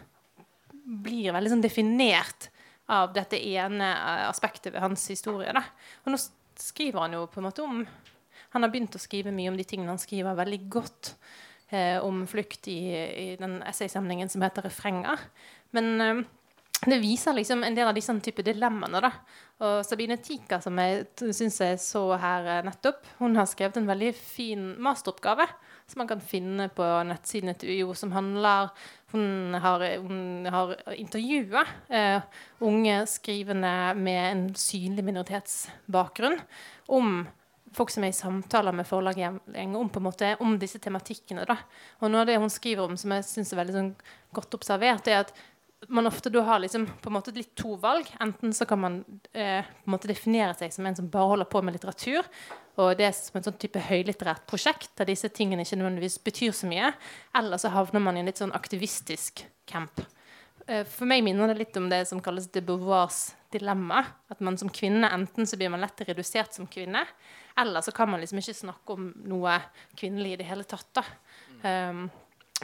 blir 0.84 1.32
veldig 1.32 1.54
sånn 1.54 1.64
definert 1.64 2.48
av 2.92 3.14
dette 3.14 3.38
ene 3.38 3.86
eh, 3.94 4.26
aspektet 4.28 4.74
ved 4.74 4.82
hans 4.84 5.06
historie. 5.10 5.52
Da. 5.54 5.62
Og 6.04 6.12
nå 6.12 6.20
skriver 6.60 7.06
han 7.06 7.16
jo 7.16 7.24
på 7.30 7.40
en 7.40 7.48
måte 7.50 7.64
om 7.64 7.84
Han 8.54 8.62
har 8.62 8.70
begynt 8.70 8.94
å 8.94 9.00
skrive 9.02 9.32
mye 9.34 9.50
om 9.50 9.56
de 9.58 9.64
tingene 9.66 9.90
han 9.90 9.98
skriver 9.98 10.36
veldig 10.38 10.58
godt 10.70 11.08
eh, 11.74 11.98
om 11.98 12.20
flukt 12.30 12.68
i, 12.70 12.78
i 12.94 13.24
den 13.40 13.56
essaysamlingen 13.66 14.30
som 14.30 14.44
heter 14.46 14.62
'Refrenger'. 14.62 15.24
Men 15.74 15.88
eh, 16.00 16.20
det 16.90 17.00
viser 17.02 17.36
liksom 17.36 17.64
en 17.64 17.76
del 17.76 17.88
av 17.88 17.96
disse 17.96 18.14
type 18.24 18.44
dilemmaene. 18.44 19.00
da. 19.04 19.10
Og 19.64 19.84
Sabine 19.86 20.18
Tika, 20.22 20.60
som 20.60 20.78
jeg 20.82 21.04
syns 21.36 21.60
jeg 21.62 21.80
så 21.82 22.02
her 22.20 22.48
eh, 22.58 22.64
nettopp, 22.66 23.04
hun 23.20 23.36
har 23.38 23.48
skrevet 23.50 23.78
en 23.80 23.88
veldig 23.88 24.12
fin 24.18 24.72
masteroppgave 24.82 25.46
som 25.86 26.00
man 26.00 26.08
kan 26.08 26.22
finne 26.24 26.70
på 26.72 26.84
nettsidene 27.08 27.54
til 27.60 27.74
UiO, 27.74 27.94
som 27.96 28.12
handler 28.14 28.70
Hun 29.14 29.54
har, 29.54 29.82
hun 30.02 30.46
har 30.50 30.72
intervjua 30.96 31.62
eh, 31.88 32.22
unge 32.66 32.96
skrivende 33.06 33.94
med 33.94 34.22
en 34.32 34.42
synlig 34.58 35.04
minoritetsbakgrunn 35.06 36.40
om 36.88 37.20
folk 37.74 37.90
som 37.90 38.06
er 38.06 38.10
i 38.10 38.16
samtaler 38.16 38.74
med 38.74 38.88
forlaget 38.88 39.38
om, 39.54 39.88
på 39.90 40.00
en 40.00 40.06
måte, 40.06 40.34
om 40.42 40.58
disse 40.58 40.80
tematikkene. 40.82 41.46
Da. 41.46 41.56
Og 42.00 42.10
noe 42.10 42.24
av 42.24 42.30
det 42.30 42.40
hun 42.42 42.52
skriver 42.52 42.86
om, 42.86 42.96
som 42.98 43.14
jeg 43.14 43.26
syns 43.28 43.52
er 43.52 43.60
veldig 43.62 43.76
sånn, 43.76 43.92
godt 44.34 44.58
observert, 44.58 45.08
er 45.10 45.24
at 45.24 45.34
man 45.88 46.06
ofte 46.06 46.30
da 46.30 46.42
har 46.46 46.58
liksom, 46.62 46.86
på 46.86 47.10
en 47.10 47.16
måte 47.16 47.32
litt 47.34 47.54
to 47.58 47.74
valg. 47.80 48.08
Enten 48.20 48.52
så 48.54 48.66
kan 48.68 48.80
man 48.80 48.98
eh, 49.32 49.64
på 49.64 49.88
en 49.88 49.94
måte 49.96 50.10
definere 50.10 50.54
seg 50.58 50.72
som 50.74 50.86
en 50.86 50.96
som 50.96 51.08
bare 51.10 51.32
holder 51.34 51.50
på 51.50 51.62
med 51.62 51.76
litteratur, 51.76 52.26
og 52.80 52.96
det 52.98 53.06
er 53.06 53.14
som 53.14 53.38
en 53.38 53.46
sånn 53.46 53.58
type 53.60 53.82
høylitterært 53.86 54.46
prosjekt 54.50 54.92
der 54.98 55.08
disse 55.10 55.30
tingene 55.30 55.62
ikke 55.62 55.78
nødvendigvis 55.78 56.18
betyr 56.26 56.54
så 56.56 56.66
mye. 56.70 56.90
Eller 57.38 57.60
så 57.62 57.70
havner 57.74 58.02
man 58.02 58.18
i 58.18 58.24
en 58.24 58.30
litt 58.30 58.40
sånn 58.42 58.54
aktivistisk 58.56 59.44
camp. 59.70 60.02
Eh, 60.66 60.82
For 60.88 61.06
meg 61.06 61.22
minner 61.26 61.52
det 61.52 61.60
litt 61.60 61.78
om 61.78 61.86
det 61.92 62.02
som 62.10 62.22
kalles 62.24 62.48
de 62.50 62.64
Beauvoirs 62.64 63.34
dilemma. 63.54 64.02
At 64.32 64.42
man 64.42 64.58
som 64.58 64.72
kvinne 64.74 65.10
enten 65.14 65.46
så 65.46 65.58
blir 65.60 65.70
man 65.70 65.84
lett 65.84 66.02
redusert 66.08 66.56
som 66.56 66.66
kvinne, 66.66 67.04
eller 67.60 67.84
så 67.86 67.94
kan 67.94 68.10
man 68.10 68.22
liksom 68.24 68.40
ikke 68.42 68.58
snakke 68.64 68.96
om 68.96 69.12
noe 69.30 69.60
kvinnelig 69.94 70.34
i 70.34 70.42
det 70.42 70.48
hele 70.48 70.66
tatt. 70.66 70.90
da. 70.98 71.06
Um, 71.62 72.08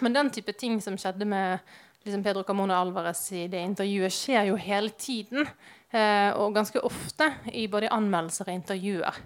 men 0.01 0.17
den 0.17 0.31
type 0.35 0.53
ting 0.59 0.81
som 0.83 0.97
skjedde 0.99 1.27
med 1.29 1.61
liksom 2.05 2.23
Pedro 2.25 2.43
Camona 2.49 2.79
Alvarez 2.81 3.23
i 3.33 3.47
det 3.51 3.61
intervjuet, 3.65 4.15
skjer 4.15 4.51
jo 4.51 4.59
hele 4.61 4.91
tiden. 4.91 5.49
Eh, 5.91 6.31
og 6.39 6.55
ganske 6.55 6.81
ofte 6.87 7.27
i 7.53 7.67
både 7.71 7.91
anmeldelser 7.91 8.49
og 8.49 8.55
intervjuer. 8.55 9.17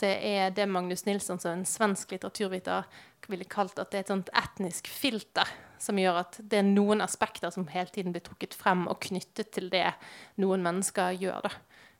Det 0.00 0.10
er 0.26 0.50
det 0.56 0.66
Magnus 0.68 1.04
Nilsson, 1.06 1.38
som 1.38 1.52
en 1.52 1.66
svensk 1.68 2.10
litteraturviter, 2.14 2.88
ville 3.30 3.46
kalt 3.46 3.78
at 3.78 3.92
det 3.92 3.98
er 4.00 4.04
et 4.06 4.10
sånt 4.10 4.30
etnisk 4.34 4.88
filter 4.90 5.46
som 5.80 5.98
gjør 6.00 6.18
at 6.24 6.38
det 6.50 6.58
er 6.60 6.66
noen 6.66 7.00
aspekter 7.04 7.52
som 7.54 7.68
hele 7.70 7.92
tiden 7.94 8.12
blir 8.12 8.24
trukket 8.26 8.56
frem 8.58 8.88
og 8.90 8.98
knyttet 9.06 9.52
til 9.54 9.70
det 9.72 9.86
noen 10.42 10.64
mennesker 10.64 11.14
gjør. 11.20 11.46
da. 11.46 11.52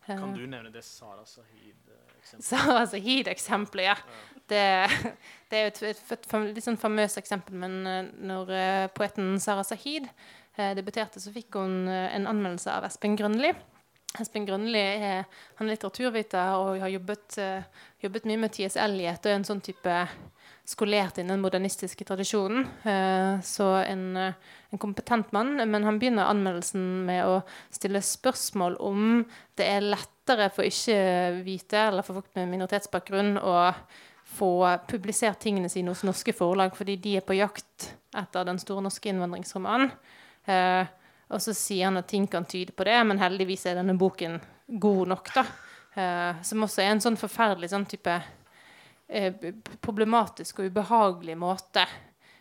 Eh, 0.08 0.16
Kan 0.16 0.34
du 0.34 0.46
nevne 0.46 0.72
det 0.74 0.82
Sara 0.84 1.24
Sahid-eksempelet? 2.38 2.48
Sara 2.50 2.84
Sahid-eksempelet, 2.90 3.88
ja. 3.90 3.96
Det, 4.50 4.62
det 5.50 5.58
er 5.58 5.66
jo 5.66 5.70
et, 5.70 5.82
et, 5.94 6.04
et, 6.16 6.36
litt 6.56 6.66
sånn 6.66 6.80
famøst 6.80 7.20
eksempel, 7.20 7.54
men 7.62 7.80
eh, 7.86 8.12
når 8.26 8.54
uh, 8.54 8.86
poeten 8.94 9.36
Sara 9.42 9.62
Sahid 9.66 10.08
uh, 10.10 10.72
debuterte, 10.78 11.22
så 11.22 11.30
fikk 11.34 11.58
hun 11.60 11.84
uh, 11.86 12.08
en 12.14 12.26
anmeldelse 12.30 12.72
av 12.74 12.88
Espen 12.88 13.14
Grønli. 13.18 13.52
Espen 14.18 14.46
Grønli 14.46 14.80
er, 14.80 15.26
han 15.58 15.68
er 15.68 15.76
litteraturviter 15.76 16.56
og 16.58 16.80
har 16.82 16.90
jobbet, 16.90 17.36
eh, 17.38 17.84
jobbet 18.02 18.26
mye 18.26 18.40
med 18.42 18.54
T.S. 18.56 18.74
Eliot 18.82 19.26
og 19.28 19.36
en 19.36 19.46
sånn 19.46 19.62
type 19.62 19.98
skolert 20.70 21.18
innen 21.18 21.34
den 21.34 21.42
modernistiske 21.42 22.04
tradisjonen. 22.06 22.66
Eh, 22.84 23.40
så 23.42 23.64
en, 23.82 24.16
eh, 24.16 24.32
en 24.70 24.78
kompetent 24.78 25.32
mann. 25.32 25.70
Men 25.70 25.84
han 25.84 25.98
begynner 25.98 26.30
anmeldelsen 26.30 27.06
med 27.06 27.24
å 27.26 27.42
stille 27.70 28.02
spørsmål 28.02 28.76
om 28.78 29.24
det 29.58 29.66
er 29.66 29.88
lettere 29.88 30.50
for 30.54 30.62
ikke-hvite 30.64 31.88
eller 31.88 32.06
for 32.06 32.20
folk 32.20 32.30
med 32.38 32.52
minoritetsbakgrunn 32.52 33.38
å 33.42 33.74
få 34.30 34.52
publisert 34.86 35.40
tingene 35.42 35.68
sine 35.68 35.90
hos 35.90 36.04
norske 36.06 36.32
forlag 36.32 36.76
fordi 36.78 36.94
de 37.02 37.16
er 37.18 37.26
på 37.26 37.34
jakt 37.34 37.90
etter 38.14 38.46
den 38.46 38.60
store 38.62 38.84
norske 38.86 39.10
innvandringsromanen. 39.10 39.90
Eh, 40.46 40.86
og 41.30 41.42
så 41.42 41.54
sier 41.54 41.90
han 41.90 41.98
at 41.98 42.08
ting 42.10 42.26
kan 42.30 42.46
tyde 42.46 42.72
på 42.74 42.86
det, 42.86 42.98
men 43.06 43.18
heldigvis 43.18 43.66
er 43.66 43.78
denne 43.78 43.98
boken 43.98 44.40
god 44.66 45.10
nok, 45.10 45.34
da. 45.34 45.44
Som 46.46 46.62
også 46.62 46.82
er 46.82 46.90
en 46.90 47.02
sånn 47.02 47.18
forferdelig 47.18 47.70
sånn 47.70 47.84
type 47.86 48.16
eh, 49.10 49.34
problematisk 49.82 50.60
og 50.60 50.70
ubehagelig 50.70 51.36
måte 51.38 51.84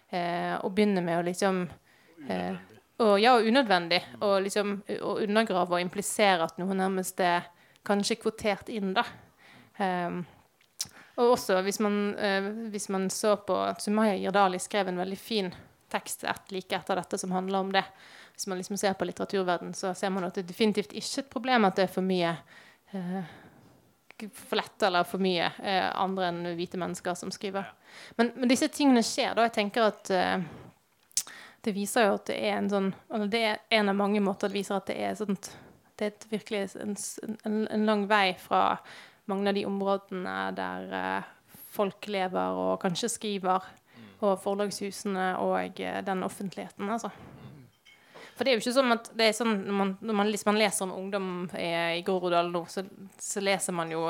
eh, 0.10 0.56
å 0.56 0.70
begynne 0.70 1.04
med 1.06 1.20
å 1.20 1.28
liksom 1.28 1.64
eh, 2.28 2.56
og, 3.00 3.14
Ja, 3.22 3.38
og 3.38 3.48
unødvendig. 3.48 4.02
Og 4.20 4.42
liksom 4.44 4.82
å 5.02 5.16
undergrave 5.24 5.78
og 5.78 5.84
implisere 5.84 6.46
at 6.50 6.60
noe 6.60 6.76
nærmest 6.76 7.22
er 7.24 7.48
kanskje 7.88 8.20
kvotert 8.20 8.70
inn, 8.74 8.92
da. 8.98 9.06
Um, 9.80 10.26
og 11.20 11.34
også 11.36 11.60
hvis 11.64 11.80
man, 11.84 12.16
eh, 12.20 12.48
hvis 12.72 12.90
man 12.92 13.10
så 13.12 13.36
på 13.44 13.56
at 13.64 13.82
Sumaya 13.84 14.16
Jirdali 14.16 14.60
skrev 14.60 14.88
en 14.92 15.00
veldig 15.00 15.20
fin 15.20 15.52
tekst 15.92 16.24
et 16.24 16.54
like 16.54 16.76
etter 16.76 17.00
dette 17.00 17.18
som 17.18 17.32
handler 17.36 17.60
om 17.60 17.72
det. 17.74 17.84
Hvis 18.36 18.48
man 18.48 18.60
liksom 18.60 18.78
ser 18.78 18.94
på 18.94 19.08
litteraturverden, 19.08 19.74
så 19.74 19.94
ser 19.98 20.14
man 20.16 20.28
at 20.28 20.38
det 20.38 20.46
er 20.46 20.52
definitivt 20.54 20.94
ikke 20.94 21.24
et 21.24 21.32
problem 21.32 21.68
at 21.68 21.76
det 21.80 21.88
er 21.88 21.92
for 21.92 22.06
mye 22.06 22.36
eh, 22.96 23.34
for 24.36 24.60
lett 24.60 24.84
eller 24.84 25.08
for 25.08 25.22
mye 25.24 25.52
eh, 25.64 25.88
andre 25.96 26.30
enn 26.30 26.42
hvite 26.58 26.80
mennesker 26.82 27.16
som 27.18 27.32
skriver. 27.32 27.68
Men, 28.18 28.34
men, 28.36 28.50
disse 28.52 28.70
tingene 28.74 29.04
skjer. 29.06 29.36
da, 29.38 29.48
Jeg 29.48 29.56
tenker 29.56 29.90
at 29.90 30.12
eh, 30.14 30.44
det 31.66 31.76
viser 31.76 32.08
jo 32.08 32.20
at 32.20 32.30
det 32.30 32.38
er 32.50 32.58
en 32.58 32.70
sånn 32.72 32.94
eller 33.14 33.32
Det 33.32 33.42
er 33.46 33.58
en 33.80 33.92
av 33.92 33.98
mange 34.00 34.22
måter 34.24 34.52
det 34.52 34.60
viser 34.60 34.78
at 34.78 34.88
det 34.88 35.00
er 35.04 35.18
sånt 35.20 35.52
Det 36.00 36.08
er 36.08 36.30
virkelig 36.32 36.78
en, 36.80 36.96
en, 37.44 37.58
en, 37.68 37.86
lang 37.88 38.06
vei 38.08 38.32
fra 38.40 38.80
mange 39.30 39.52
av 39.52 39.58
de 39.58 39.66
områdene 39.68 40.38
der 40.58 40.96
eh, 41.00 41.34
folk 41.70 42.08
lever 42.10 42.58
og 42.58 42.80
kanskje 42.82 43.12
skriver, 43.14 43.66
og 44.26 44.40
forlagshusene 44.42 45.36
og 45.44 45.80
eh, 45.84 46.00
den 46.06 46.24
offentligheten, 46.26 46.90
altså. 46.90 47.12
For 48.40 48.48
det 48.48 48.54
er 48.54 48.56
jo 48.56 48.62
ikke 48.64 48.72
sånn 48.72 48.96
at 48.96 49.10
det 49.20 49.26
er 49.28 49.34
sånn 49.36 49.58
når 49.66 49.76
man, 49.76 49.90
når 50.00 50.16
man, 50.16 50.30
man 50.48 50.60
leser 50.62 50.86
om 50.86 50.94
ungdom 50.96 51.26
i, 51.60 51.68
i 52.00 52.06
Groruddal 52.08 52.48
nå, 52.54 52.62
så, 52.72 52.86
så, 53.20 53.42
leser 53.44 53.76
man 53.76 53.92
jo 53.92 54.06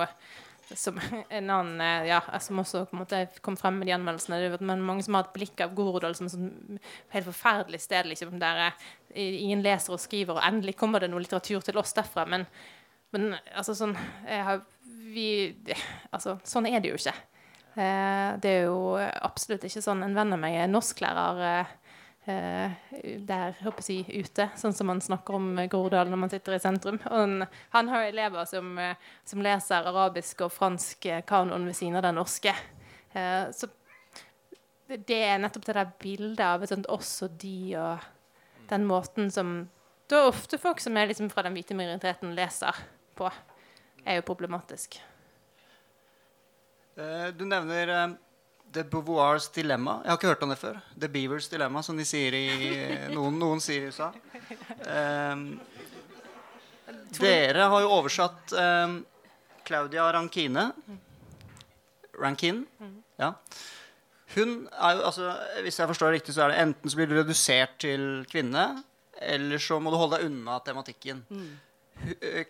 som 0.69 0.99
en 1.39 1.49
annen 1.49 2.05
ja, 2.05 2.19
som 2.37 2.61
også 2.61 2.83
på 2.91 2.93
en 2.93 3.01
måte 3.01 3.23
kom 3.41 3.57
frem 3.57 3.79
med 3.81 3.89
de 3.89 3.95
anmeldelsene. 3.97 4.37
Det 4.43 4.59
men 4.61 4.85
mange 4.85 5.07
som 5.07 5.17
har 5.17 5.25
et 5.25 5.33
blikk 5.33 5.63
av 5.65 5.73
Gorodal 5.73 6.13
som 6.19 6.29
et 6.29 6.35
sånn 6.35 6.77
helt 7.15 7.25
forferdelig 7.31 7.81
sted, 7.87 8.05
liksom, 8.11 8.37
der 8.37 8.67
eh, 8.67 9.41
ingen 9.41 9.65
leser 9.65 9.97
og 9.97 10.03
skriver, 10.03 10.37
og 10.37 10.45
endelig 10.45 10.77
kommer 10.77 11.01
det 11.01 11.09
noe 11.09 11.25
litteratur 11.25 11.65
til 11.65 11.81
oss 11.81 11.97
derfra. 11.97 12.27
Men, 12.29 12.45
men 13.17 13.31
altså 13.49 13.73
sånn 13.81 13.97
har, 14.29 14.61
vi, 15.09 15.27
altså, 16.13 16.37
sånn 16.45 16.69
er 16.69 16.85
det 16.85 16.93
jo 16.93 17.01
ikke. 17.01 17.17
Eh, 17.79 18.29
det 18.45 18.53
er 18.53 18.65
jo 18.67 18.93
absolutt 18.99 19.65
ikke 19.65 19.83
sånn. 19.83 20.05
En 20.05 20.17
venn 20.17 20.37
av 20.37 20.41
meg 20.41 20.57
er 20.61 20.69
norsklærer. 20.69 21.69
Eh, 22.29 22.59
Eh, 22.91 23.19
der 23.19 23.55
håper 23.63 23.85
jeg, 23.85 24.05
ute, 24.25 24.49
sånn 24.59 24.75
som 24.75 24.89
man 24.89 25.01
snakker 25.01 25.37
om 25.37 25.49
Groruddalen 25.71 26.11
når 26.13 26.21
man 26.23 26.31
sitter 26.31 26.55
i 26.55 26.61
sentrum. 26.61 26.99
Han, 27.05 27.45
han 27.73 27.91
har 27.91 28.07
elever 28.07 28.45
som, 28.49 28.71
eh, 28.81 28.95
som, 29.27 29.43
leser 29.45 29.87
arabisk 29.89 30.45
og 30.45 30.53
fransk 30.53 31.05
eh, 31.09 31.23
kanon 31.27 31.67
ved 31.69 31.77
siden 31.77 31.99
av 31.99 32.07
den 32.07 32.19
norske. 32.19 32.55
så 33.09 33.65
det 34.85 35.17
er 35.17 35.39
nettopp 35.41 35.63
det 35.65 35.73
der 35.73 35.93
bildet 36.01 36.43
av 36.45 36.65
sånt 36.69 36.85
oss 36.93 37.09
og 37.25 37.39
de 37.41 37.73
og 37.77 38.03
den 38.69 38.85
måten 38.85 39.31
som 39.33 39.63
da 40.09 40.19
ofte 40.27 40.59
folk 40.61 40.81
som 40.81 40.97
er 40.97 41.09
liksom 41.09 41.29
fra 41.33 41.41
den 41.45 41.55
hvite 41.57 41.77
minoriteten, 41.77 42.35
leser 42.37 42.77
på, 43.17 43.31
er 44.05 44.19
jo 44.19 44.27
problematisk. 44.29 44.99
Du 46.93 47.43
nevner 47.49 48.17
The 48.73 48.83
Beauvoirs 48.85 49.49
dilemma. 49.53 49.99
Jeg 50.03 50.11
har 50.11 50.19
ikke 50.19 50.31
hørt 50.31 50.43
om 50.45 50.53
det 50.53 50.59
før. 50.61 50.79
The 50.99 51.09
Beavers 51.09 51.49
dilemma, 51.49 51.81
som 51.85 51.97
de 51.97 52.05
sier 52.05 52.35
i 52.37 52.47
noen, 53.13 53.39
noen 53.41 53.61
sier 53.63 53.87
i 53.87 53.89
USA. 53.89 54.11
Um, 54.85 55.45
dere 57.17 57.69
har 57.71 57.83
jo 57.83 57.91
oversatt 57.97 58.53
um, 58.53 58.99
Claudia 59.65 60.09
Rankine. 60.13 60.69
Rankin. 62.19 62.65
Ja. 63.19 63.33
Hun 64.35 64.67
er 64.67 64.97
jo, 64.97 65.05
altså, 65.07 65.31
Hvis 65.65 65.79
jeg 65.79 65.89
forstår 65.89 66.11
det 66.11 66.19
riktig, 66.19 66.35
så 66.35 66.45
er 66.45 66.53
det 66.53 66.61
enten 66.63 66.91
så 66.91 66.99
blir 66.99 67.09
du 67.09 67.17
redusert 67.17 67.79
til 67.81 68.05
kvinne, 68.29 68.67
eller 69.19 69.61
så 69.61 69.79
må 69.81 69.91
du 69.91 69.97
holde 69.99 70.19
deg 70.19 70.29
unna 70.29 70.59
tematikken. 70.65 71.23
Mm. 71.29 71.49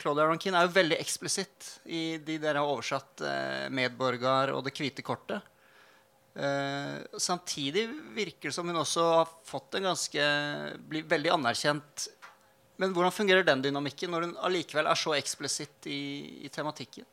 Claudia 0.01 0.27
Rankin 0.29 0.53
er 0.53 0.67
jo 0.67 0.75
veldig 0.75 0.99
eksplisitt 0.99 1.69
i 1.89 2.19
de 2.21 2.35
dere 2.41 2.61
har 2.61 2.69
oversatt 2.69 3.23
eh, 3.25 3.69
'Medborger' 3.73 4.53
og 4.53 4.65
'Det 4.65 4.75
hvite 4.77 5.05
kortet'. 5.05 5.41
Uh, 6.37 7.01
samtidig 7.17 7.87
virker 8.15 8.49
det 8.49 8.55
som 8.55 8.67
hun 8.69 8.77
også 8.79 9.03
har 9.09 9.31
fått 9.47 9.75
en 9.75 9.89
ganske 9.89 10.25
blir 10.91 11.07
veldig 11.09 11.33
anerkjent. 11.35 12.07
Men 12.79 12.93
hvordan 12.95 13.11
fungerer 13.11 13.47
den 13.47 13.63
dynamikken 13.65 14.13
når 14.13 14.27
hun 14.27 14.37
allikevel 14.47 14.87
er 14.87 14.99
så 14.99 15.15
eksplisitt 15.17 15.89
i, 15.91 16.01
i, 16.45 16.51
tematikken? 16.53 17.07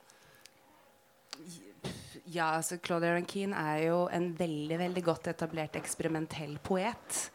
Ja, 2.27 2.53
altså 2.53 2.79
Claudia 2.83 3.17
Rankine 3.17 3.59
er 3.73 3.81
jo 3.89 3.99
en 4.15 4.31
veldig 4.39 4.79
veldig 4.85 5.03
godt 5.09 5.31
etablert 5.33 5.79
eksperimentell 5.79 6.57
poet. 6.63 7.27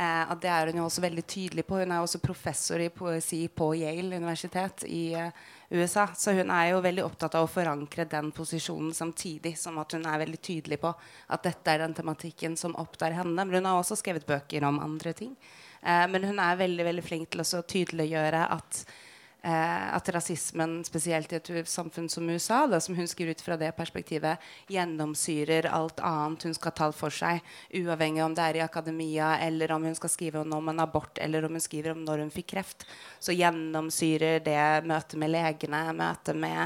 Eh, 0.00 0.34
det 0.40 0.48
er 0.48 0.70
hun 0.70 0.78
jo 0.80 0.86
også 0.88 1.02
veldig 1.04 1.22
tydelig 1.28 1.66
på. 1.68 1.76
Hun 1.82 1.92
er 1.92 2.00
også 2.00 2.22
professor 2.24 2.80
i 2.80 2.88
poesi 2.88 3.42
på 3.52 3.74
Yale 3.76 4.16
universitet 4.16 4.86
i 4.88 5.10
eh, 5.18 5.42
USA. 5.76 6.06
Så 6.16 6.32
hun 6.38 6.52
er 6.54 6.70
jo 6.70 6.80
veldig 6.84 7.04
opptatt 7.04 7.36
av 7.36 7.44
å 7.44 7.50
forankre 7.50 8.06
den 8.08 8.30
posisjonen 8.32 8.94
samtidig 8.96 9.56
som 9.60 9.76
at 9.82 9.92
hun 9.92 10.06
er 10.08 10.22
veldig 10.22 10.40
tydelig 10.40 10.80
på 10.80 10.94
at 10.94 11.44
dette 11.44 11.74
er 11.74 11.84
den 11.84 11.96
tematikken 11.98 12.56
som 12.56 12.78
opptar 12.80 13.12
henne. 13.18 13.44
Men 13.44 13.58
hun 13.58 13.68
har 13.68 13.82
også 13.82 13.98
skrevet 14.00 14.28
bøker 14.28 14.64
om 14.70 14.80
andre 14.80 15.12
ting. 15.20 15.36
Eh, 15.82 16.06
men 16.08 16.24
hun 16.30 16.40
er 16.40 16.62
veldig, 16.64 16.88
veldig 16.88 17.04
flink 17.04 17.34
til 17.34 17.44
å 17.44 17.64
tydeliggjøre 17.74 18.46
at 18.56 18.84
eh, 19.42 19.94
at 19.94 20.08
rasismen, 20.08 20.80
spesielt 20.84 21.32
i 21.32 21.38
et 21.38 21.68
samfunn 21.68 22.08
som 22.08 22.28
USA, 22.30 22.66
da, 22.66 22.80
som 22.80 22.96
hun 22.96 23.08
skriver 23.08 23.36
ut 23.36 23.44
fra 23.44 23.56
det 23.60 23.72
perspektivet, 23.76 24.42
gjennomsyrer 24.68 25.70
alt 25.72 26.00
annet 26.04 26.46
hun 26.48 26.56
skal 26.56 26.74
ta 26.76 26.90
for 26.96 27.14
seg, 27.14 27.40
uavhengig 27.80 28.24
om 28.24 28.36
det 28.36 28.46
er 28.46 28.60
i 28.60 28.64
akademia, 28.64 29.36
eller 29.46 29.72
om 29.76 29.88
hun 29.88 29.98
skal 29.98 30.12
skrive 30.12 30.44
om 30.44 30.72
en 30.72 30.84
abort, 30.84 31.18
eller 31.18 31.46
om 31.46 31.56
hun 31.56 31.64
skriver 31.64 31.94
om 31.94 32.04
når 32.04 32.24
hun 32.24 32.32
fikk 32.34 32.52
kreft. 32.54 32.86
Så 33.18 33.36
gjennomsyrer 33.36 34.40
det 34.44 34.62
møtet 34.88 35.18
med 35.20 35.32
legene, 35.32 35.84
møtet 35.96 36.36
med 36.36 36.62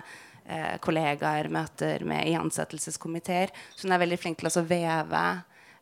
eh, 0.46 0.76
kollegaer, 0.84 1.50
møter 1.52 2.04
med 2.08 2.28
i 2.28 2.36
ansettelseskomiteer. 2.38 3.54
Så 3.74 3.86
hun 3.86 3.96
er 3.96 4.04
veldig 4.04 4.20
flink 4.20 4.42
til 4.42 4.50
å 4.50 4.66
veve 4.66 5.24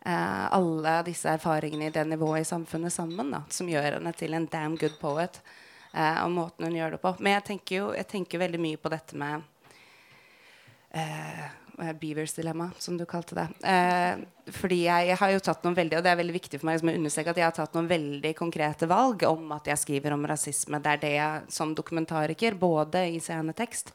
eh, 0.04 0.46
alle 0.52 0.96
disse 1.08 1.30
erfaringene 1.32 1.88
i 1.88 1.94
det 1.94 2.06
nivået 2.10 2.44
i 2.44 2.48
samfunnet 2.52 2.94
sammen, 2.94 3.32
da, 3.34 3.44
som 3.50 3.70
gjør 3.70 3.98
henne 3.98 4.16
til 4.18 4.36
en 4.36 4.48
damn 4.52 4.78
good 4.80 4.98
poet 5.00 5.40
og 5.92 6.30
måten 6.32 6.64
hun 6.68 6.76
gjør 6.76 6.94
det 6.96 7.02
på. 7.02 7.14
Men 7.20 7.36
jeg 7.38 7.44
tenker 7.50 7.76
jo 7.76 7.88
jeg 7.96 8.08
tenker 8.08 8.40
veldig 8.40 8.60
mye 8.62 8.80
på 8.80 8.92
dette 8.92 9.18
med 9.20 9.42
eh, 10.96 11.50
Beavers 12.00 12.32
dilemma, 12.32 12.70
som 12.78 12.96
du 12.96 13.04
kalte 13.06 13.34
det. 13.34 13.46
Eh, 13.68 14.18
fordi 14.52 14.82
jeg, 14.84 15.06
jeg, 15.08 15.16
har 15.18 15.30
jo 15.32 15.40
tatt 15.42 15.64
noen 15.64 15.76
veldig 15.76 15.96
Og 15.98 16.04
det 16.04 16.10
er 16.10 16.18
veldig 16.18 16.34
viktig 16.34 16.60
for 16.60 16.68
meg 16.68 16.82
å 16.82 17.08
at 17.32 17.38
jeg 17.38 17.46
har 17.46 17.54
tatt 17.56 17.74
noen 17.76 17.88
veldig 17.90 18.32
konkrete 18.38 18.88
valg 18.90 19.24
om 19.28 19.54
at 19.56 19.70
jeg 19.70 19.80
skriver 19.80 20.14
om 20.14 20.26
rasisme. 20.28 20.80
Det 20.82 20.92
er 20.92 21.02
det 21.02 21.12
jeg 21.14 21.54
som 21.56 21.74
dokumentariker, 21.74 22.58
både 22.60 23.06
i 23.14 23.20
scenetekst 23.20 23.92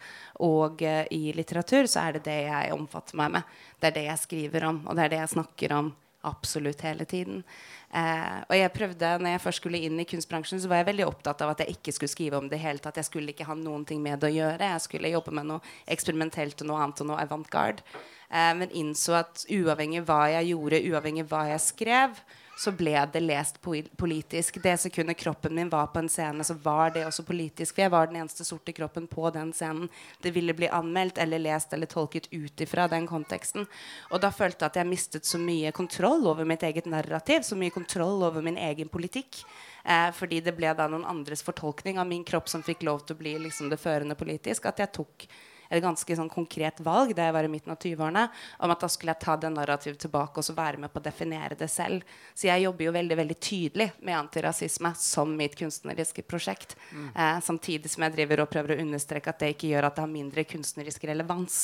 og 0.48 0.82
eh, 0.82 1.06
i 1.12 1.34
litteratur, 1.38 1.88
så 1.88 2.08
er 2.08 2.18
det 2.18 2.26
det 2.28 2.42
jeg 2.48 2.74
omfatter 2.76 3.20
meg 3.20 3.38
med. 3.38 3.56
Det 3.80 3.92
er 3.92 3.98
det 4.00 4.06
jeg 4.10 4.26
skriver 4.26 4.70
om, 4.72 4.84
og 4.88 4.98
det 4.98 5.06
er 5.06 5.16
det 5.16 5.24
jeg 5.24 5.36
snakker 5.38 5.78
om 5.78 5.94
absolutt 6.28 6.82
hele 6.82 7.06
tiden. 7.06 7.44
Eh, 7.88 8.40
og 8.50 8.56
jeg 8.58 8.72
prøvde, 8.76 9.12
når 9.24 9.34
jeg 9.36 9.42
først 9.46 9.62
skulle 9.62 9.80
inn 9.88 10.02
i 10.02 10.08
kunstbransjen, 10.08 10.60
så 10.60 10.70
var 10.72 10.82
jeg 10.82 10.90
veldig 10.90 11.06
opptatt 11.08 11.44
av 11.46 11.54
at 11.54 11.64
jeg 11.64 11.78
ikke 11.78 11.94
skulle 11.96 12.12
skrive 12.12 12.42
om 12.42 12.50
det 12.52 12.60
hele 12.60 12.84
tatt. 12.84 13.00
Jeg 13.00 13.08
skulle 13.08 13.32
ikke 13.32 13.48
ha 13.48 13.56
noen 13.58 13.86
ting 13.88 14.02
med 14.04 14.20
det 14.20 14.32
å 14.32 14.36
gjøre. 14.36 14.74
Jeg 14.74 14.84
skulle 14.84 15.14
jobbe 15.14 15.36
med 15.38 15.48
noe 15.54 15.76
eksperimentelt 15.88 16.66
og 16.66 16.72
noe 16.72 16.82
annet 16.84 17.04
og 17.04 17.10
noe 17.12 17.22
avantgarde. 17.24 17.86
Eh, 18.28 18.52
men 18.60 18.76
innså 18.76 19.16
at 19.22 19.46
uavhengig 19.48 20.04
hva 20.08 20.26
jeg 20.36 20.52
gjorde, 20.52 20.84
uavhengig 20.92 21.28
hva 21.32 21.46
jeg 21.54 21.64
skrev, 21.64 22.20
så 22.58 22.72
ble 22.74 22.96
det 23.14 23.20
lest 23.22 23.60
politisk. 23.62 24.58
Det 24.64 24.78
sekundet 24.82 25.18
kroppen 25.18 25.56
min 25.56 25.70
var 25.70 25.92
på 25.94 26.00
en 26.00 26.10
scene, 26.10 26.44
så 26.44 26.56
var 26.64 26.90
det 26.96 27.06
også 27.06 27.24
politisk. 27.24 27.76
For 27.76 27.86
jeg 27.86 27.94
var 27.94 28.10
den 28.10 28.18
eneste 28.24 28.46
sorte 28.48 28.74
kroppen 28.74 29.06
på 29.08 29.30
den 29.36 29.52
scenen. 29.54 29.92
Det 30.22 30.32
ville 30.34 30.56
bli 30.58 30.70
anmeldt 30.74 31.22
eller 31.22 31.40
lest 31.44 31.74
eller 31.78 31.86
tolket 31.92 32.32
ut 32.32 32.62
ifra 32.66 32.88
den 32.90 33.06
konteksten. 33.08 33.68
Og 34.10 34.24
da 34.24 34.32
følte 34.34 34.66
jeg 34.66 34.74
at 34.74 34.80
jeg 34.82 34.90
mistet 34.90 35.30
så 35.30 35.38
mye 35.38 35.72
kontroll 35.72 36.26
over 36.26 36.50
mitt 36.50 36.66
eget 36.66 36.90
narrativ, 36.90 37.46
så 37.46 37.56
mye 37.60 37.76
kontroll 37.76 38.26
over 38.26 38.42
min 38.42 38.58
egen 38.58 38.90
politikk. 38.90 39.44
Eh, 39.86 40.10
fordi 40.18 40.42
det 40.42 40.56
ble 40.58 40.74
da 40.74 40.90
noen 40.90 41.06
andres 41.06 41.46
fortolkning 41.46 42.02
av 42.02 42.10
min 42.10 42.26
kropp 42.26 42.50
som 42.50 42.66
fikk 42.66 42.82
lov 42.90 43.06
til 43.06 43.16
å 43.16 43.22
bli 43.22 43.38
liksom, 43.46 43.70
det 43.70 43.78
førende 43.78 44.18
politisk, 44.18 44.66
at 44.66 44.82
jeg 44.82 44.96
tok 44.98 45.28
et 45.70 45.84
ganske 45.84 46.18
sånn 46.20 46.30
konkret 46.32 46.80
valg 46.86 47.14
da 47.18 47.28
jeg 47.28 47.36
var 47.36 47.48
i 47.48 47.52
midten 47.52 47.74
av 47.74 47.80
20-årene, 47.82 48.24
om 48.64 48.74
at 48.74 48.84
da 48.84 48.90
skulle 48.92 49.14
jeg 49.16 49.24
ta 49.24 49.36
det 49.40 49.52
narrativet 49.54 50.00
tilbake 50.06 50.42
og 50.42 50.48
så 50.48 50.56
være 50.58 50.82
med 50.84 50.94
på 50.94 51.02
å 51.02 51.06
definere 51.08 51.58
det 51.60 51.70
selv. 51.72 52.06
Så 52.34 52.50
jeg 52.50 52.66
jobber 52.66 52.88
jo 52.88 52.96
veldig 52.96 53.20
veldig 53.22 53.40
tydelig 53.40 53.90
med 54.00 54.18
antirasisme 54.18 54.94
som 55.02 55.36
mitt 55.38 55.58
kunstneriske 55.60 56.26
prosjekt. 56.28 56.78
Mm. 56.92 57.10
Eh, 57.14 57.40
samtidig 57.44 57.92
som 57.92 58.08
jeg 58.08 58.18
driver 58.18 58.44
og 58.44 58.52
prøver 58.54 58.76
å 58.76 58.82
understreke 58.86 59.34
at 59.34 59.44
det 59.44 59.54
ikke 59.56 59.72
gjør 59.74 59.90
at 59.90 59.98
det 59.98 60.06
har 60.06 60.14
mindre 60.14 60.48
kunstnerisk 60.48 61.08
relevans 61.10 61.62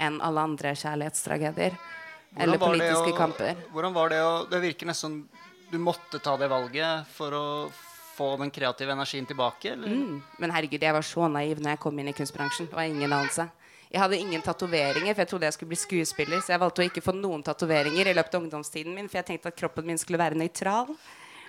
enn 0.00 0.20
alle 0.24 0.46
andre 0.48 0.74
kjærlighetstragedier. 0.78 1.76
Eller 2.40 2.60
politiske 2.60 3.12
å, 3.12 3.16
kamper. 3.16 3.58
Hvordan 3.74 3.92
var 3.92 4.12
det 4.12 4.20
å 4.24 4.34
Det 4.48 4.62
virker 4.62 4.88
nesten 4.88 5.22
du 5.72 5.78
måtte 5.80 6.20
ta 6.20 6.36
det 6.40 6.48
valget 6.52 7.08
for 7.12 7.32
å 7.32 7.46
få 8.16 8.34
den 8.40 8.52
kreative 8.52 8.92
energien 8.92 9.26
tilbake? 9.26 9.74
Mm. 9.76 10.20
Men 10.38 10.54
herregud, 10.54 10.82
jeg 10.82 10.96
var 10.96 11.06
så 11.06 11.28
naiv 11.28 11.62
når 11.62 11.74
jeg 11.74 11.82
kom 11.82 11.98
inn 11.98 12.12
i 12.12 12.16
kunstbransjen. 12.16 12.68
Det 12.70 12.78
var 12.78 12.90
ingen 12.90 13.10
anelse. 13.12 13.48
Jeg 13.92 14.00
hadde 14.00 14.20
ingen 14.24 14.40
tatoveringer, 14.40 15.12
for 15.12 15.20
jeg 15.20 15.28
trodde 15.28 15.48
jeg 15.48 15.56
skulle 15.56 15.72
bli 15.74 15.80
skuespiller. 15.80 16.40
Så 16.40 16.54
jeg 16.54 16.62
valgte 16.62 16.80
å 16.80 16.86
ikke 16.88 17.04
få 17.04 17.12
noen 17.16 17.42
tatoveringer 17.44 18.08
i 18.08 18.14
løpet 18.16 18.38
av 18.38 18.46
ungdomstiden 18.46 18.94
min, 18.96 19.10
for 19.10 19.20
jeg 19.20 19.28
tenkte 19.28 19.52
at 19.52 19.58
kroppen 19.58 19.84
min 19.88 20.00
skulle 20.00 20.20
være 20.22 20.38
nøytral. 20.40 20.94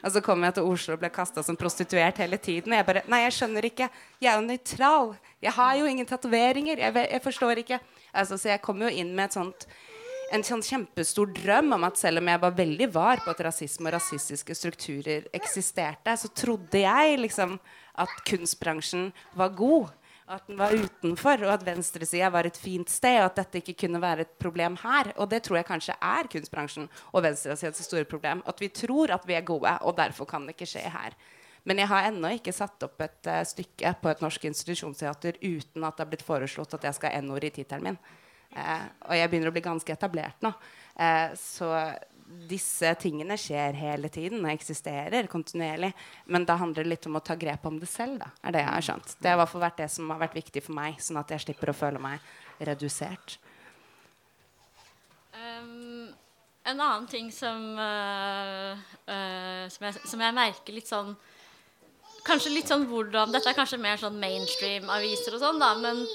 Og 0.04 0.12
så 0.12 0.20
kom 0.20 0.44
jeg 0.44 0.58
til 0.58 0.68
Oslo 0.68 0.98
og 0.98 1.00
ble 1.00 1.08
kasta 1.16 1.40
som 1.48 1.56
prostituert 1.56 2.18
hele 2.20 2.36
tiden. 2.36 2.74
Og 2.74 2.82
jeg 2.82 2.88
bare 2.90 3.06
Nei, 3.08 3.22
jeg 3.24 3.38
skjønner 3.38 3.70
ikke. 3.70 3.88
Jeg 4.20 4.34
er 4.34 4.42
jo 4.42 4.48
nøytral. 4.50 5.14
Jeg 5.46 5.56
har 5.56 5.78
jo 5.80 5.88
ingen 5.88 6.10
tatoveringer. 6.10 6.84
Jeg, 6.84 6.96
jeg, 7.00 7.24
forstår 7.24 7.64
ikke. 7.64 7.80
Altså, 8.12 8.38
så 8.38 8.52
jeg 8.52 8.62
kom 8.66 8.84
jo 8.84 8.92
inn 8.92 9.14
med 9.16 9.32
et 9.32 9.38
sånt 9.40 9.68
en 10.34 10.44
sånn 10.46 10.64
kjempestor 10.66 11.30
drøm 11.36 11.76
om 11.76 11.84
at 11.86 12.00
selv 12.00 12.22
om 12.22 12.30
jeg 12.32 12.42
var 12.42 12.56
veldig 12.58 12.88
var 12.94 13.22
på 13.22 13.34
at 13.34 13.42
rasisme 13.46 13.90
og 13.90 13.96
rasistiske 13.98 14.56
strukturer 14.58 15.28
eksisterte, 15.36 16.16
så 16.18 16.30
trodde 16.34 16.82
jeg 16.82 17.20
liksom 17.22 17.60
at 18.02 18.16
kunstbransjen 18.26 19.12
var 19.38 19.54
god. 19.58 19.92
At 20.34 20.48
den 20.48 20.58
var 20.58 20.72
utenfor, 20.72 21.42
og 21.44 21.52
at 21.52 21.66
venstresida 21.68 22.30
var 22.32 22.48
et 22.48 22.58
fint 22.58 22.90
sted. 22.90 23.20
Og 23.20 23.28
at 23.28 23.42
dette 23.42 23.60
ikke 23.60 23.76
kunne 23.84 24.02
være 24.02 24.24
et 24.24 24.32
problem 24.40 24.78
her. 24.82 25.12
Og 25.20 25.28
det 25.30 25.42
tror 25.44 25.60
jeg 25.60 25.68
kanskje 25.68 25.98
er 26.00 26.30
kunstbransjen 26.32 26.88
og 27.12 27.26
venstresidas 27.26 27.84
store 27.86 28.08
problem. 28.10 28.42
At 28.50 28.64
vi 28.64 28.72
tror 28.74 29.12
at 29.14 29.28
vi 29.28 29.36
er 29.38 29.46
gode, 29.46 29.76
og 29.84 29.98
derfor 30.00 30.26
kan 30.32 30.48
det 30.48 30.56
ikke 30.56 30.72
skje 30.74 30.88
her. 30.96 31.18
Men 31.68 31.80
jeg 31.80 31.92
har 31.92 32.08
ennå 32.08 32.32
ikke 32.40 32.56
satt 32.56 32.88
opp 32.88 33.04
et 33.04 33.30
uh, 33.30 33.44
stykke 33.48 33.94
på 34.02 34.12
et 34.12 34.24
norsk 34.24 34.48
institusjonsteater 34.50 35.38
uten 35.44 35.84
at 35.84 35.96
det 35.96 36.06
har 36.06 36.12
blitt 36.12 36.26
foreslått 36.26 36.74
at 36.76 36.88
jeg 36.88 36.98
skal 36.98 37.14
ha 37.14 37.22
N-ord 37.24 37.46
i 37.48 37.54
tittelen 37.54 37.92
min. 37.92 38.02
Uh, 38.54 38.88
og 39.10 39.18
jeg 39.18 39.30
begynner 39.32 39.50
å 39.50 39.56
bli 39.56 39.66
ganske 39.66 39.94
etablert 39.96 40.44
nå. 40.46 40.54
Eh, 40.96 41.34
så 41.40 41.70
disse 42.50 42.94
tingene 43.02 43.36
skjer 43.40 43.76
hele 43.78 44.10
tiden 44.14 44.44
og 44.44 44.52
eksisterer 44.54 45.28
kontinuerlig. 45.32 45.92
Men 46.26 46.46
da 46.50 46.58
handler 46.62 46.86
det 46.86 46.94
litt 46.96 47.08
om 47.10 47.18
å 47.20 47.24
ta 47.26 47.36
grep 47.40 47.66
om 47.70 47.80
det 47.82 47.90
selv. 47.90 48.20
da, 48.22 48.32
er 48.42 48.52
Det 48.52 48.64
jeg 48.64 48.72
har 48.72 48.88
skjønt. 48.88 49.16
Det 49.20 49.30
har 49.30 49.38
i 49.38 49.42
hvert 49.42 49.54
fall 49.54 49.66
vært 49.66 49.82
det 49.84 49.90
som 49.92 50.10
har 50.10 50.22
vært 50.22 50.40
viktig 50.40 50.64
for 50.64 50.78
meg, 50.78 51.00
sånn 51.02 51.22
at 51.22 51.34
jeg 51.34 51.46
slipper 51.46 51.74
å 51.74 51.78
føle 51.78 52.02
meg 52.02 52.20
redusert. 52.60 53.38
Um, 55.34 56.14
en 56.64 56.80
annen 56.80 57.08
ting 57.10 57.32
som, 57.34 57.74
uh, 57.78 58.78
uh, 59.10 59.66
som, 59.70 59.88
jeg, 59.88 59.98
som 60.06 60.22
jeg 60.22 60.36
merker 60.38 60.76
litt 60.78 60.88
sånn 60.88 61.16
Kanskje 62.24 62.54
litt 62.54 62.70
sånn 62.70 62.86
hvordan 62.88 63.34
Dette 63.34 63.50
er 63.52 63.58
kanskje 63.58 63.82
mer 63.82 63.98
sånn 64.00 64.16
mainstream-aviser 64.22 65.34
og 65.36 65.42
sånn, 65.42 65.58
da, 65.60 65.74
men 65.76 66.06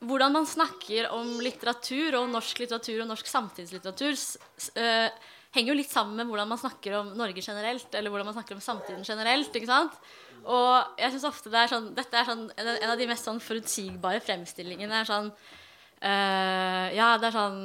hvordan 0.00 0.32
man 0.32 0.48
snakker 0.48 1.10
om 1.12 1.36
litteratur 1.44 2.16
og 2.20 2.30
norsk 2.32 2.62
litteratur 2.62 3.02
og 3.02 3.10
norsk 3.10 3.28
samtidslitteratur, 3.28 4.16
uh, 4.80 5.36
henger 5.54 5.72
jo 5.72 5.76
litt 5.80 5.92
sammen 5.92 6.16
med 6.16 6.30
hvordan 6.30 6.48
man 6.48 6.60
snakker 6.62 6.96
om 7.00 7.12
Norge 7.18 7.42
generelt, 7.44 7.88
eller 7.92 8.12
hvordan 8.12 8.30
man 8.30 8.36
snakker 8.38 8.56
om 8.56 8.64
samtiden 8.64 9.04
generelt. 9.04 9.52
ikke 9.52 9.68
sant? 9.68 9.98
Og 10.40 11.00
jeg 11.00 11.12
synes 11.12 11.28
ofte 11.28 11.52
det 11.52 11.60
er 11.60 11.72
sånn, 11.74 11.90
Dette 11.96 12.16
er 12.16 12.28
sånn, 12.30 12.46
en, 12.56 12.70
en 12.72 12.92
av 12.94 12.96
de 12.96 13.08
mest 13.10 13.28
sånn 13.28 13.42
forutsigbare 13.44 14.22
fremstillingene. 14.24 15.02
er 15.02 15.10
sånn, 15.10 15.30
uh, 16.00 16.86
Ja, 16.96 17.12
det 17.20 17.28
er 17.28 17.36
sånn 17.36 17.60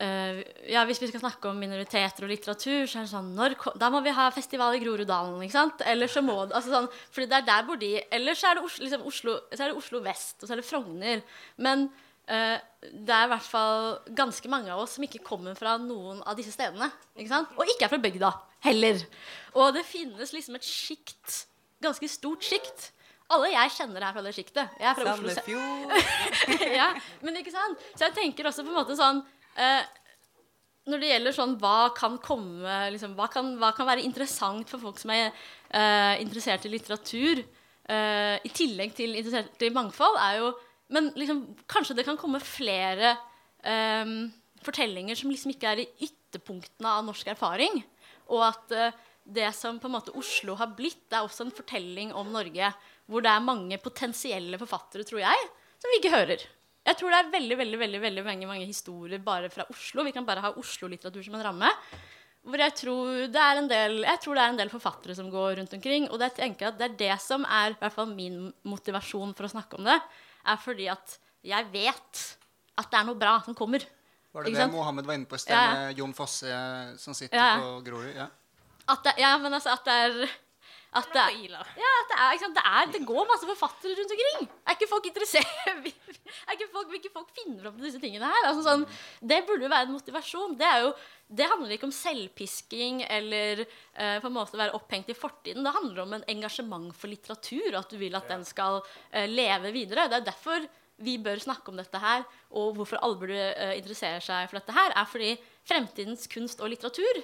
Uh, 0.00 0.40
ja, 0.64 0.80
Hvis 0.88 1.02
vi 1.02 1.10
skal 1.10 1.20
snakke 1.20 1.50
om 1.50 1.58
minoriteter 1.60 2.24
og 2.24 2.30
litteratur, 2.32 2.86
så 2.88 3.02
er 3.02 3.04
det 3.04 3.10
sånn 3.10 3.34
når, 3.36 3.54
Da 3.76 3.90
må 3.92 4.00
vi 4.00 4.14
ha 4.16 4.30
festival 4.32 4.72
i 4.72 4.80
Groruddalen. 4.80 5.42
ikke 5.44 5.58
sant? 5.58 5.82
Eller 5.84 6.08
så 6.08 6.22
må 6.24 6.38
det, 6.46 6.54
altså 6.56 6.72
sånn, 6.72 6.86
fordi 7.12 7.26
det 7.28 7.40
er 7.40 7.48
der 7.50 7.66
bor 7.68 7.80
de. 7.80 7.90
Eller 8.08 8.38
så 8.38 8.48
er 8.48 8.56
det 8.56 8.64
Oslo, 8.64 8.86
liksom 8.86 9.08
Oslo, 9.10 9.34
så 9.52 9.58
er 9.60 9.72
det 9.72 9.76
Oslo 9.76 10.00
vest, 10.04 10.38
og 10.40 10.46
så 10.48 10.54
er 10.54 10.62
det 10.62 10.64
Frogner. 10.64 11.20
Men 11.60 11.90
uh, 12.32 12.56
det 12.80 13.12
er 13.12 13.26
i 13.26 13.32
hvert 13.34 13.50
fall 13.50 13.98
ganske 14.16 14.52
mange 14.52 14.72
av 14.72 14.80
oss 14.86 14.96
som 14.96 15.04
ikke 15.04 15.20
kommer 15.26 15.58
fra 15.58 15.74
noen 15.82 16.22
av 16.24 16.38
disse 16.38 16.54
stedene. 16.54 16.88
ikke 17.18 17.34
sant? 17.34 17.52
Og 17.58 17.68
ikke 17.68 17.84
er 17.84 17.92
fra 17.92 18.00
bygda 18.00 18.30
heller. 18.64 19.02
Og 19.52 19.74
det 19.76 19.84
finnes 19.88 20.32
liksom 20.32 20.56
et 20.56 20.64
sjikt, 20.64 21.42
ganske 21.84 22.08
stort 22.08 22.46
sjikt. 22.46 22.88
Alle 23.30 23.52
jeg 23.52 23.74
kjenner 23.76 24.02
er 24.02 24.16
fra 24.16 24.24
det 24.24 24.32
sjiktet. 24.34 24.72
Jeg 24.80 24.88
er 24.90 24.96
fra 24.96 25.12
Oslo. 25.12 25.60
ja, 26.80 26.88
men 27.20 27.36
ikke 27.38 27.52
sant? 27.54 27.84
Så 27.92 28.08
jeg 28.08 28.16
tenker 28.16 28.48
også 28.48 28.64
på 28.64 28.72
en 28.72 28.80
måte 28.80 28.96
sånn 28.98 29.20
Uh, 29.58 29.82
når 30.90 31.02
det 31.02 31.10
gjelder 31.12 31.36
sånn 31.36 31.56
hva 31.60 31.90
kan 31.96 32.16
komme 32.22 32.76
liksom, 32.94 33.14
hva, 33.18 33.28
kan, 33.32 33.52
hva, 33.60 33.72
kan, 33.76 33.88
være 33.88 34.04
interessant 34.06 34.68
for 34.70 34.82
folk 34.82 35.00
som 35.00 35.12
er 35.14 35.28
eh, 35.28 36.16
interessert 36.22 36.64
i 36.66 36.72
litteratur, 36.72 37.42
eh, 37.90 38.36
i 38.42 38.52
tillegg 38.54 38.96
til 38.96 39.14
interessert 39.14 39.62
i 39.66 39.72
mangfold, 39.74 40.18
er 40.18 40.40
jo 40.40 40.50
Men 40.90 41.12
liksom, 41.14 41.44
kanskje 41.70 41.94
det 41.94 42.02
kan 42.02 42.16
komme 42.18 42.40
flere 42.42 43.12
um, 43.62 44.24
fortellinger 44.58 45.14
som 45.14 45.30
liksom 45.30 45.52
ikke 45.52 45.68
er 45.70 45.82
i 45.84 45.90
ytterpunktene 46.02 46.96
av 46.96 47.04
norsk 47.06 47.28
erfaring. 47.30 47.76
Og 48.26 48.42
at 48.42 48.74
det 49.22 49.52
som 49.54 49.78
på 49.78 49.86
en 49.86 49.94
måte 49.94 50.10
Oslo 50.18 50.56
har 50.58 50.72
blitt, 50.74 51.04
det 51.06 51.20
er 51.20 51.28
også 51.28 51.46
en 51.46 51.54
fortelling 51.54 52.10
om 52.10 52.32
Norge 52.34 52.72
hvor 53.06 53.22
det 53.22 53.30
er 53.30 53.46
mange 53.46 53.78
potensielle 53.78 54.58
forfattere, 54.58 55.06
tror 55.06 55.22
jeg, 55.22 55.46
som 55.78 55.94
vi 55.94 56.00
ikke 56.00 56.16
hører. 56.16 56.42
Jeg 56.90 56.98
tror 56.98 57.12
det 57.14 57.18
er 57.20 57.28
veldig 57.30 57.56
veldig, 57.60 57.78
veldig, 57.78 58.00
veldig 58.02 58.22
mange, 58.26 58.46
mange 58.50 58.66
historier 58.66 59.20
bare 59.22 59.50
fra 59.52 59.66
Oslo. 59.70 60.02
Vi 60.06 60.14
kan 60.14 60.26
bare 60.26 60.42
ha 60.42 60.50
Oslo-litteratur 60.58 61.22
som 61.22 61.36
en 61.38 61.44
ramme. 61.46 61.70
Hvor 62.40 62.62
jeg 62.64 62.74
tror, 62.80 63.20
det 63.30 63.42
er 63.44 63.60
en 63.60 63.68
del, 63.70 63.96
jeg 64.08 64.20
tror 64.24 64.38
det 64.38 64.42
er 64.42 64.52
en 64.54 64.58
del 64.58 64.72
forfattere 64.72 65.14
som 65.14 65.28
går 65.30 65.60
rundt 65.60 65.76
omkring. 65.76 66.08
Og 66.10 66.18
det, 66.18 66.32
jeg 66.40 66.56
at 66.66 66.80
det 66.80 66.88
er 66.88 66.98
det 67.04 67.16
som 67.22 67.44
er 67.46 67.76
i 67.76 67.78
hvert 67.78 67.94
fall 67.94 68.10
min 68.10 68.48
motivasjon 68.66 69.36
for 69.38 69.46
å 69.46 69.52
snakke 69.52 69.78
om 69.78 69.86
det. 69.86 69.98
Er 70.50 70.58
fordi 70.58 70.88
at 70.90 71.18
jeg 71.46 71.68
vet 71.70 72.26
at 72.80 72.90
det 72.90 72.98
er 72.98 73.06
noe 73.06 73.20
bra 73.20 73.36
som 73.44 73.54
kommer. 73.54 73.84
Var 74.34 74.46
det 74.46 74.54
det 74.56 74.68
Mohammed 74.72 75.06
var 75.06 75.18
inne 75.18 75.28
på 75.30 75.38
i 75.38 75.42
sted, 75.42 75.54
ja. 75.54 75.72
med 75.74 75.98
Jon 75.98 76.14
Fosse 76.14 76.58
som 77.02 77.16
sitter 77.18 77.38
ja. 77.38 77.50
på 77.60 77.80
Grorud? 77.86 78.12
Ja. 78.16 78.30
Det, 79.04 79.14
ja, 79.20 79.34
men 79.38 79.54
altså 79.54 79.74
at 79.74 79.86
det 79.86 79.96
er 80.06 80.32
at 80.90 81.06
det, 81.14 81.24
ja, 81.46 81.58
at 82.02 82.08
det, 82.10 82.16
er, 82.18 82.48
det, 82.50 82.62
er, 82.66 82.88
det, 82.90 83.00
går 83.06 83.26
masse 83.28 83.46
forfattere 83.46 83.94
rundt 83.94 84.14
omkring. 84.16 84.48
Er 84.66 84.74
ikke 84.74 84.88
folk 84.90 85.04
interessert? 85.06 85.52
er 86.48 86.56
ikke 86.56 86.66
folk, 86.72 86.88
vil 86.90 86.98
ikke 86.98 87.12
folk 87.14 87.30
finne 87.36 87.62
opp 87.70 87.78
disse 87.78 88.00
tingene 88.02 88.26
her? 88.26 88.48
Altså, 88.48 88.64
sånn, 88.66 88.82
det 89.22 89.38
burde 89.46 89.68
jo 89.68 89.70
være 89.70 89.86
en 89.86 89.94
motivasjon. 89.94 90.56
Det, 90.58 90.72
jo, 90.82 90.90
det 91.38 91.46
handler 91.52 91.76
ikke 91.76 91.86
om 91.86 91.94
selvpisking 91.94 93.04
eller 93.06 93.62
uh, 93.62 94.18
på 94.18 94.32
en 94.32 94.34
måte 94.34 94.58
være 94.58 94.74
opphengt 94.80 95.14
i 95.14 95.18
fortiden. 95.18 95.62
Det 95.62 95.76
handler 95.78 96.02
om 96.02 96.18
en 96.18 96.26
engasjement 96.34 96.90
for 96.98 97.14
litteratur, 97.14 97.70
og 97.70 97.80
at 97.84 97.94
du 97.94 98.00
vil 98.02 98.18
at 98.18 98.34
den 98.34 98.42
skal 98.48 98.82
uh, 98.82 99.26
leve 99.30 99.70
videre. 99.76 100.10
Det 100.10 100.18
er 100.18 100.28
derfor 100.32 100.66
vi 101.06 101.20
bør 101.22 101.38
snakke 101.40 101.70
om 101.70 101.78
dette 101.78 102.02
her, 102.02 102.26
og 102.50 102.74
hvorfor 102.80 102.98
alle 102.98 103.22
burde 103.22 103.46
uh, 103.54 103.76
interessere 103.78 104.18
seg 104.26 104.50
for 104.50 104.58
dette 104.58 104.74
her, 104.74 104.98
er 104.98 105.14
fordi 105.14 105.36
fremtidens 105.70 106.26
kunst 106.34 106.58
og 106.58 106.74
litteratur, 106.74 107.22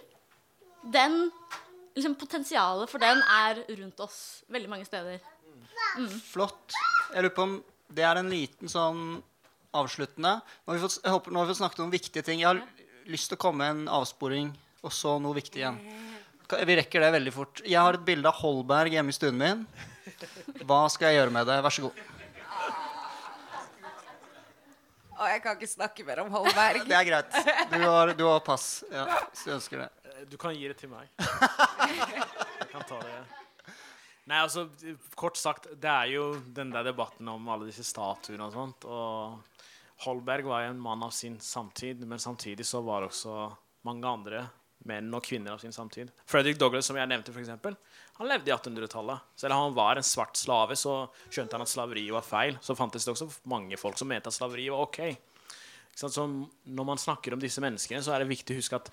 den 0.94 1.24
liksom, 1.96 2.14
Potensialet 2.20 2.92
for 2.92 3.02
den 3.02 3.22
er 3.22 3.62
rundt 3.80 4.04
oss 4.04 4.18
veldig 4.52 4.70
mange 4.70 4.86
steder. 4.88 5.18
Mm. 5.96 6.12
Flott. 6.20 6.76
Jeg 7.12 7.24
lurer 7.24 7.34
på 7.34 7.46
om 7.46 7.56
det 7.96 8.04
er 8.04 8.20
en 8.20 8.30
liten 8.30 8.70
sånn 8.70 9.00
avsluttende 9.76 10.38
Nå 10.40 10.72
har 10.72 10.78
vi 10.78 10.82
fått, 10.82 10.96
håper, 11.04 11.32
nå 11.32 11.40
har 11.40 11.46
vi 11.46 11.52
fått 11.52 11.60
snakket 11.60 11.84
om 11.84 11.92
viktige 11.92 12.24
ting. 12.26 12.40
Jeg 12.42 12.48
har 12.48 12.62
lyst 13.10 13.30
til 13.30 13.38
å 13.38 13.42
komme 13.46 13.62
med 13.62 13.74
en 13.74 13.94
avsporing, 14.00 14.50
og 14.82 14.94
så 14.94 15.16
noe 15.22 15.36
viktig 15.36 15.62
igjen. 15.62 15.78
Vi 16.46 16.76
rekker 16.78 17.02
det 17.02 17.12
veldig 17.16 17.34
fort. 17.34 17.62
Jeg 17.66 17.78
har 17.82 17.98
et 17.98 18.06
bilde 18.06 18.30
av 18.30 18.38
Holberg 18.40 18.94
hjemme 18.94 19.12
i 19.12 19.16
stuen 19.16 19.38
min. 19.40 19.64
Hva 20.62 20.84
skal 20.92 21.10
jeg 21.10 21.20
gjøre 21.20 21.34
med 21.34 21.48
det? 21.48 21.58
Vær 21.66 21.74
så 21.74 21.88
god. 21.88 22.04
Og 25.16 25.30
jeg 25.32 25.40
kan 25.42 25.56
ikke 25.56 25.70
snakke 25.70 26.04
mer 26.06 26.20
om 26.22 26.32
Holberg. 26.34 26.82
det 26.90 26.96
er 26.96 27.06
greit. 27.08 27.38
Du 27.72 27.78
har, 27.80 28.12
du 28.16 28.24
har 28.28 28.42
pass 28.44 28.84
ja, 28.92 29.06
hvis 29.30 29.46
du 29.46 29.54
ønsker 29.56 29.84
det. 29.84 29.88
Du 30.24 30.36
kan 30.40 30.54
gi 30.56 30.68
det 30.68 30.78
til 30.80 30.88
meg. 30.88 31.10
Jeg 31.20 32.70
kan 32.72 32.84
ta 32.88 33.00
det. 33.02 33.16
Nei, 34.26 34.38
altså, 34.40 34.66
Kort 35.14 35.38
sagt, 35.38 35.68
det 35.78 35.90
er 35.90 36.10
jo 36.14 36.30
den 36.56 36.72
der 36.74 36.88
debatten 36.88 37.28
om 37.30 37.48
alle 37.52 37.68
disse 37.68 37.84
statuene 37.86 38.48
og 38.48 38.54
sånt. 38.54 38.86
Og 38.88 39.66
Holberg 40.06 40.48
var 40.48 40.64
jo 40.64 40.72
en 40.72 40.82
mann 40.82 41.04
av 41.06 41.12
sin 41.14 41.36
samtid, 41.40 42.02
men 42.08 42.22
samtidig 42.22 42.66
så 42.66 42.82
var 42.84 43.04
det 43.04 43.12
også 43.12 43.36
mange 43.86 44.08
andre 44.08 44.46
menn 44.86 45.14
og 45.14 45.24
kvinner 45.26 45.54
av 45.54 45.62
sin 45.62 45.74
samtid. 45.74 46.10
Frederick 46.28 46.58
Douglas, 46.60 46.88
som 46.88 46.98
jeg 46.98 47.10
nevnte, 47.10 47.32
for 47.34 47.42
eksempel, 47.42 47.76
han 48.18 48.30
levde 48.30 48.50
i 48.50 48.54
1800-tallet. 48.54 49.30
Selv 49.38 49.54
om 49.54 49.64
han 49.66 49.78
var 49.78 49.98
en 49.98 50.06
svart 50.06 50.38
slave, 50.38 50.76
så 50.78 50.98
skjønte 51.28 51.58
han 51.58 51.64
at 51.64 51.72
slaveri 51.72 52.06
var 52.14 52.26
feil. 52.26 52.58
Så 52.64 52.76
fantes 52.78 53.06
det 53.06 53.14
også 53.14 53.28
mange 53.50 53.78
folk 53.80 53.98
som 53.98 54.10
mente 54.10 54.30
at 54.32 54.36
slaveri 54.36 54.68
var 54.72 54.86
ok. 54.86 55.00
Så 55.96 56.10
når 56.28 56.84
man 56.84 57.00
snakker 57.00 57.32
om 57.32 57.40
disse 57.40 57.62
menneskene, 57.64 58.02
så 58.04 58.12
er 58.12 58.22
det 58.22 58.32
viktig 58.34 58.52
å 58.52 58.60
huske 58.60 58.78
at 58.78 58.90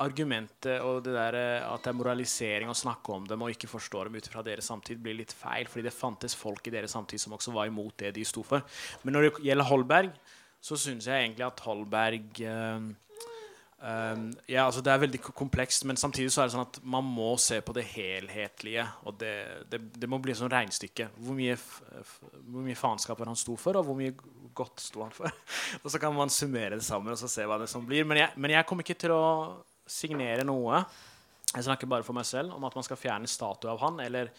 argumentet 0.00 0.80
og 0.84 1.02
det 1.04 1.14
der 1.14 1.36
eh, 1.38 1.66
at 1.66 1.84
det 1.84 1.92
er 1.92 1.98
moralisering 1.98 2.72
å 2.72 2.76
snakke 2.76 3.12
om 3.14 3.26
dem 3.28 3.44
og 3.44 3.52
ikke 3.52 3.70
forstå 3.70 4.06
dem 4.08 4.18
ut 4.20 4.30
fra 4.32 4.44
deres 4.46 4.70
samtid, 4.70 5.00
blir 5.02 5.18
litt 5.18 5.34
feil. 5.36 5.68
Fordi 5.70 5.86
det 5.88 5.96
fantes 5.96 6.36
folk 6.38 6.66
i 6.66 6.74
deres 6.74 6.96
samtid 6.96 7.22
som 7.22 7.36
også 7.36 7.54
var 7.56 7.70
imot 7.70 7.98
det 8.02 8.14
de 8.16 8.26
sto 8.26 8.44
for. 8.46 8.64
Men 9.04 9.16
når 9.16 9.28
det 9.28 9.46
gjelder 9.50 9.70
Holberg, 9.70 10.16
så 10.60 10.76
syns 10.76 11.08
jeg 11.08 11.24
egentlig 11.24 11.46
at 11.46 11.62
Holberg 11.64 12.42
uh, 12.44 12.90
um, 13.80 14.26
ja, 14.44 14.66
altså 14.66 14.82
Det 14.84 14.92
er 14.92 15.00
veldig 15.06 15.20
komplekst, 15.24 15.86
men 15.88 15.96
samtidig 15.96 16.32
så 16.34 16.42
er 16.42 16.50
det 16.50 16.54
sånn 16.56 16.66
at 16.66 16.80
man 16.96 17.06
må 17.06 17.30
se 17.40 17.62
på 17.64 17.72
det 17.76 17.86
helhetlige. 17.94 18.84
Og 19.08 19.16
det, 19.22 19.32
det, 19.72 19.80
det 19.96 20.10
må 20.10 20.20
bli 20.20 20.34
et 20.34 20.40
sånn 20.40 20.52
regnestykke. 20.52 21.08
Hvor 21.16 21.38
mye, 21.38 21.56
hvor 21.56 22.66
mye 22.66 22.78
faenskap 22.78 23.24
han 23.24 23.40
sto 23.40 23.56
for, 23.60 23.80
og 23.80 23.88
hvor 23.88 23.96
mye 23.96 24.12
godt 24.56 24.84
sto 24.84 25.04
han 25.04 25.16
for. 25.16 25.32
og 25.82 25.88
så 25.92 26.02
kan 26.02 26.16
man 26.16 26.32
summere 26.32 26.76
det 26.76 26.84
sammen 26.86 27.14
og 27.14 27.20
så 27.20 27.30
se 27.30 27.48
hva 27.48 27.60
det 27.62 27.70
som 27.72 27.86
blir. 27.88 28.04
Men 28.08 28.24
jeg, 28.24 28.36
men 28.36 28.56
jeg 28.56 28.68
kommer 28.68 28.84
ikke 28.84 29.00
til 29.00 29.16
å 29.16 29.24
signere 29.90 30.46
noe 30.46 30.84
Jeg 31.50 31.66
snakker 31.66 31.90
bare 31.90 32.06
for 32.06 32.14
meg 32.14 32.28
selv 32.28 32.54
om 32.54 32.64
at 32.68 32.76
man 32.78 32.86
skal 32.86 32.98
fjerne 33.00 33.30
statue 33.30 33.72
av 33.72 33.80
han 33.82 33.98
eller 34.04 34.30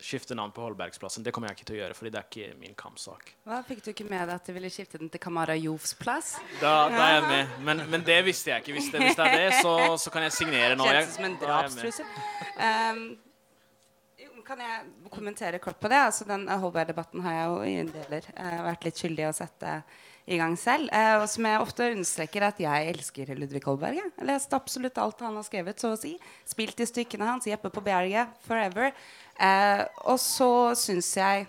skifte 0.00 0.34
navn 0.34 0.52
på 0.52 0.60
Holbergsplassen. 0.60 1.24
Det 1.24 1.32
kommer 1.32 1.48
jeg 1.48 1.58
ikke 1.58 1.68
til 1.70 1.76
å 1.76 1.78
gjøre, 1.78 1.96
fordi 1.96 2.10
det 2.12 2.20
er 2.20 2.26
ikke 2.28 2.56
min 2.60 2.74
kampsak. 2.76 3.30
Hva 3.48 3.62
Fikk 3.66 3.82
du 3.84 3.90
ikke 3.94 4.06
med 4.08 4.26
deg 4.28 4.34
at 4.34 4.48
du 4.48 4.52
ville 4.56 4.70
skifte 4.72 5.00
den 5.00 5.10
til 5.12 5.22
Kamara 5.22 5.56
Jovs 5.56 5.94
plass? 5.96 6.34
Da, 6.60 6.88
da, 6.92 6.98
er 7.06 7.14
jeg 7.14 7.22
med. 7.30 7.54
Men, 7.68 7.84
men, 7.94 8.04
det 8.04 8.18
visste 8.26 8.52
jeg 8.52 8.64
ikke. 8.64 8.74
Hvis 8.76 8.90
det, 8.92 9.00
hvis 9.06 9.16
det 9.16 9.28
er 9.28 9.38
det, 9.40 9.62
så, 9.62 9.76
så, 10.02 10.12
kan 10.12 10.26
jeg 10.26 10.34
signere 10.36 10.76
nå. 10.76 10.88
Kjennes 10.90 11.16
som 11.16 11.28
en 11.30 11.38
drapstrussel. 11.40 12.12
Um, 12.60 13.06
kan 14.46 14.60
jeg 14.62 15.10
kommentere 15.10 15.58
kort 15.62 15.80
på 15.82 15.90
det? 15.90 16.02
Altså, 16.10 16.26
den 16.28 16.44
Holberg-debatten 16.46 17.24
har 17.24 17.38
jeg 17.38 17.46
jo 17.48 17.56
i 17.66 17.94
deler 17.96 18.28
uh, 18.36 18.60
vært 18.68 18.84
litt 18.86 19.00
skyldig 19.00 19.24
i 19.24 19.30
å 19.30 19.34
sette 19.34 19.78
i 20.26 20.38
gang 20.40 20.56
selv. 20.58 20.90
Eh, 20.90 21.14
og 21.20 21.26
som 21.30 21.46
jeg 21.46 21.62
ofte 21.62 21.90
understreker 21.94 22.46
at 22.48 22.60
jeg 22.62 22.92
elsker 22.92 23.34
Ludvig 23.38 23.62
Holberg. 23.66 24.00
Jeg 24.00 24.14
har 24.18 24.30
lest 24.32 24.54
absolutt 24.56 24.98
alt 24.98 25.22
han 25.22 25.38
har 25.38 25.46
skrevet, 25.46 25.78
så 25.80 25.92
å 25.94 26.00
si. 26.00 26.16
Spilt 26.48 26.82
i 26.82 26.88
stykkene 26.88 27.28
hans. 27.28 27.46
Jeppe 27.46 27.70
på 27.72 27.84
berget. 27.86 28.34
Forever. 28.46 28.90
Eh, 29.38 29.84
og 30.06 30.18
så 30.22 30.50
syns 30.78 31.12
jeg 31.18 31.46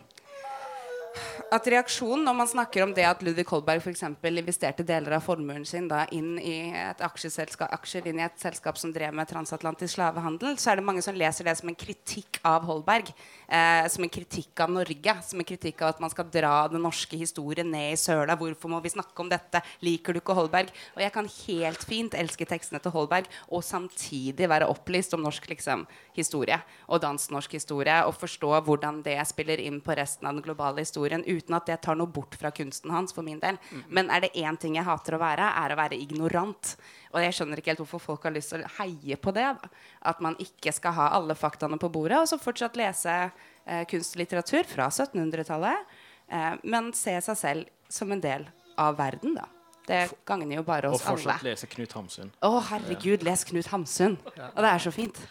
at 1.54 1.68
reaksjonen 1.72 2.26
når 2.28 2.36
man 2.36 2.50
snakker 2.50 2.84
om 2.84 2.94
det 2.96 3.06
at 3.08 3.22
Ludvig 3.24 3.46
Holberg 3.50 3.86
eksempel, 3.92 4.42
investerte 4.42 4.86
deler 4.88 5.18
av 5.18 5.24
formuen 5.26 5.66
sin 5.68 5.88
da, 5.88 6.04
inn 6.12 6.36
i 6.40 6.74
et 6.76 7.02
aksjer 7.04 8.10
inn 8.10 8.20
i 8.20 8.26
et 8.26 8.40
selskap 8.42 8.78
som 8.80 8.92
drev 8.94 9.16
med 9.16 9.30
transatlantisk 9.30 9.96
slavehandel, 9.96 10.58
så 10.60 10.72
er 10.72 10.80
det 10.80 10.88
mange 10.88 11.04
som 11.06 11.16
leser 11.18 11.48
det 11.48 11.56
som 11.60 11.72
en 11.72 11.80
kritikk 11.80 12.42
av 12.48 12.68
Holberg. 12.68 13.14
Eh, 13.48 13.88
som 13.88 14.04
en 14.04 14.12
kritikk 14.12 14.60
av 14.60 14.72
Norge. 14.76 15.14
Som 15.24 15.40
en 15.40 15.48
kritikk 15.48 15.82
av 15.82 15.94
at 15.94 16.02
man 16.04 16.12
skal 16.12 16.28
dra 16.32 16.68
den 16.72 16.84
norske 16.84 17.16
historien 17.20 17.70
ned 17.72 17.94
i 17.94 18.00
søla. 18.00 18.36
Hvorfor 18.36 18.72
må 18.72 18.82
vi 18.84 18.92
snakke 18.92 19.24
om 19.24 19.32
dette? 19.32 19.62
Liker 19.86 20.14
du 20.14 20.20
ikke 20.20 20.36
Holberg? 20.36 20.74
Og 20.98 21.04
jeg 21.04 21.14
kan 21.16 21.30
helt 21.32 21.86
fint 21.88 22.18
elske 22.18 22.48
tekstene 22.50 22.82
til 22.84 22.92
Holberg 22.92 23.30
og 23.48 23.64
samtidig 23.64 24.50
være 24.52 24.68
opplyst 24.68 25.16
om 25.16 25.24
norsk 25.24 25.48
liksom, 25.48 25.86
historie 26.18 26.60
og 26.88 27.02
dansk 27.04 27.32
norsk 27.32 27.56
historie 27.56 27.96
og 28.08 28.16
forstå 28.20 28.52
hvordan 28.68 29.00
det 29.06 29.16
spiller 29.30 29.62
inn 29.64 29.80
på 29.84 29.96
resten 29.96 30.28
av 30.28 30.36
den 30.36 30.44
globale 30.44 30.84
historien 30.84 31.07
uten 31.16 31.56
at 31.58 31.66
det 31.70 31.80
tar 31.86 31.98
noe 32.00 32.12
bort 32.12 32.36
fra 32.40 32.52
kunsten 32.52 32.92
hans 32.92 33.16
for 33.16 33.26
min 33.26 33.40
del. 33.40 33.60
Mm. 33.72 33.84
Men 33.90 34.12
er 34.14 34.26
det 34.26 34.34
én 34.36 34.58
ting 34.60 34.76
jeg 34.76 34.88
hater 34.88 35.16
å 35.18 35.22
være, 35.22 35.50
er 35.64 35.74
å 35.74 35.80
være 35.80 36.00
ignorant. 36.00 36.76
Og 37.14 37.24
jeg 37.24 37.36
skjønner 37.38 37.62
ikke 37.62 37.74
helt 37.74 37.84
hvorfor 37.86 38.04
folk 38.04 38.28
har 38.28 38.36
lyst 38.36 38.54
til 38.54 38.66
å 38.66 38.72
heie 38.80 39.18
på 39.20 39.34
det. 39.36 39.48
Da. 39.62 39.72
At 40.12 40.22
man 40.24 40.38
ikke 40.44 40.74
skal 40.76 40.96
ha 40.98 41.10
alle 41.18 41.38
faktaene 41.38 41.80
på 41.82 41.92
bordet, 41.94 42.20
og 42.20 42.30
så 42.30 42.40
fortsatt 42.42 42.80
lese 42.80 43.16
eh, 43.24 43.84
kunstlitteratur 43.90 44.68
fra 44.68 44.90
1700-tallet. 44.92 46.00
Eh, 46.28 46.54
men 46.68 46.92
se 46.98 47.16
seg 47.24 47.40
selv 47.40 47.94
som 47.94 48.12
en 48.12 48.24
del 48.24 48.50
av 48.78 48.98
verden, 49.00 49.38
da. 49.40 49.48
Det 49.88 50.02
gagner 50.28 50.58
jo 50.60 50.64
bare 50.68 50.90
oss 50.92 51.00
alle. 51.00 51.14
Og 51.14 51.16
fortsatt 51.16 51.40
alle. 51.40 51.54
lese 51.54 51.68
Knut 51.72 51.94
Hamsun. 51.96 52.32
Å, 52.44 52.50
herregud, 52.74 53.24
les 53.24 53.44
Knut 53.48 53.70
Hamsun. 53.72 54.18
Og 54.28 54.60
det 54.66 54.72
er 54.74 54.84
så 54.84 54.92
fint. 54.92 55.22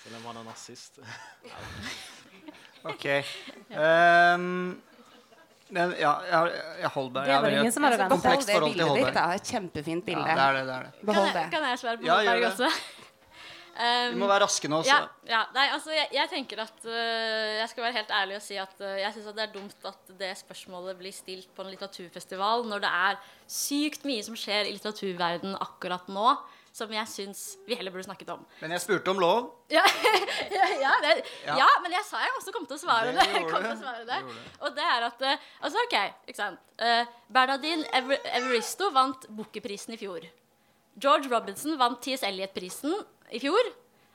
Selv 0.00 0.20
om 0.20 0.28
han 0.30 0.40
er 0.40 0.46
nazist. 0.46 1.00
ok. 2.92 3.06
Um, 3.76 4.46
men 5.74 5.94
ja, 5.98 6.12
jeg, 6.30 6.58
jeg 6.82 6.90
Holberg 6.94 7.26
Det 7.26 7.38
var 7.42 7.54
ingen 7.56 7.72
som 7.74 7.86
hadde 7.86 7.98
ventet. 7.98 8.22
Behold 8.22 8.44
det 8.46 8.58
bildet 8.62 8.92
ditt. 9.00 9.16
da, 9.16 9.24
Et 9.34 9.48
kjempefint 9.50 10.06
bilde. 10.06 10.26
Ja, 10.28 10.36
det 10.36 10.44
er 10.44 10.58
det, 10.58 10.66
det 10.68 10.76
er 10.76 10.84
det. 10.86 11.08
Behold 11.08 11.32
det. 11.34 11.48
Kan 11.54 11.66
jeg 11.66 11.80
svare 11.82 11.98
på 11.98 12.06
ja, 12.06 12.18
Holberg 12.20 12.46
også? 12.52 12.68
Um, 13.76 14.12
Vi 14.14 14.20
må 14.20 14.28
være 14.30 14.44
raske 14.46 14.70
nå. 14.70 14.78
Ja, 14.86 15.00
ja, 15.26 15.42
nei, 15.56 15.66
altså, 15.74 15.90
jeg, 15.96 16.06
jeg 16.14 16.30
tenker 16.32 16.62
at 16.64 16.86
uh, 16.86 16.92
Jeg 17.58 17.66
skal 17.72 17.86
være 17.88 17.96
helt 17.98 18.14
ærlig 18.20 18.38
og 18.38 18.44
si 18.46 18.60
at 18.62 18.78
uh, 18.78 18.92
jeg 19.02 19.16
syns 19.16 19.32
det 19.36 19.46
er 19.48 19.54
dumt 19.56 19.90
at 19.90 20.14
det 20.22 20.30
spørsmålet 20.38 21.00
blir 21.00 21.16
stilt 21.16 21.50
på 21.56 21.66
en 21.66 21.72
litteraturfestival 21.74 22.64
når 22.70 22.86
det 22.86 22.92
er 23.10 23.18
sykt 23.50 24.06
mye 24.06 24.22
som 24.26 24.38
skjer 24.38 24.70
i 24.70 24.76
litteraturverdenen 24.76 25.58
akkurat 25.66 26.06
nå 26.08 26.30
som 26.76 26.90
jeg 26.92 27.08
syns 27.08 27.42
vi 27.64 27.76
heller 27.78 27.92
burde 27.94 28.04
snakket 28.04 28.30
om. 28.34 28.42
Men 28.60 28.74
jeg 28.74 28.82
spurte 28.84 29.12
om 29.14 29.20
lov. 29.22 29.52
Ja, 29.76 29.82
ja, 30.78 30.92
det, 31.02 31.12
ja. 31.46 31.56
ja 31.58 31.66
men 31.82 31.94
jeg 31.96 32.04
sa 32.06 32.20
jeg 32.22 32.34
også 32.36 32.52
kom 32.54 32.66
til 32.68 32.76
å 32.76 32.82
svare 32.82 33.14
det. 33.16 33.24
det. 33.24 33.40
Til 33.50 33.70
å 33.72 33.78
svare 33.80 34.04
det. 34.06 34.18
Og 34.60 34.76
det 34.76 34.84
er 34.84 35.06
at 35.08 35.24
uh, 35.24 35.46
Altså, 35.64 35.82
OK, 35.82 35.96
ikke 36.28 36.38
sant. 36.38 36.60
Uh, 36.78 37.08
Bernadine 37.32 37.86
Ever 37.96 38.20
Everisto 38.36 38.92
vant 38.94 39.26
Booker-prisen 39.32 39.96
i 39.96 40.00
fjor. 40.00 40.28
George 41.02 41.32
Robinson 41.32 41.74
vant 41.80 41.98
T.S. 42.04 42.22
Eliot-prisen 42.28 42.94
i 43.34 43.40
fjor. 43.42 43.72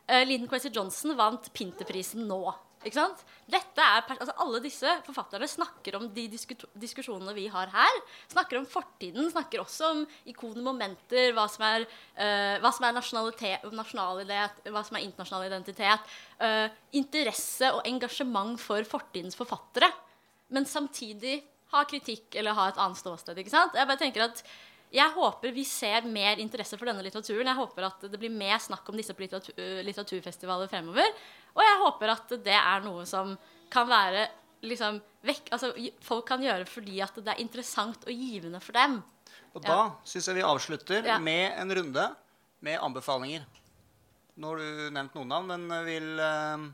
Uh, 0.07 0.21
Lyndon 0.29 0.49
Quessy 0.51 0.71
Johnson 0.71 1.17
vant 1.19 1.51
Pinter-prisen 1.57 2.23
nå. 2.29 2.41
Ikke 2.81 2.97
sant? 2.97 3.19
Dette 3.51 3.83
er, 3.83 4.05
altså 4.15 4.33
alle 4.41 4.61
disse 4.63 4.93
forfatterne 5.05 5.47
snakker 5.49 5.97
om 5.99 6.07
de 6.15 6.23
diskusjonene 6.31 7.35
vi 7.35 7.45
har 7.53 7.69
her. 7.73 7.99
Snakker 8.31 8.57
om 8.57 8.65
fortiden, 8.69 9.27
snakker 9.29 9.61
også 9.61 9.91
om 9.91 10.01
ikoner, 10.31 10.63
momenter, 10.65 11.33
hva 11.37 11.45
som 11.51 11.65
er, 11.67 11.85
uh, 12.17 12.57
hva 12.63 12.71
som 12.73 12.87
er 12.87 12.97
nasjonalitet, 12.97 13.67
hva 13.69 14.83
som 14.87 14.97
er 14.97 15.05
internasjonal 15.05 15.45
identitet. 15.51 16.09
Uh, 16.41 16.67
interesse 16.97 17.69
og 17.75 17.85
engasjement 17.89 18.57
for 18.61 18.87
fortidens 18.97 19.37
forfattere. 19.37 19.91
Men 20.51 20.65
samtidig 20.67 21.39
ha 21.71 21.85
kritikk 21.87 22.35
eller 22.39 22.57
ha 22.57 22.67
et 22.71 22.81
annet 22.81 22.99
ståsted. 22.99 23.37
ikke 23.37 23.53
sant? 23.53 23.77
Jeg 23.77 23.87
bare 23.87 24.01
tenker 24.01 24.25
at 24.25 24.43
jeg 24.91 25.07
håper 25.15 25.53
vi 25.55 25.63
ser 25.63 26.03
mer 26.03 26.39
interesse 26.43 26.75
for 26.75 26.89
denne 26.89 27.03
litteraturen. 27.05 27.47
Jeg 27.47 27.59
håper 27.61 27.85
at 27.87 28.01
det 28.11 28.19
blir 28.19 28.33
mer 28.33 28.57
snakk 28.59 28.89
om 28.91 28.97
disse 28.99 29.15
på 29.15 29.23
litteratur, 29.23 29.55
litteraturfestivaler 29.87 30.67
fremover. 30.71 31.07
Og 31.55 31.63
jeg 31.65 31.79
håper 31.83 32.13
at 32.13 32.35
det 32.45 32.57
er 32.57 32.85
noe 32.85 33.05
som 33.09 33.33
kan 33.71 33.89
være 33.89 34.27
liksom 34.67 34.99
vekk 35.25 35.51
Altså 35.55 35.71
folk 36.05 36.25
kan 36.29 36.41
gjøre 36.43 36.65
fordi 36.69 36.99
at 37.03 37.15
det 37.21 37.33
er 37.33 37.41
interessant 37.43 38.05
og 38.07 38.13
givende 38.13 38.61
for 38.63 38.77
dem. 38.77 38.99
Og 39.51 39.63
da 39.63 39.77
ja. 39.77 39.85
syns 40.07 40.29
jeg 40.29 40.39
vi 40.39 40.47
avslutter 40.47 41.07
ja. 41.07 41.19
med 41.19 41.57
en 41.59 41.75
runde 41.75 42.07
med 42.61 42.79
anbefalinger. 42.81 43.45
Nå 44.41 44.51
har 44.53 44.61
du 44.61 44.91
nevnt 44.95 45.15
noen 45.17 45.31
navn, 45.33 45.49
men 45.51 45.85
vil 45.85 46.11
uh, 46.21 46.67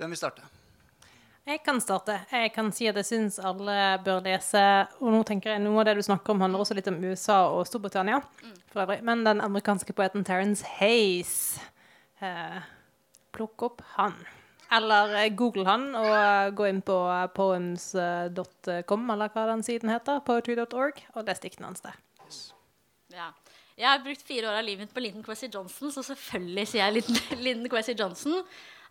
Hvem 0.00 0.12
vil 0.12 0.18
starte? 0.18 0.44
Jeg 1.48 1.62
kan 1.64 1.80
starte. 1.82 2.18
Jeg 2.30 2.52
kan 2.54 2.68
si 2.74 2.86
at 2.90 2.98
jeg 3.00 3.08
syns 3.08 3.38
alle 3.42 3.74
bør 4.04 4.20
lese 4.22 4.60
Og 5.00 5.08
nå 5.14 5.22
tenker 5.26 5.54
jeg 5.54 5.62
noe 5.64 5.80
av 5.80 5.88
det 5.88 5.96
du 5.98 6.04
snakker 6.04 6.34
om, 6.34 6.42
handler 6.44 6.62
også 6.62 6.76
litt 6.76 6.90
om 6.90 7.00
USA 7.00 7.40
og 7.50 7.64
Storbritannia. 7.68 8.20
Mm. 8.20 8.58
for 8.70 8.84
øvrig, 8.84 9.00
Men 9.02 9.24
den 9.24 9.40
amerikanske 9.40 9.96
poeten 9.96 10.24
Terence 10.24 10.66
Hayes 10.78 11.58
eh, 12.20 12.60
Plukk 13.36 13.66
opp 13.68 13.82
han. 13.96 14.16
Eller 14.70 15.14
eh, 15.18 15.32
google 15.34 15.66
han 15.66 15.88
og 15.98 16.10
eh, 16.14 16.48
gå 16.54 16.68
inn 16.70 16.82
på 16.86 16.96
eh, 17.10 17.26
poems.com, 17.34 19.06
eller 19.14 19.32
hva 19.34 19.46
den 19.50 19.64
siden 19.66 19.90
heter, 19.90 20.22
poetry.org, 20.26 21.00
og 21.16 21.26
les 21.26 21.42
diktene 21.42 21.70
hans 21.70 21.82
der. 21.82 21.96
Yes. 22.22 22.42
Ja. 23.14 23.32
Jeg 23.80 23.88
har 23.88 24.04
brukt 24.04 24.22
fire 24.26 24.50
år 24.50 24.60
av 24.60 24.66
livet 24.66 24.84
mitt 24.84 24.94
på 24.94 25.02
Linden 25.02 25.24
Quessy 25.26 25.48
Johnson, 25.48 25.90
så 25.90 26.04
selvfølgelig 26.06 26.66
sier 26.68 26.86
jeg 26.86 27.40
Linden 27.40 27.70
Quessy 27.72 27.96
Johnson. 27.98 28.42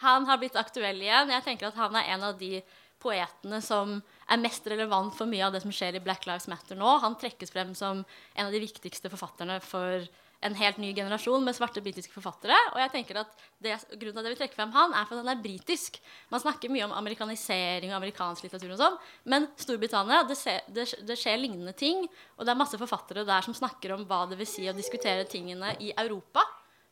Han 0.04 0.28
har 0.28 0.40
blitt 0.42 0.58
aktuell 0.60 1.00
igjen. 1.04 1.32
Jeg 1.32 1.46
tenker 1.46 1.70
at 1.70 1.80
han 1.80 1.96
er 2.00 2.12
en 2.16 2.26
av 2.32 2.40
de 2.40 2.60
poetene 3.00 3.62
som 3.64 4.00
er 4.28 4.42
mest 4.42 4.66
relevant 4.68 5.14
for 5.16 5.30
mye 5.30 5.46
av 5.46 5.56
det 5.56 5.62
som 5.64 5.72
skjer 5.72 5.96
i 5.96 6.04
Black 6.04 6.26
Lives 6.28 6.50
Matter 6.52 6.80
nå. 6.80 6.98
Han 7.04 7.16
trekkes 7.20 7.54
frem 7.54 7.72
som 7.78 8.02
en 8.04 8.48
av 8.48 8.56
de 8.56 8.64
viktigste 8.64 9.12
forfatterne 9.12 9.60
for 9.64 10.04
en 10.42 10.56
helt 10.56 10.78
ny 10.80 10.94
generasjon 10.96 11.44
med 11.44 11.56
svarte 11.56 11.82
britiske 11.84 12.14
forfattere. 12.14 12.56
Og 12.74 12.80
jeg 12.80 12.92
tenker 12.94 13.20
at 13.22 13.32
det, 13.60 13.76
grunnen 13.92 14.16
til 14.16 14.22
at 14.22 14.28
jeg 14.28 14.34
vil 14.34 14.40
trekke 14.40 14.58
frem 14.58 14.72
han, 14.76 14.94
er 14.96 15.08
for 15.08 15.18
at 15.18 15.26
han 15.26 15.34
er 15.34 15.44
britisk. 15.44 16.00
Man 16.32 16.44
snakker 16.44 16.72
mye 16.72 16.86
om 16.88 16.96
amerikanisering 16.96 17.92
og 17.92 18.00
amerikansk 18.00 18.46
litteratur 18.46 18.76
og 18.76 18.80
sånn, 18.80 18.98
men 19.32 19.42
Storbritannia, 19.60 20.20
det, 20.30 20.38
ser, 20.40 20.60
det, 20.72 20.84
det, 21.08 21.18
skjer 21.20 21.42
lignende 21.42 21.74
ting. 21.78 21.98
Og 22.38 22.46
det 22.46 22.52
er 22.54 22.62
masse 22.62 22.80
forfattere 22.80 23.28
der 23.28 23.42
som 23.46 23.58
snakker 23.58 23.90
om 23.96 24.02
hva 24.10 24.22
det 24.32 24.38
vil 24.40 24.50
si 24.50 24.64
å 24.70 24.78
diskutere 24.78 25.28
tingene 25.30 25.70
i 25.84 25.88
Europa, 25.92 26.42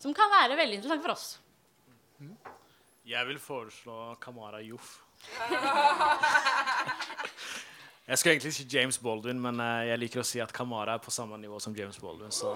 som 0.02 0.16
kan 0.16 0.32
være 0.34 0.60
veldig 0.60 0.76
interessant 0.82 1.06
for 1.06 1.16
oss. 1.16 1.28
Jeg 3.08 3.24
vil 3.30 3.40
foreslå 3.40 3.96
Kamara 4.20 4.60
Joff. 4.66 4.98
Jeg 8.08 8.20
skulle 8.20 8.38
egentlig 8.38 8.54
si 8.56 8.64
James 8.72 8.98
Baldwin, 9.04 9.40
men 9.44 9.60
eh, 9.60 9.90
jeg 9.90 10.00
liker 10.00 10.22
å 10.22 10.28
si 10.28 10.40
at 10.40 10.52
Kamara 10.56 10.94
er 10.96 11.04
på 11.04 11.12
samme 11.12 11.36
nivå 11.42 11.60
som 11.60 11.74
James 11.76 11.98
Baldwin. 12.00 12.32
Så 12.32 12.54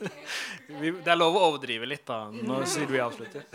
det 0.68 1.08
er 1.08 1.16
lov 1.16 1.38
å 1.38 1.46
overdrive 1.46 1.88
litt, 1.88 2.04
da. 2.04 2.26
Nå 2.28 2.60
sier 2.68 2.90
vi 2.90 3.00
avslutter. 3.00 3.46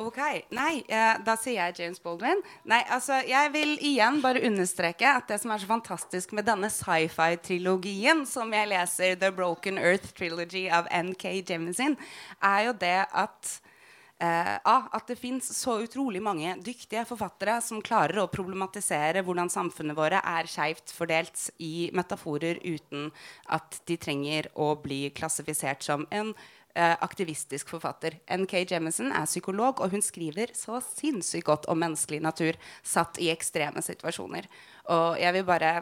Ok. 0.00 0.18
Nei, 0.56 0.82
eh, 0.90 1.22
da 1.22 1.36
sier 1.38 1.60
jeg 1.60 1.78
James 1.84 2.02
Baldwin. 2.02 2.42
Nei, 2.66 2.80
altså, 2.90 3.20
Jeg 3.26 3.54
vil 3.54 3.76
igjen 3.78 4.18
bare 4.24 4.42
understreke 4.48 5.06
at 5.06 5.30
det 5.30 5.38
som 5.42 5.54
er 5.54 5.62
så 5.62 5.70
fantastisk 5.70 6.34
med 6.34 6.50
denne 6.50 6.70
sci-fi-trilogien 6.72 8.26
som 8.26 8.50
jeg 8.50 8.72
leser, 8.74 9.14
The 9.22 9.30
Broken 9.30 9.78
Earth 9.78 10.14
Trilogy 10.18 10.66
av 10.66 10.90
NK 10.90 11.44
Jemisin, 11.46 11.98
er 12.42 12.70
jo 12.70 12.78
det 12.80 12.96
at 13.06 13.58
eh, 14.20 14.56
at 14.62 15.08
det 15.08 15.18
fins 15.18 15.48
så 15.56 15.78
utrolig 15.84 16.22
mange 16.22 16.54
dyktige 16.64 17.06
forfattere 17.08 17.58
som 17.64 17.82
klarer 17.84 18.22
å 18.22 18.30
problematisere 18.32 19.24
hvordan 19.26 19.50
samfunnet 19.52 19.98
våre 19.98 20.20
er 20.20 20.48
skeivt 20.50 20.94
fordelt 20.94 21.48
i 21.58 21.90
metaforer 21.96 22.60
uten 22.64 23.10
at 23.48 23.80
de 23.88 23.98
trenger 24.00 24.50
å 24.54 24.74
bli 24.80 25.06
klassifisert 25.16 25.84
som 25.86 26.06
en 26.10 26.34
eh, 26.74 26.96
aktivistisk 27.00 27.72
forfatter. 27.72 28.20
NK 28.30 28.64
Jemison 28.70 29.12
er 29.12 29.28
psykolog, 29.30 29.80
og 29.80 29.94
hun 29.94 30.04
skriver 30.04 30.54
så 30.58 30.82
sinnssykt 30.84 31.48
godt 31.48 31.70
om 31.72 31.80
menneskelig 31.82 32.22
natur 32.24 32.58
satt 32.82 33.20
i 33.22 33.32
ekstreme 33.32 33.82
situasjoner. 33.84 34.48
Og 34.90 35.16
jeg 35.20 35.36
vil 35.38 35.48
bare 35.48 35.80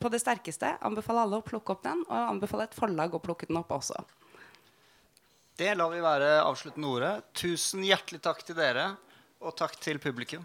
på 0.00 0.10
det 0.12 0.20
sterkeste 0.22 0.74
anbefale 0.84 1.24
alle 1.24 1.40
å 1.40 1.44
plukke 1.46 1.74
opp 1.74 1.84
den, 1.84 2.04
og 2.08 2.34
anbefale 2.34 2.68
et 2.68 2.76
forlag 2.76 3.14
å 3.14 3.22
plukke 3.22 3.48
den 3.50 3.60
opp 3.60 3.72
også. 3.76 4.04
Det 5.54 5.70
lar 5.78 5.90
vi 5.92 6.00
være 6.02 6.40
avsluttende 6.42 6.88
ordet. 6.90 7.12
Tusen 7.38 7.84
hjertelig 7.86 8.18
takk 8.24 8.40
til 8.42 8.56
dere, 8.58 8.88
og 9.38 9.54
takk 9.54 9.76
til 9.78 10.00
publikum. 10.02 10.42